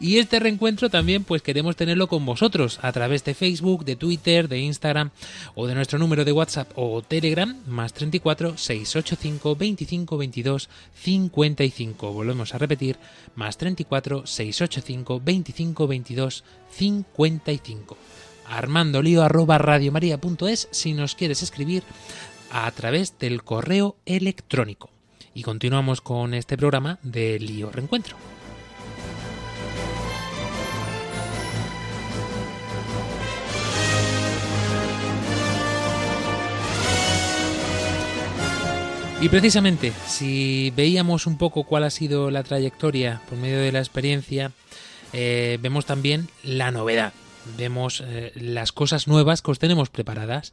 Y 0.00 0.16
este 0.16 0.40
reencuentro 0.40 0.88
también 0.88 1.24
pues 1.24 1.42
queremos 1.42 1.76
tenerlo 1.76 2.06
con 2.08 2.24
vosotros 2.24 2.78
a 2.80 2.92
través 2.92 3.24
de 3.24 3.34
Facebook, 3.34 3.84
de 3.84 3.96
Twitter, 3.96 4.48
de 4.48 4.58
Instagram 4.60 5.10
o 5.54 5.66
de 5.66 5.74
nuestro 5.74 5.98
número 5.98 6.24
de 6.24 6.32
WhatsApp 6.32 6.70
o 6.76 7.02
Telegram 7.02 7.54
más 7.66 7.92
34 7.92 8.56
685 8.56 9.54
25 9.54 10.16
22 10.16 10.70
55. 10.94 11.73
Volvemos 12.12 12.54
a 12.54 12.58
repetir 12.58 12.96
más 13.34 13.58
34 13.58 14.26
685 14.26 15.20
25 15.24 15.86
22 15.86 16.44
55. 16.70 17.96
Armando 18.46 19.02
lío 19.02 19.22
arroba 19.22 19.58
radiomaria.es 19.58 20.68
si 20.70 20.92
nos 20.92 21.14
quieres 21.14 21.42
escribir 21.42 21.82
a 22.50 22.70
través 22.70 23.18
del 23.18 23.42
correo 23.42 23.96
electrónico. 24.06 24.90
Y 25.34 25.42
continuamos 25.42 26.00
con 26.00 26.34
este 26.34 26.56
programa 26.56 26.98
de 27.02 27.40
Lío 27.40 27.70
Reencuentro. 27.72 28.16
Y 39.20 39.28
precisamente, 39.30 39.92
si 40.06 40.72
veíamos 40.76 41.26
un 41.26 41.38
poco 41.38 41.64
cuál 41.64 41.84
ha 41.84 41.90
sido 41.90 42.30
la 42.30 42.42
trayectoria 42.42 43.22
por 43.28 43.38
medio 43.38 43.58
de 43.58 43.72
la 43.72 43.78
experiencia, 43.78 44.52
eh, 45.12 45.58
vemos 45.62 45.86
también 45.86 46.28
la 46.42 46.70
novedad. 46.70 47.14
Vemos 47.56 48.02
eh, 48.04 48.32
las 48.34 48.72
cosas 48.72 49.06
nuevas 49.06 49.42
que 49.42 49.50
os 49.50 49.58
tenemos 49.58 49.88
preparadas. 49.88 50.52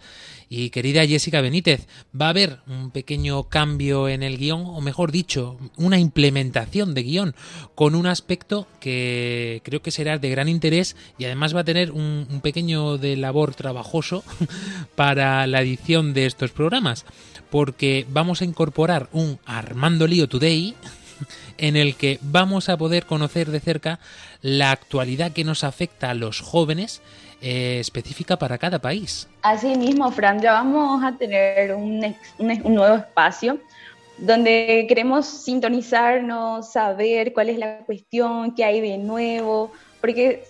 Y 0.50 0.70
querida 0.70 1.06
Jessica 1.06 1.42
Benítez, 1.42 1.88
va 2.20 2.28
a 2.28 2.30
haber 2.30 2.60
un 2.68 2.92
pequeño 2.92 3.44
cambio 3.44 4.08
en 4.08 4.24
el 4.24 4.38
guion, 4.38 4.64
o 4.66 4.82
mejor 4.82 5.12
dicho, 5.12 5.58
una 5.78 6.00
implementación 6.00 6.94
de 6.94 7.04
guion 7.04 7.36
con 7.76 7.96
un 7.96 8.08
aspecto 8.08 8.68
que 8.80 9.62
creo 9.64 9.82
que 9.82 9.92
será 9.92 10.18
de 10.18 10.30
gran 10.30 10.50
interés 10.50 10.96
y 11.18 11.26
además 11.26 11.56
va 11.56 11.62
a 11.62 11.66
tener 11.66 11.92
un, 11.92 12.28
un 12.30 12.42
pequeño 12.42 12.98
de 12.98 13.16
labor 13.18 13.56
trabajoso 13.56 14.24
para 14.96 15.48
la 15.48 15.62
edición 15.62 16.14
de 16.14 16.26
estos 16.26 16.52
programas 16.52 17.06
porque 17.52 18.08
vamos 18.10 18.42
a 18.42 18.46
incorporar 18.46 19.10
un 19.12 19.38
Armando 19.46 20.08
Lío 20.08 20.28
Today 20.28 20.74
en 21.58 21.76
el 21.76 21.96
que 21.96 22.18
vamos 22.22 22.70
a 22.70 22.78
poder 22.78 23.06
conocer 23.06 23.52
de 23.52 23.60
cerca 23.60 24.00
la 24.42 24.72
actualidad 24.72 25.34
que 25.34 25.44
nos 25.44 25.64
afecta 25.64 26.10
a 26.10 26.14
los 26.16 26.40
jóvenes 26.40 27.02
eh, 27.42 27.78
específica 27.80 28.38
para 28.38 28.58
cada 28.58 28.80
país. 28.80 29.28
Así 29.44 29.76
mismo, 29.76 30.12
Fran, 30.12 30.42
ya 30.42 30.54
vamos 30.54 31.04
a 31.04 31.18
tener 31.18 31.76
un, 31.76 32.16
un 32.40 32.74
nuevo 32.74 32.96
espacio 32.96 33.60
donde 34.18 34.86
queremos 34.88 35.26
sintonizarnos, 35.26 36.72
saber 36.72 37.34
cuál 37.34 37.50
es 37.50 37.58
la 37.58 37.80
cuestión, 37.80 38.54
qué 38.54 38.64
hay 38.64 38.80
de 38.80 38.98
nuevo, 38.98 39.72
porque 40.00 40.44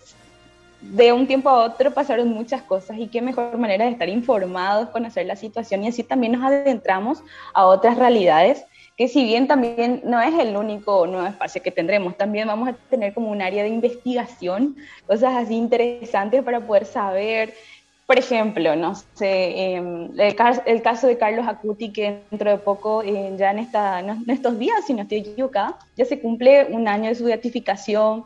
de 0.82 1.14
un 1.14 1.28
tiempo 1.28 1.50
a 1.50 1.64
otro 1.66 1.94
pasaron 1.94 2.30
muchas 2.30 2.64
cosas 2.64 2.98
y 3.00 3.10
qué 3.10 3.22
mejor 3.22 3.58
manera 3.58 3.86
de 3.86 3.92
estar 3.92 4.10
informados, 4.10 4.90
conocer 4.90 5.26
la 5.28 5.36
situación 5.36 5.84
y 5.84 5.88
así 5.90 6.04
también 6.04 6.34
nos 6.34 6.44
adentramos 6.44 7.24
a 7.54 7.66
otras 7.68 7.98
realidades 7.98 8.66
que 8.98 9.08
si 9.08 9.24
bien 9.24 9.48
también 9.48 10.02
no 10.04 10.22
es 10.22 10.34
el 10.38 10.56
único 10.58 11.08
nuevo 11.08 11.26
espacio 11.28 11.62
que 11.64 11.72
tendremos, 11.72 12.18
también 12.18 12.48
vamos 12.48 12.70
a 12.70 12.74
tener 12.90 13.14
como 13.14 13.32
un 13.32 13.42
área 13.42 13.64
de 13.64 13.70
investigación, 13.70 14.76
cosas 15.08 15.36
así 15.36 15.56
interesantes 15.56 16.44
para 16.44 16.66
poder 16.68 16.86
saber, 16.86 17.54
por 18.06 18.20
ejemplo, 18.20 18.76
no 18.76 18.94
sé, 18.96 19.76
eh, 19.78 20.10
el, 20.18 20.36
cas- 20.36 20.62
el 20.66 20.82
caso 20.82 21.08
de 21.08 21.18
Carlos 21.18 21.48
Acuti, 21.48 21.94
que 21.94 22.26
dentro 22.30 22.52
de 22.52 22.58
poco, 22.58 23.02
eh, 23.04 23.34
ya 23.38 23.52
en, 23.52 23.60
esta, 23.60 24.00
en 24.02 24.30
estos 24.30 24.60
días, 24.60 24.86
si 24.86 24.94
no 24.94 25.04
estoy 25.04 25.20
equivocada, 25.20 25.78
ya 25.96 26.06
se 26.06 26.20
cumple 26.22 26.66
un 26.72 26.88
año 26.90 27.08
de 27.10 27.16
su 27.16 27.24
beatificación, 27.24 28.26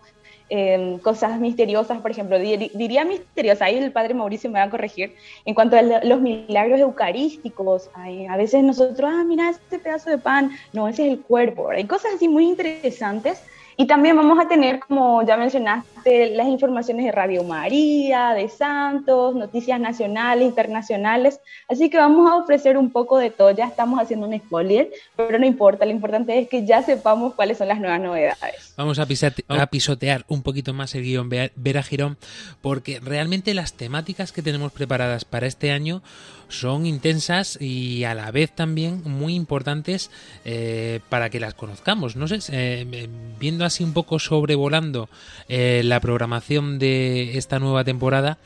eh, 0.50 1.00
cosas 1.02 1.40
misteriosas, 1.40 2.02
por 2.02 2.12
ejemplo, 2.12 2.38
dir- 2.38 2.72
diría 2.74 3.04
misteriosas, 3.06 3.64
ahí 3.64 3.78
el 3.78 3.92
padre 3.92 4.14
Mauricio 4.14 4.50
me 4.52 4.60
va 4.60 4.66
a 4.66 4.70
corregir, 4.70 5.16
en 5.46 5.54
cuanto 5.56 5.76
a 5.78 5.82
lo- 5.82 6.04
los 6.04 6.22
milagros 6.22 6.80
eucarísticos, 6.80 7.90
a 8.30 8.38
veces 8.38 8.64
nosotros, 8.64 9.10
ah, 9.14 9.24
mira 9.26 9.50
este 9.50 9.80
pedazo 9.80 10.10
de 10.10 10.18
pan, 10.18 10.52
no, 10.74 10.88
ese 10.88 11.06
es 11.08 11.14
el 11.14 11.22
cuerpo, 11.22 11.70
hay 11.70 11.86
cosas 11.86 12.14
así 12.16 12.28
muy 12.28 12.46
interesantes. 12.48 13.42
Y 13.78 13.88
también 13.88 14.16
vamos 14.16 14.40
a 14.40 14.48
tener, 14.48 14.80
como 14.80 15.22
ya 15.26 15.36
mencionaste, 15.36 16.30
las 16.36 16.48
informaciones 16.48 17.06
de 17.06 17.12
Radio 17.12 17.44
María, 17.44 18.32
de 18.34 18.48
Santos, 18.48 19.36
noticias 19.36 19.80
nacionales, 19.80 20.46
internacionales. 20.48 21.40
Así 21.68 21.90
que 21.90 21.98
vamos 21.98 22.32
a 22.32 22.36
ofrecer 22.38 22.78
un 22.78 22.90
poco 22.92 23.18
de 23.18 23.32
todo. 23.32 23.52
Ya 23.52 23.66
estamos 23.66 24.00
haciendo 24.00 24.28
un 24.28 24.38
spoiler, 24.40 24.92
pero 25.18 25.38
no 25.40 25.46
importa. 25.46 25.86
Lo 25.86 25.92
importante 25.92 26.40
es 26.40 26.48
que 26.48 26.66
ya 26.66 26.84
sepamos 26.84 27.34
cuáles 27.34 27.58
son 27.58 27.68
las 27.68 27.80
nuevas 27.80 28.00
novedades. 28.00 28.74
Vamos 28.78 28.98
a, 29.00 29.06
pisate- 29.08 29.44
a 29.50 29.68
pisotear 29.68 30.24
un 30.30 30.42
poquito 30.42 30.74
más 30.74 30.96
el 30.96 31.04
guion 31.04 31.28
Ve- 31.28 31.52
Vera 31.56 31.84
Girón, 31.84 32.18
porque 32.62 33.00
realmente 33.02 33.54
las 33.54 33.74
temáticas 33.74 34.32
que 34.32 34.42
tenemos 34.42 34.72
preparadas 34.72 35.26
para 35.26 35.48
este 35.48 35.72
año 35.72 36.02
son 36.48 36.86
intensas 36.86 37.60
y 37.60 38.04
a 38.04 38.14
la 38.14 38.30
vez 38.32 38.52
también 38.52 39.02
muy 39.04 39.34
importantes 39.34 40.12
eh, 40.46 41.00
para 41.10 41.30
que 41.32 41.40
las 41.40 41.56
conozcamos. 41.56 42.16
No 42.16 42.28
sé, 42.28 42.38
eh, 42.52 43.10
viendo 43.40 43.65
así 43.66 43.84
un 43.84 43.94
poco 43.94 44.20
sobrevolando 44.20 45.10
eh, 45.48 45.82
la 45.84 46.00
programación 46.00 46.80
de 46.80 47.38
esta 47.38 47.60
nueva 47.60 47.84
temporada, 47.84 48.38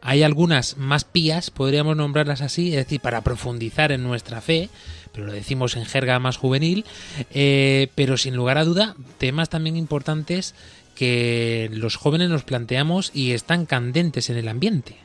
hay 0.00 0.22
algunas 0.22 0.76
más 0.76 1.04
pías, 1.04 1.50
podríamos 1.50 1.96
nombrarlas 1.96 2.42
así, 2.42 2.68
es 2.70 2.76
decir, 2.76 3.00
para 3.00 3.22
profundizar 3.22 3.90
en 3.90 4.02
nuestra 4.02 4.42
fe, 4.42 4.68
pero 5.12 5.26
lo 5.26 5.32
decimos 5.32 5.76
en 5.76 5.86
jerga 5.86 6.18
más 6.18 6.36
juvenil, 6.36 6.84
eh, 7.32 7.88
pero 7.94 8.18
sin 8.18 8.36
lugar 8.36 8.58
a 8.58 8.64
duda, 8.64 8.96
temas 9.16 9.48
también 9.48 9.76
importantes 9.76 10.54
que 10.94 11.68
los 11.72 11.96
jóvenes 11.96 12.28
nos 12.28 12.44
planteamos 12.44 13.10
y 13.14 13.32
están 13.32 13.66
candentes 13.66 14.30
en 14.30 14.36
el 14.36 14.48
ambiente. 14.48 14.96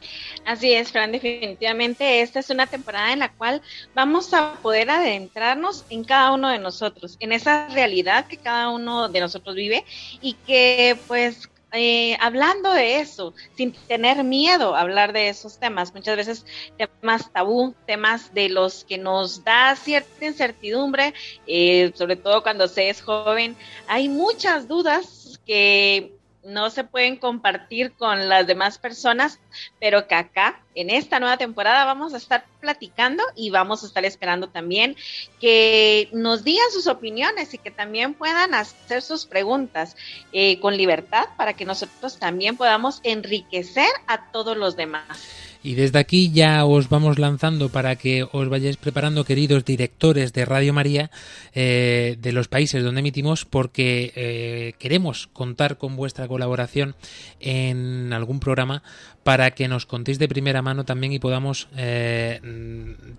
Así 0.46 0.74
es, 0.74 0.92
Fran, 0.92 1.12
definitivamente 1.12 2.22
esta 2.22 2.40
es 2.40 2.50
una 2.50 2.68
temporada 2.68 3.14
en 3.14 3.20
la 3.20 3.32
cual 3.32 3.62
vamos 3.94 4.34
a 4.34 4.54
poder 4.62 4.90
adentrarnos 4.90 5.86
en 5.90 6.04
cada 6.04 6.32
uno 6.32 6.50
de 6.50 6.60
nosotros, 6.60 7.18
en 7.20 7.32
esa 7.32 7.68
realidad 7.70 8.28
que 8.28 8.38
cada 8.38 8.70
uno 8.70 9.10
de 9.10 9.20
nosotros 9.20 9.56
vive 9.56 9.86
y 10.22 10.34
que 10.34 10.98
pues 11.08 11.50
eh, 11.72 12.18
hablando 12.20 12.74
de 12.74 13.00
eso, 13.00 13.36
sin 13.56 13.74
tener 13.74 14.24
miedo 14.24 14.76
a 14.76 14.82
hablar 14.82 15.14
de 15.14 15.30
esos 15.30 15.60
temas, 15.60 15.94
muchas 15.94 16.18
veces 16.18 16.46
temas 16.78 17.32
tabú, 17.32 17.76
temas 17.86 18.34
de 18.34 18.50
los 18.50 18.86
que 18.86 18.98
nos 18.98 19.44
da 19.44 19.76
cierta 19.76 20.26
incertidumbre, 20.26 21.14
eh, 21.46 21.92
sobre 21.94 22.16
todo 22.16 22.42
cuando 22.42 22.68
se 22.68 22.90
es 22.90 23.04
joven, 23.04 23.56
hay 23.88 24.10
muchas 24.10 24.68
dudas 24.68 25.19
que 25.50 26.14
no 26.44 26.70
se 26.70 26.84
pueden 26.84 27.16
compartir 27.16 27.94
con 27.94 28.30
las 28.30 28.46
demás 28.46 28.78
personas, 28.78 29.40
pero 29.80 30.08
que 30.08 30.14
acá, 30.14 30.62
en 30.76 30.92
esta 30.92 31.20
nueva 31.20 31.38
temporada, 31.38 31.86
vamos 31.86 32.14
a 32.14 32.18
estar 32.18 32.46
platicando 32.62 33.24
y 33.36 33.50
vamos 33.50 33.84
a 33.84 33.88
estar 33.88 34.06
esperando 34.06 34.50
también 34.50 34.96
que 35.42 36.08
nos 36.14 36.44
digan 36.44 36.70
sus 36.72 36.86
opiniones 36.86 37.56
y 37.56 37.58
que 37.58 37.72
también 37.72 38.14
puedan 38.14 38.54
hacer 38.54 39.02
sus 39.02 39.26
preguntas 39.26 39.98
eh, 40.32 40.60
con 40.60 40.78
libertad 40.78 41.30
para 41.36 41.54
que 41.54 41.66
nosotros 41.66 42.20
también 42.20 42.56
podamos 42.56 43.02
enriquecer 43.02 43.90
a 44.06 44.30
todos 44.32 44.56
los 44.56 44.76
demás. 44.76 45.49
Y 45.62 45.76
desde 45.76 46.00
aquí 46.00 46.32
ya 46.32 46.64
os 46.64 46.88
vamos 46.88 47.20
lanzando 47.20 47.68
para 47.68 47.98
que 47.98 48.26
os 48.32 48.48
vayáis 48.48 48.78
preparando, 48.78 49.26
queridos 49.26 49.66
directores 49.66 50.32
de 50.32 50.46
Radio 50.46 50.74
María, 50.74 51.12
eh, 51.54 52.16
de 52.22 52.32
los 52.32 52.48
países 52.48 52.82
donde 52.82 53.00
emitimos, 53.00 53.44
porque 53.44 54.14
eh, 54.16 54.74
queremos 54.80 55.28
contar 55.28 55.78
con 55.78 55.98
vuestra 55.98 56.30
colaboración 56.30 56.96
en 57.42 58.14
algún 58.14 58.40
programa 58.40 58.84
para 59.24 59.52
que 59.52 59.68
nos 59.68 59.86
contéis 59.86 60.18
de 60.18 60.30
primera 60.30 60.62
mano 60.62 60.86
también 60.86 61.12
y 61.12 61.20
podamos 61.20 61.68
eh, 61.76 62.40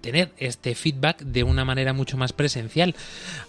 tener 0.01 0.31
este 0.39 0.75
feedback 0.75 1.21
de 1.21 1.45
una 1.45 1.67
manera 1.67 1.93
mucho 1.93 2.17
más 2.17 2.33
presencial. 2.33 2.95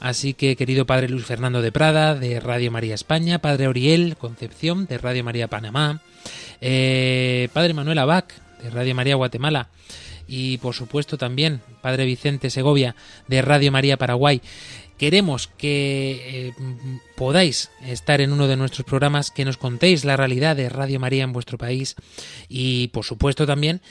Así 0.01 0.33
que, 0.33 0.57
querido 0.57 0.85
Padre 0.85 1.07
Luis 1.07 1.25
Fernando 1.25 1.61
de 1.61 1.71
Prada, 1.71 2.13
de 2.13 2.41
Radio 2.41 2.71
María 2.71 2.95
España, 2.95 3.39
Padre 3.39 3.69
Oriel 3.69 4.17
Concepción, 4.17 4.85
de 4.85 4.97
Radio 4.97 5.23
María 5.23 5.47
Panamá, 5.47 6.01
Padre 6.59 7.73
Manuel 7.73 7.97
Abac, 7.97 8.35
de 8.63 8.69
Radio 8.69 8.95
María 8.95 9.15
Guatemala, 9.15 9.69
y 10.27 10.57
por 10.59 10.75
supuesto 10.75 11.17
también 11.17 11.61
Padre 11.81 12.05
Vicente 12.05 12.49
Segovia, 12.49 12.95
de 13.27 13.41
Radio 13.41 13.71
María 13.71 13.97
Paraguay. 13.97 14.41
Queremos 14.97 15.47
que 15.47 16.49
eh, 16.49 16.53
podáis 17.15 17.71
estar 17.83 18.21
en 18.21 18.31
uno 18.31 18.47
de 18.47 18.55
nuestros 18.55 18.85
programas, 18.85 19.31
que 19.31 19.45
nos 19.45 19.57
contéis 19.57 20.05
la 20.05 20.15
realidad 20.15 20.55
de 20.55 20.69
Radio 20.69 20.99
María 20.99 21.23
en 21.23 21.33
vuestro 21.33 21.57
país 21.57 21.95
y, 22.47 22.89
por 22.89 23.03
supuesto, 23.03 23.47
también 23.47 23.81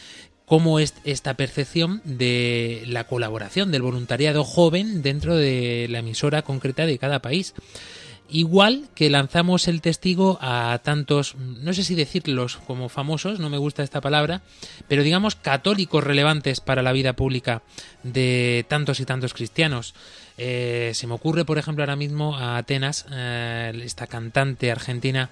cómo 0.50 0.78
es 0.80 0.94
esta 1.04 1.34
percepción 1.34 2.00
de 2.04 2.82
la 2.86 3.08
colaboración 3.08 3.70
del 3.70 3.82
voluntariado 3.82 4.42
joven 4.44 5.00
dentro 5.00 5.36
de 5.36 5.86
la 5.90 6.00
emisora 6.00 6.42
concreta 6.42 6.86
de 6.86 6.98
cada 6.98 7.20
país. 7.22 7.54
Igual 8.32 8.88
que 8.94 9.10
lanzamos 9.10 9.66
el 9.66 9.80
testigo 9.80 10.38
a 10.40 10.78
tantos, 10.84 11.34
no 11.34 11.72
sé 11.72 11.82
si 11.82 11.96
decirlos 11.96 12.58
como 12.58 12.88
famosos, 12.88 13.40
no 13.40 13.50
me 13.50 13.58
gusta 13.58 13.82
esta 13.82 14.00
palabra, 14.00 14.42
pero 14.86 15.02
digamos 15.02 15.34
católicos 15.34 16.04
relevantes 16.04 16.60
para 16.60 16.82
la 16.82 16.92
vida 16.92 17.14
pública 17.14 17.62
de 18.04 18.64
tantos 18.68 19.00
y 19.00 19.04
tantos 19.04 19.34
cristianos. 19.34 19.94
Eh, 20.38 20.92
se 20.94 21.08
me 21.08 21.14
ocurre, 21.14 21.44
por 21.44 21.58
ejemplo, 21.58 21.82
ahora 21.82 21.96
mismo 21.96 22.36
a 22.36 22.56
Atenas, 22.56 23.04
eh, 23.10 23.72
esta 23.82 24.06
cantante 24.06 24.70
argentina 24.70 25.28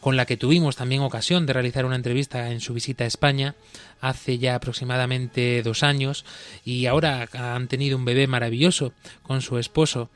con 0.00 0.16
la 0.16 0.26
que 0.26 0.36
tuvimos 0.36 0.76
también 0.76 1.00
ocasión 1.00 1.46
de 1.46 1.54
realizar 1.54 1.86
una 1.86 1.96
entrevista 1.96 2.50
en 2.50 2.60
su 2.60 2.74
visita 2.74 3.04
a 3.04 3.06
España 3.06 3.54
hace 4.00 4.36
ya 4.36 4.56
aproximadamente 4.56 5.62
dos 5.62 5.82
años 5.82 6.24
y 6.64 6.86
ahora 6.86 7.28
han 7.32 7.68
tenido 7.68 7.96
un 7.96 8.04
bebé 8.04 8.26
maravilloso 8.26 8.92
con 9.22 9.40
su 9.42 9.58
esposo 9.58 10.10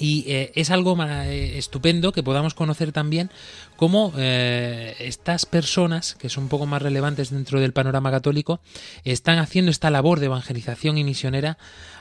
y 0.00 0.24
eh, 0.26 0.50
es 0.54 0.70
algo 0.70 0.96
eh, 1.04 1.58
estupendo 1.58 2.12
que 2.12 2.22
podamos 2.22 2.54
conocer 2.54 2.90
también 2.90 3.30
cómo 3.76 4.14
eh, 4.16 4.96
estas 4.98 5.44
personas, 5.44 6.14
que 6.14 6.30
son 6.30 6.44
un 6.44 6.48
poco 6.48 6.64
más 6.64 6.80
relevantes 6.80 7.30
dentro 7.30 7.60
del 7.60 7.74
panorama 7.74 8.10
católico, 8.10 8.60
están 9.04 9.38
haciendo 9.38 9.70
esta 9.70 9.90
labor 9.90 10.18
de 10.18 10.26
evangelización 10.26 10.96
y 10.96 11.04
misionera 11.04 11.58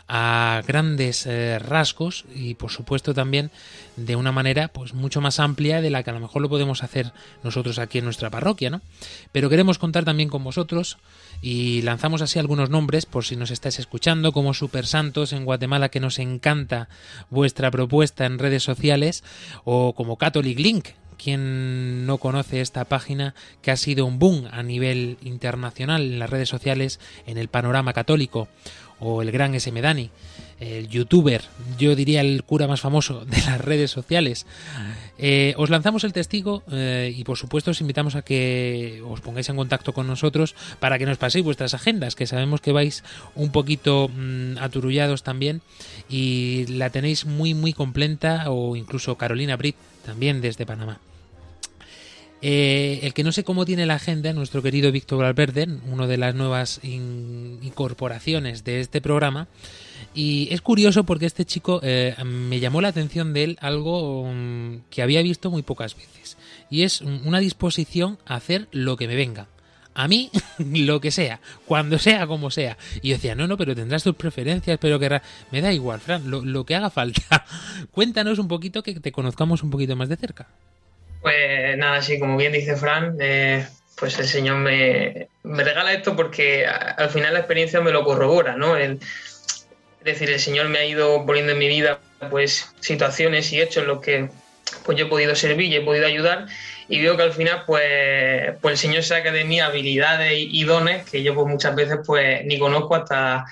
a 0.07 0.63
grandes 0.65 1.27
rasgos 1.59 2.25
y 2.33 2.55
por 2.55 2.71
supuesto 2.71 3.13
también 3.13 3.51
de 3.95 4.15
una 4.15 4.31
manera 4.31 4.69
pues 4.69 4.95
mucho 4.95 5.21
más 5.21 5.39
amplia 5.39 5.81
de 5.81 5.91
la 5.91 6.01
que 6.01 6.09
a 6.09 6.13
lo 6.13 6.19
mejor 6.19 6.41
lo 6.41 6.49
podemos 6.49 6.81
hacer 6.81 7.13
nosotros 7.43 7.77
aquí 7.77 7.99
en 7.99 8.05
nuestra 8.05 8.31
parroquia, 8.31 8.71
¿no? 8.71 8.81
Pero 9.31 9.51
queremos 9.51 9.77
contar 9.77 10.05
también 10.05 10.29
con 10.29 10.43
vosotros 10.43 10.97
y 11.41 11.81
lanzamos 11.81 12.21
así 12.21 12.39
algunos 12.39 12.69
nombres 12.69 13.05
por 13.05 13.25
si 13.25 13.35
nos 13.35 13.51
estáis 13.51 13.79
escuchando, 13.79 14.31
como 14.31 14.53
Super 14.53 14.85
Santos 14.85 15.33
en 15.33 15.45
Guatemala, 15.45 15.89
que 15.89 15.99
nos 15.99 16.19
encanta 16.19 16.89
vuestra 17.29 17.71
propuesta 17.71 18.25
en 18.25 18.39
redes 18.39 18.63
sociales, 18.63 19.23
o 19.63 19.93
como 19.93 20.17
Catholic 20.17 20.59
Link, 20.59 20.89
quien 21.21 22.05
no 22.05 22.17
conoce 22.17 22.61
esta 22.61 22.85
página 22.85 23.35
que 23.61 23.71
ha 23.71 23.77
sido 23.77 24.05
un 24.05 24.19
boom 24.19 24.47
a 24.51 24.63
nivel 24.63 25.17
internacional 25.21 26.01
en 26.01 26.19
las 26.19 26.29
redes 26.29 26.49
sociales 26.49 26.99
en 27.27 27.37
el 27.37 27.49
panorama 27.49 27.93
católico, 27.93 28.47
o 28.99 29.21
el 29.21 29.31
gran 29.31 29.55
SM 29.55 29.81
Dani 29.81 30.09
el 30.59 30.89
youtuber, 30.89 31.41
yo 31.77 31.95
diría 31.95 32.21
el 32.21 32.43
cura 32.43 32.67
más 32.67 32.81
famoso 32.81 33.25
de 33.25 33.37
las 33.41 33.61
redes 33.61 33.91
sociales. 33.91 34.45
Eh, 35.17 35.53
os 35.57 35.69
lanzamos 35.69 36.03
el 36.03 36.13
testigo 36.13 36.63
eh, 36.71 37.13
y 37.15 37.23
por 37.23 37.37
supuesto 37.37 37.71
os 37.71 37.81
invitamos 37.81 38.15
a 38.15 38.21
que 38.21 39.01
os 39.07 39.21
pongáis 39.21 39.49
en 39.49 39.55
contacto 39.55 39.93
con 39.93 40.07
nosotros 40.07 40.55
para 40.79 40.97
que 40.97 41.05
nos 41.05 41.17
paséis 41.17 41.43
vuestras 41.43 41.73
agendas, 41.73 42.15
que 42.15 42.27
sabemos 42.27 42.61
que 42.61 42.71
vais 42.71 43.03
un 43.35 43.51
poquito 43.51 44.09
mm, 44.09 44.57
aturullados 44.59 45.23
también 45.23 45.61
y 46.09 46.65
la 46.67 46.89
tenéis 46.89 47.25
muy 47.25 47.53
muy 47.53 47.73
completa 47.73 48.49
o 48.49 48.75
incluso 48.75 49.17
Carolina 49.17 49.57
Brit 49.57 49.75
también 50.05 50.41
desde 50.41 50.65
Panamá. 50.65 50.99
Eh, 52.41 52.99
el 53.03 53.13
que 53.13 53.23
no 53.23 53.31
sé 53.31 53.43
cómo 53.43 53.65
tiene 53.65 53.85
la 53.85 53.95
agenda, 53.95 54.31
nuestro 54.33 54.61
querido 54.61 54.91
Víctor 54.91 55.19
Valverde, 55.19 55.67
uno 55.91 56.07
de 56.07 56.17
las 56.17 56.35
nuevas 56.35 56.79
incorporaciones 56.83 58.63
de 58.63 58.79
este 58.79 59.01
programa, 59.01 59.47
y 60.13 60.47
es 60.51 60.61
curioso 60.61 61.03
porque 61.03 61.25
este 61.25 61.45
chico 61.45 61.81
eh, 61.83 62.15
me 62.23 62.59
llamó 62.59 62.81
la 62.81 62.87
atención 62.87 63.33
de 63.33 63.43
él 63.43 63.57
algo 63.61 64.31
mm, 64.33 64.83
que 64.89 65.01
había 65.01 65.21
visto 65.21 65.51
muy 65.51 65.61
pocas 65.61 65.95
veces. 65.95 66.37
Y 66.69 66.83
es 66.83 67.01
una 67.01 67.39
disposición 67.39 68.19
a 68.25 68.35
hacer 68.35 68.67
lo 68.71 68.95
que 68.95 69.07
me 69.07 69.15
venga. 69.15 69.47
A 69.93 70.07
mí, 70.07 70.29
lo 70.59 71.01
que 71.01 71.11
sea, 71.11 71.41
cuando 71.65 71.99
sea, 71.99 72.25
como 72.25 72.51
sea. 72.51 72.77
Y 73.01 73.09
yo 73.09 73.15
decía, 73.15 73.35
no, 73.35 73.47
no, 73.47 73.57
pero 73.57 73.75
tendrás 73.75 74.03
tus 74.03 74.15
preferencias, 74.15 74.77
pero 74.79 74.99
que... 74.99 75.21
Me 75.51 75.61
da 75.61 75.73
igual, 75.73 75.99
Fran, 75.99 76.29
lo, 76.29 76.65
que 76.65 76.75
haga 76.75 76.89
falta. 76.89 77.45
Cuéntanos 77.91 78.39
un 78.39 78.47
poquito, 78.47 78.81
que 78.83 78.99
te 78.99 79.11
conozcamos 79.11 79.63
un 79.63 79.69
poquito 79.71 79.95
más 79.95 80.09
de 80.09 80.15
cerca. 80.15 80.47
Pues 81.21 81.77
nada, 81.77 82.01
sí, 82.01 82.19
como 82.19 82.37
bien 82.37 82.53
dice 82.53 82.75
Fran, 82.75 83.17
eh, 83.19 83.67
pues 83.95 84.17
el 84.19 84.27
Señor 84.27 84.57
me, 84.57 85.27
regala 85.43 85.93
esto 85.93 86.15
porque 86.15 86.65
al 86.65 87.09
final 87.09 87.33
la 87.33 87.39
experiencia 87.39 87.81
me 87.81 87.91
lo 87.91 88.03
corrobora, 88.03 88.55
¿no? 88.55 88.77
El, 88.77 88.99
es 89.99 90.05
decir, 90.05 90.29
el 90.29 90.39
Señor 90.39 90.69
me 90.69 90.79
ha 90.79 90.85
ido 90.85 91.25
poniendo 91.25 91.51
en 91.51 91.59
mi 91.59 91.67
vida 91.67 91.99
pues 92.29 92.73
situaciones 92.79 93.51
y 93.51 93.61
hechos 93.61 93.83
en 93.83 93.87
los 93.87 94.01
que 94.01 94.29
pues 94.85 94.97
yo 94.97 95.05
he 95.05 95.09
podido 95.09 95.35
servir 95.35 95.71
y 95.71 95.75
he 95.75 95.81
podido 95.81 96.05
ayudar 96.05 96.47
y 96.87 97.01
veo 97.01 97.17
que 97.17 97.23
al 97.23 97.33
final 97.33 97.63
pues, 97.65 98.55
pues 98.61 98.73
el 98.73 98.77
Señor 98.77 99.03
saca 99.03 99.31
de 99.31 99.43
mí 99.43 99.59
habilidades 99.59 100.33
y, 100.35 100.63
dones 100.63 101.09
que 101.09 101.21
yo 101.21 101.35
pues 101.35 101.47
muchas 101.47 101.75
veces 101.75 101.99
pues 102.05 102.45
ni 102.45 102.57
conozco 102.57 102.95
hasta, 102.95 103.45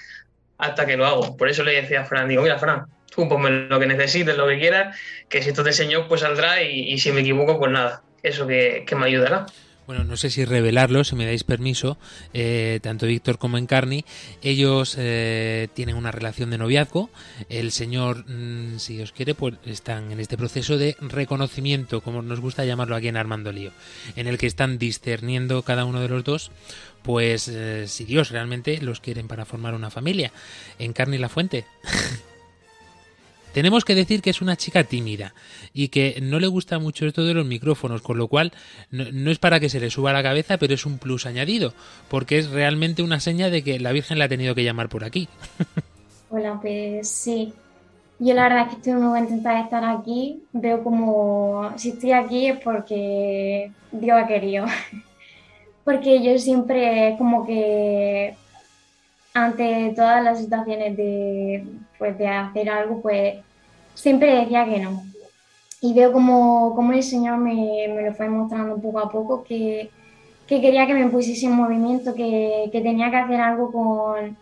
hasta 0.58 0.86
que 0.86 0.98
lo 0.98 1.06
hago. 1.06 1.36
Por 1.36 1.50
eso 1.50 1.64
le 1.64 1.82
decía 1.82 2.02
a 2.02 2.06
Fran, 2.06 2.30
digo, 2.30 2.42
mira 2.42 2.58
Fran, 2.58 2.86
tú 3.18 3.28
ponme 3.28 3.50
lo 3.50 3.80
que 3.80 3.88
necesites, 3.88 4.38
lo 4.38 4.48
que 4.48 4.60
quieras, 4.60 4.96
que 5.28 5.42
si 5.42 5.50
esto 5.50 5.64
te 5.64 5.72
enseñó 5.72 6.08
pues 6.08 6.22
saldrá 6.22 6.62
y, 6.62 6.98
si 7.00 7.12
me 7.12 7.22
equivoco 7.22 7.58
pues 7.58 7.72
nada, 7.72 8.04
eso 8.22 8.46
que, 8.46 8.84
que 8.88 8.96
me 8.96 9.08
ayudará. 9.08 9.48
Bueno, 9.88 10.04
no 10.04 10.18
sé 10.18 10.30
si 10.30 10.44
revelarlo, 10.44 11.06
si 11.06 11.16
me 11.16 11.26
dais 11.26 11.46
permiso, 11.46 11.98
eh, 12.34 12.80
tanto 12.84 13.08
Víctor 13.08 13.38
como 13.38 13.58
Encarni, 13.58 14.04
ellos 14.44 14.96
eh, 15.00 15.70
tienen 15.74 15.96
una 15.96 16.12
relación 16.12 16.50
de 16.50 16.58
noviazgo. 16.58 17.10
El 17.48 17.72
señor, 17.72 18.26
mm, 18.28 18.80
si 18.80 19.02
os 19.02 19.14
quiere, 19.14 19.34
pues 19.34 19.56
están 19.66 20.12
en 20.12 20.20
este 20.20 20.38
proceso 20.38 20.78
de 20.78 20.98
reconocimiento, 21.00 22.02
como 22.02 22.22
nos 22.22 22.42
gusta 22.42 22.66
llamarlo 22.66 22.98
aquí 22.98 23.08
en 23.08 23.16
Armando 23.16 23.54
Lío, 23.54 23.72
en 24.18 24.28
el 24.28 24.38
que 24.38 24.48
están 24.48 24.78
discerniendo 24.78 25.64
cada 25.64 25.86
uno 25.86 26.02
de 26.02 26.10
los 26.10 26.26
dos, 26.26 26.52
pues 27.02 27.48
eh, 27.48 27.88
si 27.88 28.04
Dios 28.04 28.30
realmente 28.30 28.82
los 28.82 29.00
quieren 29.00 29.30
para 29.30 29.46
formar 29.46 29.74
una 29.74 29.90
familia. 29.90 30.34
Encarni 30.80 31.18
la 31.18 31.30
fuente. 31.30 31.66
Tenemos 33.58 33.86
que 33.86 33.96
decir 33.96 34.22
que 34.22 34.30
es 34.30 34.44
una 34.44 34.56
chica 34.56 34.84
tímida 34.84 35.34
y 35.74 35.88
que 35.88 36.20
no 36.22 36.40
le 36.40 36.46
gusta 36.46 36.78
mucho 36.78 37.08
esto 37.08 37.26
de 37.26 37.34
los 37.34 37.44
micrófonos, 37.44 38.04
con 38.04 38.16
lo 38.16 38.28
cual 38.28 38.52
no, 38.92 39.32
es 39.32 39.40
para 39.40 39.60
que 39.60 39.68
se 39.68 39.80
le 39.80 39.90
suba 39.90 40.14
la 40.14 40.22
cabeza, 40.22 40.60
pero 40.60 40.76
es 40.76 40.86
un 40.86 41.00
plus 41.00 41.26
añadido, 41.26 41.74
porque 42.08 42.38
es 42.38 42.52
realmente 42.52 43.02
una 43.02 43.20
seña 43.20 43.50
de 43.50 43.64
que 43.64 43.80
la 43.80 43.94
Virgen 43.94 44.20
la 44.20 44.26
ha 44.26 44.30
tenido 44.30 44.54
que 44.54 44.64
llamar 44.64 44.90
por 44.90 45.04
aquí. 45.04 45.28
Hola, 46.30 46.60
pues 46.62 47.10
sí. 47.10 47.52
Yo 48.20 48.36
la 48.36 48.44
verdad 48.44 48.62
es 48.62 48.68
que 48.68 48.76
estoy 48.76 48.94
muy 48.94 49.20
contenta 49.20 49.56
de 49.56 49.62
estar 49.62 49.84
aquí. 49.86 50.44
Veo 50.54 50.84
como 50.84 51.74
si 51.78 51.90
estoy 51.90 52.12
aquí 52.12 52.46
es 52.50 52.60
porque 52.60 53.72
Dios 53.92 54.22
ha 54.24 54.28
querido. 54.28 54.68
porque 55.84 56.22
yo 56.22 56.38
siempre 56.38 57.16
como 57.18 57.44
que 57.44 58.36
ante 59.34 59.94
todas 59.96 60.24
las 60.24 60.38
situaciones 60.38 60.96
de, 60.96 61.66
pues, 61.98 62.16
de 62.20 62.28
hacer 62.28 62.70
algo, 62.70 63.02
pues 63.02 63.47
siempre 63.98 64.36
decía 64.36 64.66
que 64.66 64.80
no. 64.80 65.04
Y 65.82 65.94
veo 65.94 66.12
como, 66.12 66.74
como 66.76 66.94
el 66.94 67.04
Señor 67.04 67.38
me, 67.38 67.88
me, 67.94 68.04
lo 68.04 68.14
fue 68.14 68.30
mostrando 68.30 68.78
poco 68.78 69.00
a 69.00 69.12
poco, 69.12 69.44
que, 69.44 69.90
que 70.48 70.62
quería 70.62 70.88
que 70.88 70.94
me 70.94 71.10
pusiese 71.10 71.48
en 71.48 71.54
movimiento, 71.54 72.16
que, 72.16 72.70
que 72.72 72.82
tenía 72.82 73.12
que 73.12 73.18
hacer 73.18 73.42
algo 73.42 73.72
con, 73.72 74.38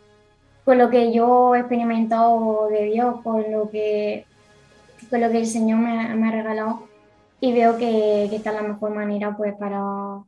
con, 0.63 0.77
lo 0.77 0.89
que 0.89 1.11
yo 1.13 1.55
he 1.55 1.59
experimentado 1.59 2.67
de 2.69 2.85
Dios, 2.85 3.21
con 3.21 3.51
lo 3.51 3.69
que, 3.69 4.25
con 5.09 5.21
lo 5.21 5.29
que 5.29 5.39
el 5.39 5.47
Señor 5.47 5.79
me, 5.79 6.15
me 6.15 6.27
ha 6.27 6.31
regalado. 6.31 6.87
Y 7.41 7.53
veo 7.53 7.77
que, 7.77 8.27
que 8.29 8.37
esta 8.37 8.51
es 8.51 8.55
la 8.55 8.67
mejor 8.67 8.91
manera 8.91 9.35
pues 9.35 9.53
para, 9.55 10.23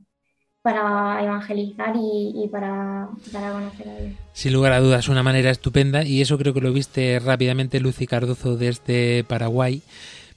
para 0.67 1.23
evangelizar 1.23 1.93
y, 1.95 2.49
para 2.51 3.07
conocer 3.31 3.87
a 3.87 3.99
Dios. 4.01 4.11
Sin 4.33 4.51
lugar 4.51 4.73
a 4.73 4.81
dudas, 4.81 5.07
una 5.07 5.23
manera 5.23 5.49
estupenda 5.49 6.03
y 6.03 6.19
eso 6.21 6.37
creo 6.37 6.53
que 6.53 6.59
lo 6.59 6.73
viste 6.73 7.19
rápidamente 7.19 7.79
Lucy 7.79 8.05
Cardozo 8.05 8.57
desde 8.57 9.23
Paraguay. 9.23 9.81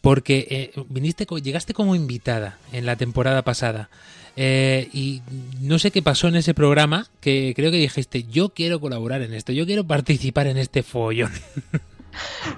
porque 0.00 0.46
eh, 0.48 0.82
viniste, 0.88 1.26
llegaste 1.42 1.74
como 1.74 1.96
invitada 1.96 2.58
en 2.72 2.86
la 2.86 2.94
temporada 2.94 3.42
pasada. 3.42 3.90
Eh, 4.36 4.88
y 4.92 5.20
no 5.60 5.80
sé 5.80 5.90
qué 5.90 6.00
pasó 6.00 6.28
en 6.28 6.36
ese 6.36 6.54
programa 6.54 7.08
que 7.20 7.52
creo 7.56 7.72
que 7.72 7.78
dijiste, 7.78 8.22
yo 8.22 8.50
quiero 8.50 8.80
colaborar 8.80 9.22
en 9.22 9.34
esto, 9.34 9.50
yo 9.50 9.66
quiero 9.66 9.82
participar 9.82 10.46
en 10.46 10.58
este 10.58 10.84
follón. 10.84 11.32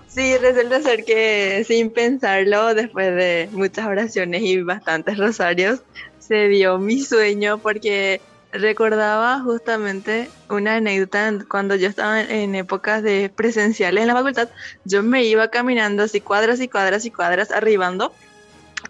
Sí, 0.08 0.36
resulta 0.38 0.80
ser 0.80 1.04
que 1.04 1.62
sin 1.66 1.90
pensarlo, 1.90 2.74
después 2.74 3.14
de 3.14 3.48
muchas 3.52 3.86
oraciones 3.86 4.42
y 4.42 4.62
bastantes 4.62 5.18
rosarios, 5.18 5.82
se 6.26 6.48
dio 6.48 6.78
mi 6.78 7.00
sueño 7.00 7.58
porque 7.58 8.20
recordaba 8.52 9.40
justamente 9.40 10.30
una 10.48 10.76
anécdota 10.76 11.32
cuando 11.48 11.74
yo 11.74 11.88
estaba 11.88 12.20
en, 12.20 12.30
en 12.30 12.54
épocas 12.54 13.02
de 13.02 13.30
presenciales 13.34 14.02
en 14.02 14.08
la 14.08 14.14
facultad. 14.14 14.48
Yo 14.84 15.02
me 15.02 15.24
iba 15.24 15.48
caminando 15.48 16.02
así 16.02 16.20
cuadras 16.20 16.60
y 16.60 16.68
cuadras 16.68 17.04
y 17.04 17.10
cuadras 17.10 17.50
arribando 17.50 18.12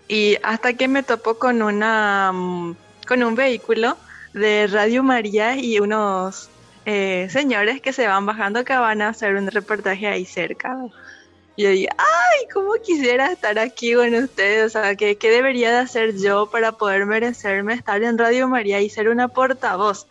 y 0.09 0.37
hasta 0.43 0.75
que 0.75 0.89
me 0.89 1.03
topo 1.03 1.39
con 1.39 1.63
una 1.63 2.33
mm, 2.33 2.77
con 3.07 3.23
un 3.23 3.35
vehículo 3.35 3.97
de 4.33 4.67
Radio 4.67 5.03
María 5.03 5.57
y 5.57 5.79
unos 5.79 6.49
eh, 6.85 7.29
señores 7.31 7.81
que 7.81 7.93
se 7.93 8.07
van 8.07 8.27
bajando 8.27 8.65
que 8.65 8.77
van 8.77 9.03
a 9.03 9.09
hacer 9.09 9.37
un 9.37 9.51
reportaje 9.51 10.07
ahí 10.07 10.25
cerca. 10.25 10.77
Y 11.57 11.65
yo 11.65 11.71
dije, 11.71 11.89
ay, 11.99 12.49
cómo 12.53 12.73
quisiera 12.83 13.31
estar 13.31 13.59
aquí 13.59 13.95
con 13.95 14.15
ustedes, 14.15 14.67
o 14.67 14.69
sea, 14.71 14.95
¿qué, 14.97 15.17
qué 15.17 15.31
debería 15.31 15.71
de 15.71 15.79
hacer 15.79 16.17
yo 16.17 16.51
para 16.51 16.73
poder 16.73 17.05
merecerme 17.05 17.75
estar 17.75 18.03
en 18.03 18.17
Radio 18.17 18.49
María 18.49 18.81
y 18.81 18.89
ser 18.89 19.09
una 19.09 19.29
portavoz? 19.29 20.07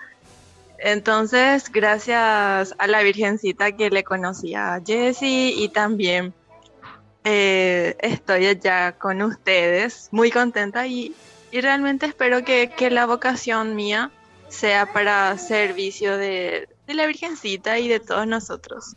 Entonces, 0.78 1.72
gracias 1.72 2.76
a 2.78 2.88
la 2.88 3.04
Virgencita 3.04 3.72
que 3.72 3.90
le 3.90 4.04
conocí 4.04 4.56
a 4.56 4.82
Jessie 4.86 5.54
y 5.56 5.70
también 5.70 6.34
eh, 7.24 7.96
estoy 8.00 8.48
allá 8.48 8.94
con 8.94 9.22
ustedes, 9.22 10.10
muy 10.12 10.32
contenta 10.32 10.88
y, 10.88 11.16
y 11.52 11.62
realmente 11.62 12.08
espero 12.08 12.44
que, 12.44 12.72
que 12.76 12.90
la 12.90 13.06
vocación 13.06 13.76
mía 13.76 14.12
sea 14.50 14.92
para 14.92 15.38
servicio 15.38 16.18
de, 16.18 16.68
de 16.88 16.94
la 16.94 17.06
Virgencita 17.06 17.78
y 17.78 17.88
de 17.88 18.00
todos 18.00 18.26
nosotros. 18.26 18.96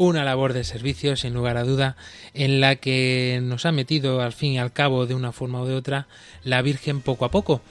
Una 0.00 0.24
labor 0.24 0.52
de 0.52 0.62
servicio, 0.62 1.16
sin 1.16 1.34
lugar 1.34 1.56
a 1.56 1.64
duda, 1.64 1.96
en 2.32 2.60
la 2.60 2.76
que 2.76 3.40
nos 3.42 3.66
ha 3.66 3.72
metido 3.72 4.22
al 4.22 4.32
fin 4.32 4.52
y 4.52 4.58
al 4.58 4.72
cabo, 4.72 5.06
de 5.06 5.16
una 5.16 5.32
forma 5.32 5.60
o 5.60 5.66
de 5.66 5.74
otra, 5.74 6.06
la 6.44 6.62
Virgen 6.62 7.00
poco 7.00 7.24
a 7.24 7.32
poco. 7.32 7.62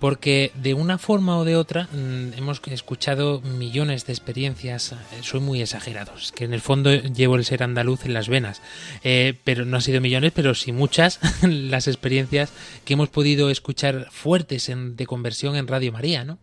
Porque 0.00 0.50
de 0.56 0.74
una 0.74 0.98
forma 0.98 1.38
o 1.38 1.44
de 1.44 1.54
otra 1.54 1.84
mm, 1.84 2.32
hemos 2.36 2.60
escuchado 2.66 3.40
millones 3.40 4.04
de 4.04 4.12
experiencias, 4.12 4.92
eh, 4.92 4.96
soy 5.22 5.38
muy 5.38 5.62
exagerado, 5.62 6.12
es 6.16 6.32
que 6.32 6.44
en 6.44 6.52
el 6.52 6.60
fondo 6.60 6.92
llevo 6.92 7.36
el 7.36 7.44
ser 7.44 7.62
andaluz 7.62 8.04
en 8.04 8.14
las 8.14 8.28
venas, 8.28 8.62
Eh, 9.04 9.38
pero 9.44 9.64
no 9.64 9.76
ha 9.76 9.80
sido 9.80 10.00
millones, 10.00 10.32
pero 10.34 10.56
sí 10.56 10.72
muchas 10.72 11.20
las 11.42 11.86
experiencias 11.86 12.52
que 12.84 12.94
hemos 12.94 13.10
podido 13.10 13.48
escuchar 13.48 14.08
fuertes 14.10 14.70
de 14.74 15.06
conversión 15.06 15.54
en 15.54 15.68
Radio 15.68 15.92
María, 15.92 16.24
¿no? 16.24 16.38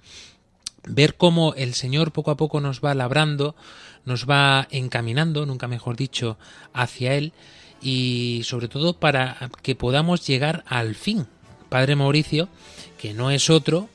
ver 0.85 1.15
cómo 1.15 1.53
el 1.55 1.73
Señor 1.73 2.11
poco 2.11 2.31
a 2.31 2.37
poco 2.37 2.59
nos 2.59 2.81
va 2.81 2.93
labrando, 2.93 3.55
nos 4.05 4.29
va 4.29 4.67
encaminando, 4.71 5.45
nunca 5.45 5.67
mejor 5.67 5.95
dicho, 5.95 6.37
hacia 6.73 7.15
Él 7.15 7.33
y 7.81 8.41
sobre 8.45 8.67
todo 8.67 8.93
para 8.93 9.49
que 9.61 9.75
podamos 9.75 10.25
llegar 10.25 10.63
al 10.67 10.95
fin. 10.95 11.27
Padre 11.69 11.95
Mauricio, 11.95 12.49
que 12.97 13.13
no 13.13 13.31
es 13.31 13.49
otro 13.49 13.89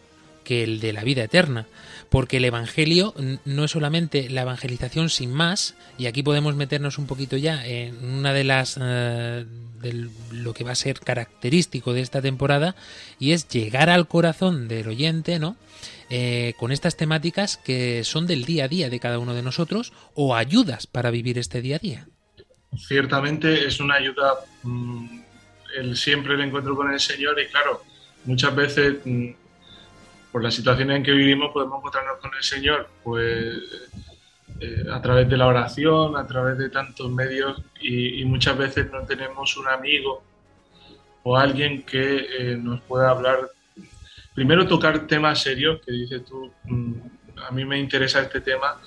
que 0.44 0.64
el 0.64 0.80
de 0.80 0.92
la 0.92 1.04
vida 1.04 1.24
eterna, 1.24 1.66
porque 2.08 2.38
el 2.38 2.44
Evangelio 2.44 3.14
no 3.44 3.64
es 3.64 3.70
solamente 3.70 4.30
la 4.30 4.42
evangelización 4.42 5.10
sin 5.10 5.30
más, 5.30 5.74
y 5.98 6.06
aquí 6.06 6.22
podemos 6.22 6.54
meternos 6.56 6.96
un 6.96 7.06
poquito 7.06 7.36
ya 7.36 7.66
en 7.66 8.02
una 8.02 8.32
de 8.32 8.44
las 8.44 8.78
eh, 8.80 9.44
de 9.80 10.08
lo 10.32 10.54
que 10.54 10.64
va 10.64 10.72
a 10.72 10.74
ser 10.74 11.00
característico 11.00 11.92
de 11.92 12.00
esta 12.00 12.22
temporada, 12.22 12.74
y 13.18 13.32
es 13.32 13.46
llegar 13.48 13.90
al 13.90 14.08
corazón 14.08 14.68
del 14.68 14.88
oyente, 14.88 15.38
¿no? 15.38 15.56
Eh, 16.10 16.54
con 16.56 16.72
estas 16.72 16.96
temáticas 16.96 17.58
que 17.58 18.02
son 18.02 18.26
del 18.26 18.46
día 18.46 18.64
a 18.64 18.68
día 18.68 18.88
de 18.88 18.98
cada 18.98 19.18
uno 19.18 19.34
de 19.34 19.42
nosotros 19.42 19.92
o 20.14 20.34
ayudas 20.34 20.86
para 20.86 21.10
vivir 21.10 21.36
este 21.36 21.60
día 21.60 21.76
a 21.76 21.78
día. 21.78 22.08
ciertamente 22.78 23.66
es 23.66 23.78
una 23.78 23.96
ayuda 23.96 24.34
mm, 24.62 25.20
el 25.76 25.96
siempre 25.96 26.34
el 26.34 26.40
encuentro 26.40 26.74
con 26.74 26.90
el 26.90 26.98
Señor 26.98 27.38
y 27.38 27.46
claro, 27.48 27.82
muchas 28.24 28.56
veces 28.56 28.96
mm, 29.04 29.28
por 30.32 30.42
la 30.42 30.50
situación 30.50 30.90
en 30.92 31.02
que 31.02 31.12
vivimos 31.12 31.52
podemos 31.52 31.78
encontrarnos 31.78 32.18
con 32.20 32.30
el 32.34 32.42
Señor 32.42 32.88
pues 33.02 33.58
eh, 34.60 34.84
a 34.90 35.00
través 35.00 35.28
de 35.28 35.36
la 35.36 35.46
oración, 35.46 36.16
a 36.16 36.26
través 36.26 36.58
de 36.58 36.68
tantos 36.68 37.10
medios 37.10 37.62
y, 37.80 38.24
muchas 38.24 38.58
veces 38.58 38.90
no 38.90 39.02
tenemos 39.02 39.56
un 39.56 39.68
amigo 39.68 40.22
o 41.22 41.36
alguien 41.36 41.82
que 41.82 42.26
eh, 42.38 42.56
nos 42.56 42.80
pueda 42.82 43.10
hablar. 43.10 43.50
Primero 44.38 44.68
tocar 44.68 45.04
temas 45.08 45.42
serios, 45.42 45.80
que 45.84 45.90
dices 45.90 46.24
tú, 46.24 46.52
mm, 46.62 46.92
a 47.44 47.50
mí 47.50 47.64
me 47.64 47.76
interesa 47.76 48.20
este 48.20 48.40
tema 48.40 48.80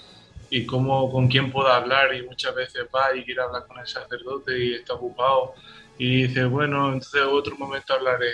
y 0.49 0.65
cómo, 0.65 1.11
con 1.11 1.27
quién 1.27 1.51
puedo 1.51 1.67
hablar 1.67 2.15
y 2.15 2.25
muchas 2.25 2.55
veces 2.55 2.85
va 2.95 3.13
y 3.13 3.25
quiere 3.25 3.41
hablar 3.41 3.67
con 3.67 3.77
el 3.77 3.85
sacerdote 3.85 4.57
y 4.57 4.75
está 4.75 4.93
ocupado 4.93 5.55
y 5.97 6.23
dice, 6.23 6.45
bueno, 6.45 6.93
entonces 6.93 7.23
otro 7.23 7.57
momento 7.57 7.93
hablaré 7.93 8.31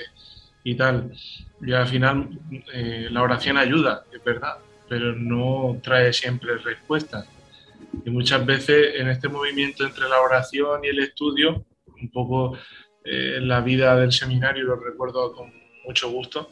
y 0.63 0.75
tal. 0.75 1.11
Y 1.59 1.73
al 1.73 1.87
final 1.87 2.39
eh, 2.71 3.07
la 3.09 3.23
oración 3.23 3.57
ayuda, 3.57 4.05
es 4.13 4.23
verdad, 4.23 4.59
pero 4.87 5.15
no 5.15 5.79
trae 5.81 6.13
siempre 6.13 6.59
respuestas. 6.59 7.27
Y 8.05 8.11
muchas 8.11 8.45
veces 8.45 8.93
en 8.93 9.09
este 9.09 9.27
movimiento 9.27 9.83
entre 9.83 10.07
la 10.07 10.21
oración 10.21 10.85
y 10.85 10.89
el 10.89 10.99
estudio, 10.99 11.65
un 11.99 12.11
poco 12.11 12.55
eh, 13.03 13.39
la 13.41 13.61
vida 13.61 13.95
del 13.95 14.11
seminario, 14.11 14.65
lo 14.65 14.75
recuerdo 14.75 15.33
con 15.33 15.51
mucho 15.83 16.11
gusto, 16.11 16.51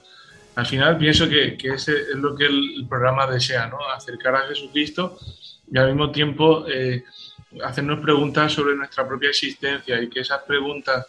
al 0.55 0.65
final 0.65 0.97
pienso 0.97 1.27
que, 1.27 1.57
que 1.57 1.73
ese 1.73 1.93
es 1.93 2.15
lo 2.15 2.35
que 2.35 2.45
el, 2.45 2.85
programa 2.87 3.27
desea, 3.27 3.67
¿no? 3.67 3.77
Acercar 3.89 4.35
a 4.35 4.47
Jesucristo 4.47 5.17
y 5.71 5.77
al 5.77 5.87
mismo 5.87 6.11
tiempo 6.11 6.65
eh, 6.67 7.03
hacernos 7.63 7.99
preguntas 7.99 8.53
sobre 8.53 8.75
nuestra 8.75 9.07
propia 9.07 9.29
existencia 9.29 10.01
y 10.01 10.09
que 10.09 10.21
esas 10.21 10.41
preguntas 10.43 11.07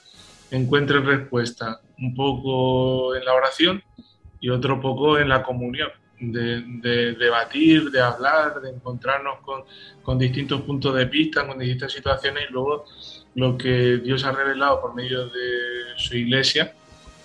encuentren 0.51 1.05
respuesta 1.05 1.80
un 1.99 2.14
poco 2.14 3.14
en 3.14 3.24
la 3.24 3.34
oración 3.34 3.82
y 4.40 4.49
otro 4.51 4.80
poco 4.80 5.18
en 5.18 5.28
la 5.28 5.42
comunión, 5.42 5.90
de, 6.18 6.62
de 6.80 7.12
debatir, 7.14 7.90
de 7.90 8.01
hablar, 8.01 8.61
de 8.61 8.70
encontrarnos 8.70 9.38
con, 9.40 10.18
distintos 10.18 10.62
puntos 10.62 10.94
de 10.94 11.05
vista, 11.05 11.47
con 11.47 11.59
distintas 11.59 11.92
situaciones 11.92 12.44
y 12.49 12.53
luego 12.53 12.84
lo 13.34 13.59
que 13.59 13.99
Dios 13.99 14.24
ha 14.24 14.32
revelado 14.32 14.80
por 14.80 14.94
medio 14.94 15.26
de 15.26 15.94
su 15.97 16.16
iglesia, 16.16 16.74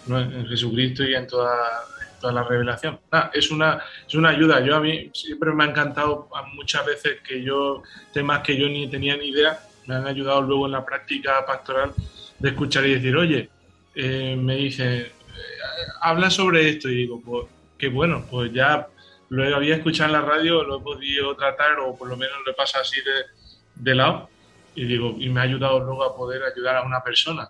¿no? 0.08 0.20
en 0.20 0.46
Jesucristo 0.48 1.04
y 1.04 1.16
en 1.16 1.28
toda, 1.28 1.56
toda 2.22 2.34
la 2.34 2.44
revelación. 2.44 3.00
Ah, 3.12 3.32
es, 3.34 3.52
una, 3.52 3.82
es 4.08 4.16
una 4.16 4.30
ayuda. 4.30 4.62
Yo 4.62 4.76
a 4.76 4.80
mí 4.80 5.10
siempre 5.14 5.52
me 5.52 5.64
ha 5.64 5.68
encantado 5.68 6.30
muchas 6.54 6.86
veces 6.86 7.20
que 7.28 7.44
yo, 7.44 7.84
temas 8.14 8.42
que 8.42 8.56
yo 8.56 8.68
ni 8.68 8.88
tenía 8.88 9.18
ni 9.18 9.30
idea, 9.30 9.60
me 9.88 9.96
han 9.96 10.08
ayudado 10.08 10.42
luego 10.42 10.68
en 10.68 10.74
la 10.74 10.86
práctica 10.86 11.46
pastoral 11.46 11.94
de 12.40 12.50
escuchar 12.50 12.86
y 12.86 12.96
decir, 12.96 13.18
oye, 13.18 13.50
eh, 13.96 14.38
me 14.40 14.56
dicen, 14.56 14.88
eh, 14.88 15.12
habla 16.02 16.30
sobre 16.30 16.70
esto 16.70 16.88
y 16.88 16.96
digo, 16.96 17.22
pues 17.22 17.48
qué 17.78 17.90
bueno, 17.90 18.26
pues 18.30 18.54
ya 18.54 18.88
lo 19.30 19.56
había 19.56 19.76
escuchado 19.76 20.14
en 20.14 20.22
la 20.22 20.28
radio, 20.28 20.64
lo 20.64 20.78
he 20.78 20.82
podido 20.82 21.36
tratar 21.36 21.80
o 21.80 21.96
por 21.98 22.08
lo 22.08 22.16
menos 22.16 22.36
lo 22.46 22.52
he 22.52 22.56
pasado 22.56 22.84
así 22.84 22.98
de, 23.02 23.24
de 23.76 23.96
lado 23.96 24.30
y 24.76 24.86
digo, 24.86 25.16
y 25.18 25.30
me 25.30 25.42
ha 25.42 25.44
ayudado 25.44 25.80
luego 25.80 26.04
a 26.04 26.16
poder 26.16 26.44
ayudar 26.44 26.78
a 26.78 26.84
una 26.84 27.02
persona. 27.02 27.50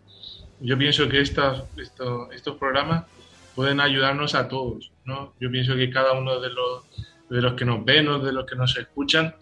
Yo 0.60 0.78
pienso 0.78 1.08
que 1.10 1.22
estas, 1.22 1.64
estos 1.76 2.58
programas 2.58 3.06
pueden 3.56 3.80
ayudarnos 3.80 4.36
a 4.36 4.48
todos, 4.48 4.92
¿no? 5.06 5.34
Yo 5.40 5.52
pienso 5.52 5.76
que 5.76 5.90
cada 5.90 6.14
uno 6.14 6.40
de 6.40 6.50
los, 6.50 6.84
de 7.30 7.42
los 7.42 7.54
que 7.54 7.66
nos 7.66 7.84
ven 7.84 8.08
o 8.08 8.20
de 8.20 8.32
los 8.32 8.46
que 8.46 8.56
nos 8.56 8.78
escuchan 8.78 9.36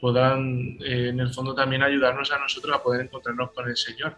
puedan 0.00 0.78
eh, 0.80 1.08
en 1.08 1.20
el 1.20 1.32
fondo 1.32 1.54
también 1.54 1.82
ayudarnos 1.82 2.32
a 2.32 2.38
nosotros 2.38 2.74
a 2.74 2.82
poder 2.82 3.02
encontrarnos 3.02 3.50
con 3.52 3.68
el 3.68 3.76
Señor, 3.76 4.16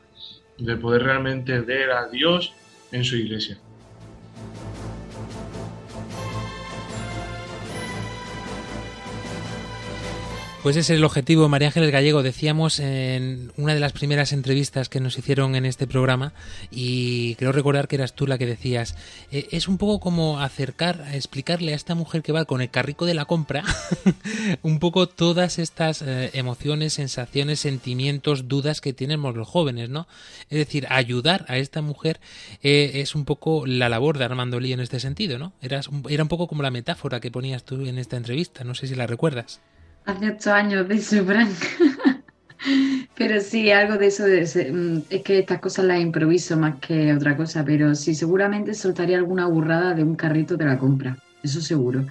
de 0.59 0.77
poder 0.77 1.03
realmente 1.03 1.61
ver 1.61 1.91
a 1.91 2.09
Dios 2.09 2.53
en 2.93 3.05
su 3.05 3.17
iglesia. 3.17 3.59
Pues 10.63 10.77
ese 10.77 10.93
es 10.93 10.99
el 10.99 11.05
objetivo, 11.05 11.49
María 11.49 11.67
Ángeles 11.67 11.91
Gallego. 11.91 12.23
Decíamos 12.23 12.79
en 12.79 13.51
una 13.57 13.75
de 13.75 13.81
las 13.81 13.93
primeras 13.93 14.33
entrevistas 14.33 14.89
que 14.89 15.01
nos 15.01 15.19
hicieron 15.19 15.57
en 15.57 15.67
este 15.67 15.89
programa, 15.89 16.35
y 16.71 17.35
creo 17.35 17.51
recordar 17.51 17.89
que 17.89 17.97
eras 17.97 18.13
tú 18.13 18.29
la 18.29 18.39
que 18.39 18.47
decías, 18.47 18.95
eh, 19.33 19.49
es 19.51 19.67
un 19.67 19.77
poco 19.77 19.99
como 19.99 20.39
acercar, 20.39 21.05
explicarle 21.15 21.73
a 21.73 21.75
esta 21.75 21.97
mujer 21.97 22.23
que 22.23 22.31
va 22.31 22.45
con 22.45 22.61
el 22.61 22.71
carrico 22.71 23.07
de 23.07 23.15
la 23.15 23.25
compra, 23.25 23.65
un 24.63 24.79
poco 24.79 25.09
todas 25.09 25.59
estas 25.59 26.01
eh, 26.01 26.31
emociones, 26.35 26.93
sensaciones, 26.93 27.59
sentimientos, 27.59 28.47
dudas 28.47 28.81
que 28.81 28.93
tenemos 28.93 29.35
los 29.35 29.49
jóvenes, 29.49 29.89
¿no? 29.89 30.07
Es 30.49 30.59
decir, 30.59 30.87
ayudar 30.91 31.45
a 31.49 31.59
esta 31.59 31.83
mujer 31.83 32.21
eh, 32.63 32.93
es 32.95 33.17
un 33.17 33.25
poco 33.25 33.67
la 33.67 33.89
labor 33.89 34.17
de 34.17 34.27
Armando 34.27 34.61
Lee 34.61 34.75
en 34.75 34.81
este 34.81 35.01
sentido, 35.01 35.41
¿no? 35.41 35.55
Eras 35.61 35.91
era 36.09 36.23
un 36.23 36.29
poco 36.29 36.47
como 36.47 36.63
la 36.63 36.71
metáfora 36.71 37.19
que 37.19 37.33
ponías 37.33 37.65
tú 37.65 37.85
en 37.85 37.99
esta 37.99 38.17
entrevista, 38.17 38.63
no 38.63 38.77
sé 38.77 38.87
si 38.87 38.95
la 38.95 39.09
recuerdas. 39.09 39.61
Hace 40.05 40.31
ocho 40.31 40.53
años 40.53 40.89
de 40.89 40.95
eso. 40.97 41.25
Pero 43.17 43.41
sí, 43.41 43.71
algo 43.71 43.97
de 43.97 44.07
eso, 44.07 44.25
de 44.25 44.43
mm, 44.73 45.03
es 45.11 45.23
que 45.23 45.39
estas 45.41 45.61
cosas 45.61 45.85
las 45.85 46.01
improviso 46.01 46.57
más 46.57 46.79
que 46.81 47.13
otra 47.13 47.37
cosa, 47.37 47.65
pero 47.65 47.95
sí, 47.95 48.15
seguramente 48.15 48.75
soltaría 48.75 49.17
alguna 49.19 49.47
burrada 49.47 49.95
de 49.95 50.05
un 50.05 50.15
carrito 50.15 50.57
de 50.57 50.65
la 50.67 50.79
compra, 50.79 51.17
eso 51.43 51.61
seguro. 51.61 52.07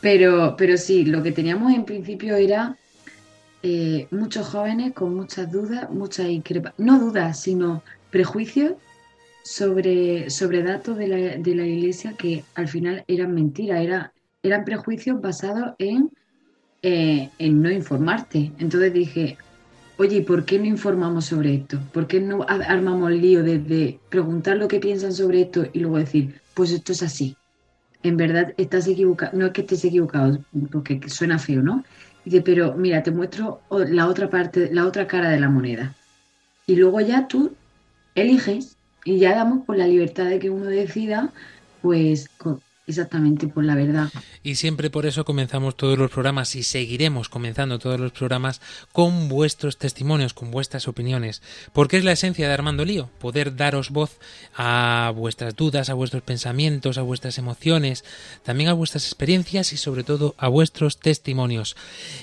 Pero, 0.00 0.54
pero 0.56 0.76
sí, 0.76 1.04
lo 1.04 1.22
que 1.22 1.32
teníamos 1.32 1.72
en 1.72 1.84
principio 1.84 2.36
era 2.36 2.76
eh, 3.62 4.08
muchos 4.10 4.48
jóvenes 4.48 4.94
con 4.94 5.14
muchas 5.14 5.50
dudas, 5.50 5.90
muchas 5.90 6.26
increpa- 6.28 6.74
no 6.78 6.98
dudas, 6.98 7.40
sino 7.40 7.82
prejuicios 8.10 8.74
sobre, 9.44 10.30
sobre 10.30 10.62
datos 10.62 10.96
de 10.98 11.08
la, 11.08 11.16
de 11.38 11.54
la 11.54 11.66
iglesia 11.66 12.14
que 12.16 12.44
al 12.54 12.68
final 12.68 13.04
eran 13.08 13.34
mentiras, 13.34 13.80
era, 13.80 14.12
eran 14.42 14.64
prejuicios 14.64 15.20
basados 15.20 15.74
en, 15.78 16.10
eh, 16.82 17.30
en 17.38 17.62
no 17.62 17.70
informarte. 17.70 18.52
Entonces 18.58 18.92
dije, 18.92 19.36
oye, 19.96 20.16
¿y 20.16 20.22
¿por 20.22 20.44
qué 20.44 20.58
no 20.58 20.64
informamos 20.64 21.26
sobre 21.26 21.54
esto? 21.54 21.78
¿Por 21.92 22.06
qué 22.06 22.20
no 22.20 22.44
armamos 22.48 23.10
el 23.10 23.20
lío 23.20 23.42
desde 23.42 23.98
preguntar 24.08 24.56
lo 24.56 24.68
que 24.68 24.80
piensan 24.80 25.12
sobre 25.12 25.42
esto 25.42 25.66
y 25.72 25.80
luego 25.80 25.98
decir, 25.98 26.40
pues 26.54 26.72
esto 26.72 26.92
es 26.92 27.02
así? 27.02 27.36
En 28.02 28.16
verdad 28.16 28.54
estás 28.56 28.86
equivocado, 28.88 29.36
no 29.36 29.46
es 29.46 29.52
que 29.52 29.60
estés 29.60 29.84
equivocado, 29.84 30.38
porque 30.72 31.00
suena 31.08 31.38
feo, 31.38 31.62
¿no? 31.62 31.84
Dice, 32.24 32.40
pero 32.40 32.74
mira, 32.74 33.02
te 33.02 33.10
muestro 33.10 33.60
la 33.70 34.06
otra 34.06 34.30
parte, 34.30 34.70
la 34.72 34.86
otra 34.86 35.06
cara 35.06 35.30
de 35.30 35.40
la 35.40 35.50
moneda. 35.50 35.94
Y 36.66 36.76
luego 36.76 37.00
ya 37.00 37.28
tú 37.28 37.52
eliges 38.14 38.76
y 39.04 39.18
ya 39.18 39.34
damos 39.34 39.64
por 39.66 39.76
la 39.76 39.86
libertad 39.86 40.26
de 40.26 40.38
que 40.38 40.50
uno 40.50 40.66
decida, 40.66 41.30
pues 41.82 42.28
exactamente 42.86 43.46
por 43.48 43.64
la 43.64 43.74
verdad. 43.74 44.10
Y 44.42 44.56
siempre 44.56 44.90
por 44.90 45.06
eso 45.06 45.24
comenzamos 45.24 45.76
todos 45.76 45.98
los 45.98 46.10
programas 46.10 46.54
y 46.56 46.62
seguiremos 46.62 47.28
comenzando 47.28 47.78
todos 47.78 48.00
los 48.00 48.12
programas 48.12 48.60
con 48.92 49.28
vuestros 49.28 49.78
testimonios, 49.78 50.34
con 50.34 50.50
vuestras 50.50 50.88
opiniones. 50.88 51.42
Porque 51.72 51.96
es 51.96 52.04
la 52.04 52.12
esencia 52.12 52.48
de 52.48 52.54
Armando 52.54 52.84
Lío, 52.84 53.10
poder 53.18 53.56
daros 53.56 53.90
voz 53.90 54.18
a 54.54 55.12
vuestras 55.14 55.54
dudas, 55.56 55.90
a 55.90 55.94
vuestros 55.94 56.22
pensamientos, 56.22 56.98
a 56.98 57.02
vuestras 57.02 57.38
emociones, 57.38 58.04
también 58.42 58.70
a 58.70 58.74
vuestras 58.74 59.06
experiencias 59.06 59.72
y 59.72 59.76
sobre 59.76 60.04
todo 60.04 60.34
a 60.38 60.48
vuestros 60.48 60.98
testimonios. 60.98 61.76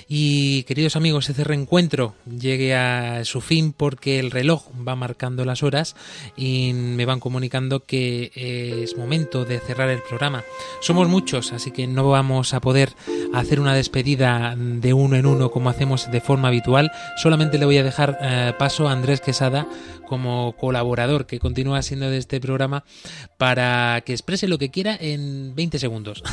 Y 0.08 0.64
queridos 0.64 0.96
amigos, 0.96 1.28
este 1.30 1.44
reencuentro 1.44 2.14
llegue 2.26 2.74
a 2.74 3.24
su 3.24 3.40
fin 3.40 3.72
porque 3.72 4.18
el 4.18 4.30
reloj 4.30 4.68
va 4.86 4.96
marcando 4.96 5.44
las 5.44 5.62
horas 5.62 5.96
y 6.36 6.72
me 6.74 7.06
van 7.06 7.20
comunicando 7.20 7.84
que 7.84 8.30
es 8.34 8.96
momento 8.96 9.44
de 9.44 9.60
cerrar 9.60 9.88
el 9.90 10.02
programa. 10.02 10.44
Somos 10.80 11.08
muchos, 11.08 11.52
así 11.52 11.70
que 11.70 11.86
no 11.86 12.08
vamos 12.08 12.54
a 12.54 12.60
poder 12.60 12.90
hacer 13.34 13.60
una 13.60 13.74
despedida 13.74 14.54
de 14.56 14.92
uno 14.92 15.16
en 15.16 15.26
uno 15.26 15.50
como 15.50 15.70
hacemos 15.70 16.10
de 16.10 16.20
forma 16.20 16.48
habitual. 16.48 16.90
Solamente 17.16 17.58
le 17.58 17.64
voy 17.64 17.78
a 17.78 17.82
dejar 17.82 18.18
eh, 18.20 18.52
paso 18.58 18.88
a 18.88 18.92
Andrés 18.92 19.20
Quesada 19.20 19.66
como 20.06 20.54
colaborador 20.56 21.26
que 21.26 21.38
continúa 21.38 21.82
siendo 21.82 22.10
de 22.10 22.18
este 22.18 22.40
programa 22.40 22.84
para 23.36 24.00
que 24.04 24.12
exprese 24.12 24.48
lo 24.48 24.58
que 24.58 24.70
quiera 24.70 24.96
en 24.98 25.54
20 25.54 25.78
segundos. 25.78 26.22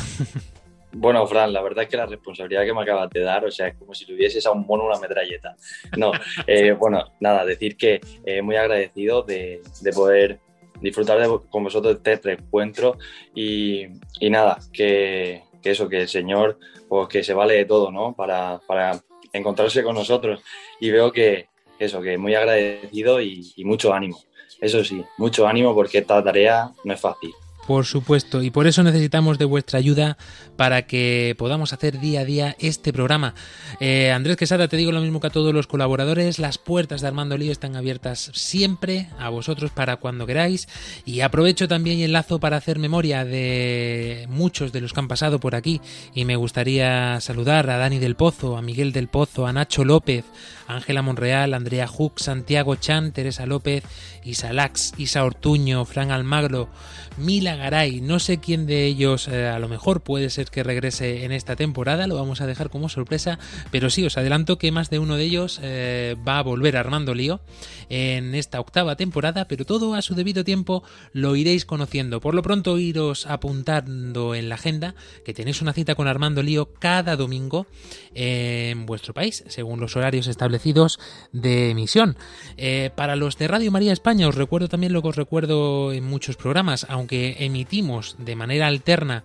Bueno, 0.98 1.26
Fran, 1.26 1.52
la 1.52 1.60
verdad 1.60 1.84
es 1.84 1.90
que 1.90 1.96
la 1.98 2.06
responsabilidad 2.06 2.64
que 2.64 2.72
me 2.72 2.80
acabas 2.80 3.10
de 3.10 3.20
dar, 3.20 3.44
o 3.44 3.50
sea, 3.50 3.68
es 3.68 3.76
como 3.76 3.92
si 3.92 4.06
tuvieses 4.06 4.46
a 4.46 4.52
un 4.52 4.66
mono 4.66 4.86
una 4.86 4.98
metralleta. 4.98 5.54
No, 5.94 6.10
eh, 6.46 6.72
bueno, 6.78 7.12
nada, 7.20 7.44
decir 7.44 7.76
que 7.76 8.00
eh, 8.24 8.40
muy 8.40 8.56
agradecido 8.56 9.22
de, 9.22 9.60
de 9.82 9.92
poder 9.92 10.40
disfrutar 10.80 11.20
de, 11.20 11.40
con 11.50 11.64
vosotros 11.64 12.02
de 12.02 12.12
este 12.14 12.28
reencuentro 12.28 12.98
y, 13.34 13.86
y 14.20 14.30
nada, 14.30 14.58
que, 14.72 15.42
eso, 15.62 15.88
que 15.88 16.02
el 16.02 16.08
Señor, 16.08 16.58
pues 16.88 17.08
que 17.08 17.24
se 17.24 17.34
vale 17.34 17.54
de 17.54 17.64
todo, 17.64 17.90
¿no? 17.90 18.14
Para, 18.14 18.60
para 18.66 19.00
encontrarse 19.32 19.82
con 19.82 19.94
nosotros. 19.94 20.42
Y 20.80 20.90
veo 20.90 21.12
que 21.12 21.48
eso, 21.78 22.00
que 22.00 22.18
muy 22.18 22.34
agradecido 22.34 23.20
y, 23.20 23.52
y 23.56 23.64
mucho 23.64 23.92
ánimo. 23.92 24.18
Eso 24.60 24.82
sí, 24.84 25.04
mucho 25.18 25.46
ánimo 25.46 25.74
porque 25.74 25.98
esta 25.98 26.22
tarea 26.22 26.70
no 26.84 26.94
es 26.94 27.00
fácil. 27.00 27.32
Por 27.66 27.84
supuesto, 27.84 28.42
y 28.42 28.50
por 28.50 28.68
eso 28.68 28.84
necesitamos 28.84 29.38
de 29.38 29.44
vuestra 29.44 29.80
ayuda 29.80 30.16
para 30.56 30.86
que 30.86 31.34
podamos 31.36 31.72
hacer 31.72 31.98
día 31.98 32.20
a 32.20 32.24
día 32.24 32.56
este 32.60 32.92
programa. 32.92 33.34
Eh, 33.80 34.12
Andrés 34.12 34.36
Quesada, 34.36 34.68
te 34.68 34.76
digo 34.76 34.92
lo 34.92 35.00
mismo 35.00 35.18
que 35.18 35.26
a 35.26 35.30
todos 35.30 35.52
los 35.52 35.66
colaboradores, 35.66 36.38
las 36.38 36.58
puertas 36.58 37.00
de 37.00 37.08
Armando 37.08 37.36
Lío 37.36 37.50
están 37.50 37.74
abiertas 37.74 38.30
siempre 38.34 39.08
a 39.18 39.30
vosotros 39.30 39.72
para 39.72 39.96
cuando 39.96 40.26
queráis 40.26 40.68
y 41.04 41.22
aprovecho 41.22 41.66
también 41.66 41.98
y 41.98 42.04
enlazo 42.04 42.38
para 42.38 42.56
hacer 42.56 42.78
memoria 42.78 43.24
de 43.24 44.26
muchos 44.28 44.70
de 44.70 44.80
los 44.80 44.92
que 44.92 45.00
han 45.00 45.08
pasado 45.08 45.40
por 45.40 45.56
aquí 45.56 45.80
y 46.14 46.24
me 46.24 46.36
gustaría 46.36 47.20
saludar 47.20 47.68
a 47.68 47.78
Dani 47.78 47.98
del 47.98 48.14
Pozo, 48.14 48.56
a 48.56 48.62
Miguel 48.62 48.92
del 48.92 49.08
Pozo, 49.08 49.44
a 49.44 49.52
Nacho 49.52 49.84
López, 49.84 50.24
Ángela 50.68 51.02
Monreal, 51.02 51.52
Andrea 51.52 51.88
Huck, 51.90 52.20
Santiago 52.20 52.76
Chan, 52.76 53.12
Teresa 53.12 53.44
López, 53.46 53.82
Isa 54.24 54.52
Lax, 54.52 54.94
Isa 54.96 55.24
Ortuño, 55.24 55.84
Fran 55.84 56.10
Almagro, 56.10 56.68
Mila 57.16 57.55
Garay, 57.56 58.00
no 58.00 58.18
sé 58.18 58.38
quién 58.38 58.66
de 58.66 58.86
ellos 58.86 59.28
eh, 59.28 59.46
a 59.46 59.58
lo 59.58 59.68
mejor 59.68 60.02
puede 60.02 60.30
ser 60.30 60.50
que 60.50 60.62
regrese 60.62 61.24
en 61.24 61.32
esta 61.32 61.56
temporada, 61.56 62.06
lo 62.06 62.16
vamos 62.16 62.40
a 62.40 62.46
dejar 62.46 62.70
como 62.70 62.88
sorpresa, 62.88 63.38
pero 63.70 63.90
sí, 63.90 64.04
os 64.04 64.16
adelanto 64.16 64.58
que 64.58 64.72
más 64.72 64.90
de 64.90 64.98
uno 64.98 65.16
de 65.16 65.24
ellos 65.24 65.60
eh, 65.62 66.16
va 66.26 66.38
a 66.38 66.42
volver 66.42 66.76
Armando 66.76 67.14
Lío 67.14 67.40
en 67.88 68.34
esta 68.34 68.60
octava 68.60 68.96
temporada, 68.96 69.48
pero 69.48 69.64
todo 69.64 69.94
a 69.94 70.02
su 70.02 70.14
debido 70.14 70.44
tiempo 70.44 70.82
lo 71.12 71.36
iréis 71.36 71.64
conociendo. 71.64 72.20
Por 72.20 72.34
lo 72.34 72.42
pronto 72.42 72.78
iros 72.78 73.26
apuntando 73.26 74.34
en 74.34 74.48
la 74.48 74.56
agenda 74.56 74.94
que 75.24 75.34
tenéis 75.34 75.62
una 75.62 75.72
cita 75.72 75.94
con 75.94 76.08
Armando 76.08 76.42
Lío 76.42 76.72
cada 76.78 77.16
domingo 77.16 77.66
en 78.14 78.86
vuestro 78.86 79.14
país, 79.14 79.44
según 79.48 79.80
los 79.80 79.96
horarios 79.96 80.26
establecidos 80.26 80.98
de 81.32 81.70
emisión. 81.70 82.16
Eh, 82.56 82.90
para 82.94 83.16
los 83.16 83.38
de 83.38 83.48
Radio 83.48 83.70
María 83.70 83.92
España 83.92 84.28
os 84.28 84.34
recuerdo 84.34 84.68
también 84.68 84.92
lo 84.92 85.02
que 85.02 85.08
os 85.08 85.16
recuerdo 85.16 85.92
en 85.92 86.04
muchos 86.04 86.36
programas, 86.36 86.86
aunque 86.88 87.44
emitimos 87.46 88.16
de 88.18 88.36
manera 88.36 88.66
alterna 88.66 89.24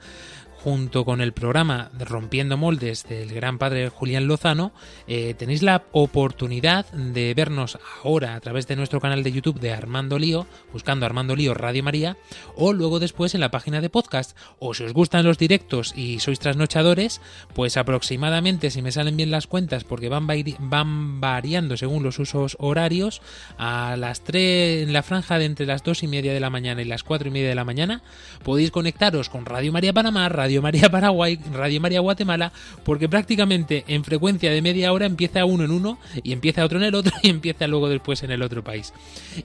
junto 0.64 1.06
con 1.06 1.22
el 1.22 1.34
programa 1.34 1.90
Rompiendo 1.98 2.56
Moldes 2.56 3.08
del 3.10 3.34
gran 3.34 3.58
padre 3.58 3.90
Julián 3.90 4.28
Lozano, 4.28 4.74
eh, 5.08 5.34
tenéis 5.36 5.64
la 5.64 5.86
oportunidad 5.92 6.86
de 6.92 7.34
vernos 7.34 7.80
ahora 8.04 8.36
a 8.36 8.40
través 8.42 8.68
de 8.68 8.76
nuestro 8.76 9.00
canal 9.00 9.24
de 9.24 9.32
YouTube 9.32 9.60
de 9.60 9.72
Armando 9.72 10.20
Lío, 10.20 10.46
buscando 10.72 11.06
Armando 11.08 11.36
Lío 11.36 11.56
Radio 11.56 11.84
María, 11.84 12.18
o 12.56 12.74
luego 12.74 13.00
después 13.00 13.34
en 13.34 13.42
la 13.42 13.50
página 13.50 13.82
de 13.82 13.90
podcast. 13.90 14.38
O 14.60 14.76
si 14.76 14.84
os 14.84 14.94
gustan 14.94 15.26
los 15.26 15.40
directos 15.40 15.94
y 15.96 16.20
sois 16.20 16.40
trasnochadores, 16.40 17.22
pues 17.56 17.76
aproximadamente, 17.76 18.70
si 18.70 18.84
me 18.84 18.92
salen 18.92 19.18
bien 19.18 19.32
las 19.32 19.48
cuentas, 19.48 19.84
porque 19.84 20.10
van, 20.10 20.28
van 20.60 21.20
variando 21.20 21.76
según 21.76 22.04
los 22.04 22.20
usos 22.20 22.56
horarios, 22.60 23.24
a 23.58 23.96
las 23.98 24.22
3, 24.22 24.84
en 24.84 24.94
la 24.94 25.02
franja 25.02 25.40
de 25.40 25.46
entre 25.46 25.66
las 25.66 25.84
2 25.84 26.04
y 26.04 26.08
media 26.08 26.34
de 26.34 26.40
la 26.40 26.52
mañana 26.52 26.82
y 26.84 26.86
las 26.86 27.04
4 27.04 27.30
y 27.30 27.32
media 27.32 27.50
de 27.50 27.56
la 27.56 27.66
mañana, 27.66 28.04
podéis 28.44 28.70
conectaros 28.70 29.30
con 29.30 29.46
Radio 29.46 29.72
María 29.72 29.94
Panamá, 29.94 30.30
Radio 30.30 30.51
María 30.60 30.90
Paraguay, 30.90 31.40
Radio 31.54 31.80
María 31.80 32.00
Guatemala, 32.00 32.52
porque 32.84 33.08
prácticamente 33.08 33.86
en 33.88 34.04
frecuencia 34.04 34.52
de 34.52 34.64
media 34.64 34.92
hora 34.92 35.06
empieza 35.06 35.46
uno 35.46 35.64
en 35.64 35.72
uno 35.72 36.00
y 36.24 36.34
empieza 36.34 36.66
otro 36.66 36.80
en 36.80 36.86
el 36.86 36.96
otro 36.96 37.14
y 37.22 37.30
empieza 37.30 37.68
luego 37.68 37.90
después 37.90 38.24
en 38.24 38.32
el 38.32 38.42
otro 38.42 38.64
país. 38.64 38.92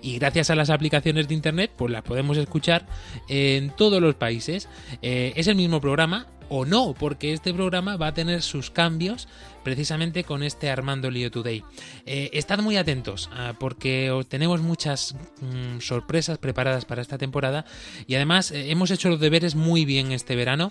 Y 0.00 0.18
gracias 0.18 0.48
a 0.48 0.54
las 0.54 0.70
aplicaciones 0.70 1.28
de 1.28 1.34
internet, 1.34 1.70
pues 1.76 1.92
las 1.92 2.02
podemos 2.02 2.38
escuchar 2.38 2.86
en 3.28 3.70
todos 3.76 4.00
los 4.00 4.14
países. 4.14 4.68
Eh, 5.02 5.34
es 5.36 5.48
el 5.48 5.56
mismo 5.56 5.82
programa, 5.82 6.26
o 6.48 6.64
no, 6.64 6.94
porque 6.98 7.32
este 7.32 7.52
programa 7.52 7.96
va 7.96 8.08
a 8.08 8.14
tener 8.14 8.42
sus 8.42 8.70
cambios 8.70 9.28
precisamente 9.66 10.22
con 10.22 10.44
este 10.44 10.70
Armando 10.70 11.10
Lío 11.10 11.28
Today. 11.28 11.64
Eh, 12.06 12.30
estad 12.34 12.60
muy 12.60 12.76
atentos 12.76 13.28
ah, 13.32 13.54
porque 13.58 14.12
os- 14.12 14.24
tenemos 14.28 14.60
muchas 14.60 15.16
mm, 15.40 15.80
sorpresas 15.80 16.38
preparadas 16.38 16.84
para 16.84 17.02
esta 17.02 17.18
temporada 17.18 17.64
y 18.06 18.14
además 18.14 18.52
eh, 18.52 18.70
hemos 18.70 18.92
hecho 18.92 19.08
los 19.08 19.18
deberes 19.18 19.56
muy 19.56 19.84
bien 19.84 20.12
este 20.12 20.36
verano 20.36 20.70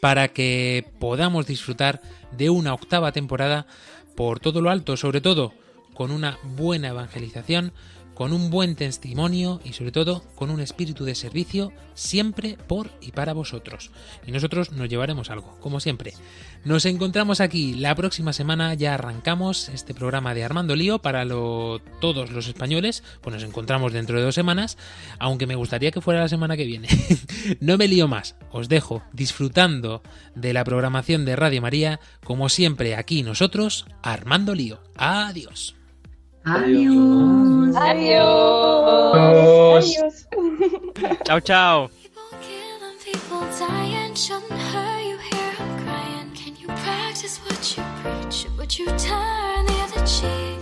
para 0.00 0.26
que 0.26 0.84
podamos 0.98 1.46
disfrutar 1.46 2.02
de 2.36 2.50
una 2.50 2.74
octava 2.74 3.12
temporada 3.12 3.68
por 4.16 4.40
todo 4.40 4.60
lo 4.60 4.70
alto, 4.70 4.96
sobre 4.96 5.20
todo 5.20 5.54
con 5.94 6.10
una 6.10 6.38
buena 6.42 6.88
evangelización, 6.88 7.70
con 8.14 8.32
un 8.32 8.50
buen 8.50 8.76
testimonio 8.76 9.60
y 9.64 9.72
sobre 9.72 9.92
todo 9.92 10.22
con 10.34 10.50
un 10.50 10.60
espíritu 10.60 11.04
de 11.04 11.14
servicio 11.14 11.72
siempre 11.94 12.56
por 12.66 12.90
y 13.00 13.12
para 13.12 13.32
vosotros. 13.32 13.90
Y 14.26 14.32
nosotros 14.32 14.72
nos 14.72 14.88
llevaremos 14.88 15.30
algo, 15.30 15.58
como 15.60 15.80
siempre. 15.80 16.14
Nos 16.64 16.84
encontramos 16.86 17.40
aquí 17.40 17.74
la 17.74 17.94
próxima 17.94 18.32
semana, 18.32 18.74
ya 18.74 18.94
arrancamos 18.94 19.68
este 19.68 19.94
programa 19.94 20.34
de 20.34 20.44
Armando 20.44 20.76
Lío 20.76 21.00
para 21.00 21.26
todos 21.26 22.30
los 22.30 22.46
españoles, 22.46 23.02
pues 23.20 23.34
nos 23.34 23.42
encontramos 23.42 23.92
dentro 23.92 24.16
de 24.16 24.24
dos 24.24 24.34
semanas, 24.34 24.78
aunque 25.18 25.46
me 25.46 25.56
gustaría 25.56 25.90
que 25.90 26.00
fuera 26.00 26.20
la 26.20 26.28
semana 26.28 26.56
que 26.56 26.64
viene. 26.64 26.88
no 27.60 27.76
me 27.76 27.88
lío 27.88 28.08
más, 28.08 28.36
os 28.50 28.68
dejo 28.68 29.02
disfrutando 29.12 30.02
de 30.34 30.52
la 30.52 30.64
programación 30.64 31.24
de 31.24 31.36
Radio 31.36 31.62
María, 31.62 32.00
como 32.24 32.48
siempre 32.48 32.94
aquí 32.94 33.22
nosotros, 33.22 33.86
Armando 34.02 34.54
Lío. 34.54 34.80
Adiós. 34.96 35.81
Adiós. 36.44 37.76
Adiós. 37.76 39.16
Adiós. 39.86 40.26
Ciao, 41.26 41.40
ciao. 41.40 41.90
Practice 47.22 47.38
what 47.44 47.76
you 47.76 47.84
preach, 48.02 48.46
what 48.56 48.78
you 48.78 48.86
turn 48.98 49.66
the 49.66 49.78
other 49.84 50.06
cheek. 50.06 50.61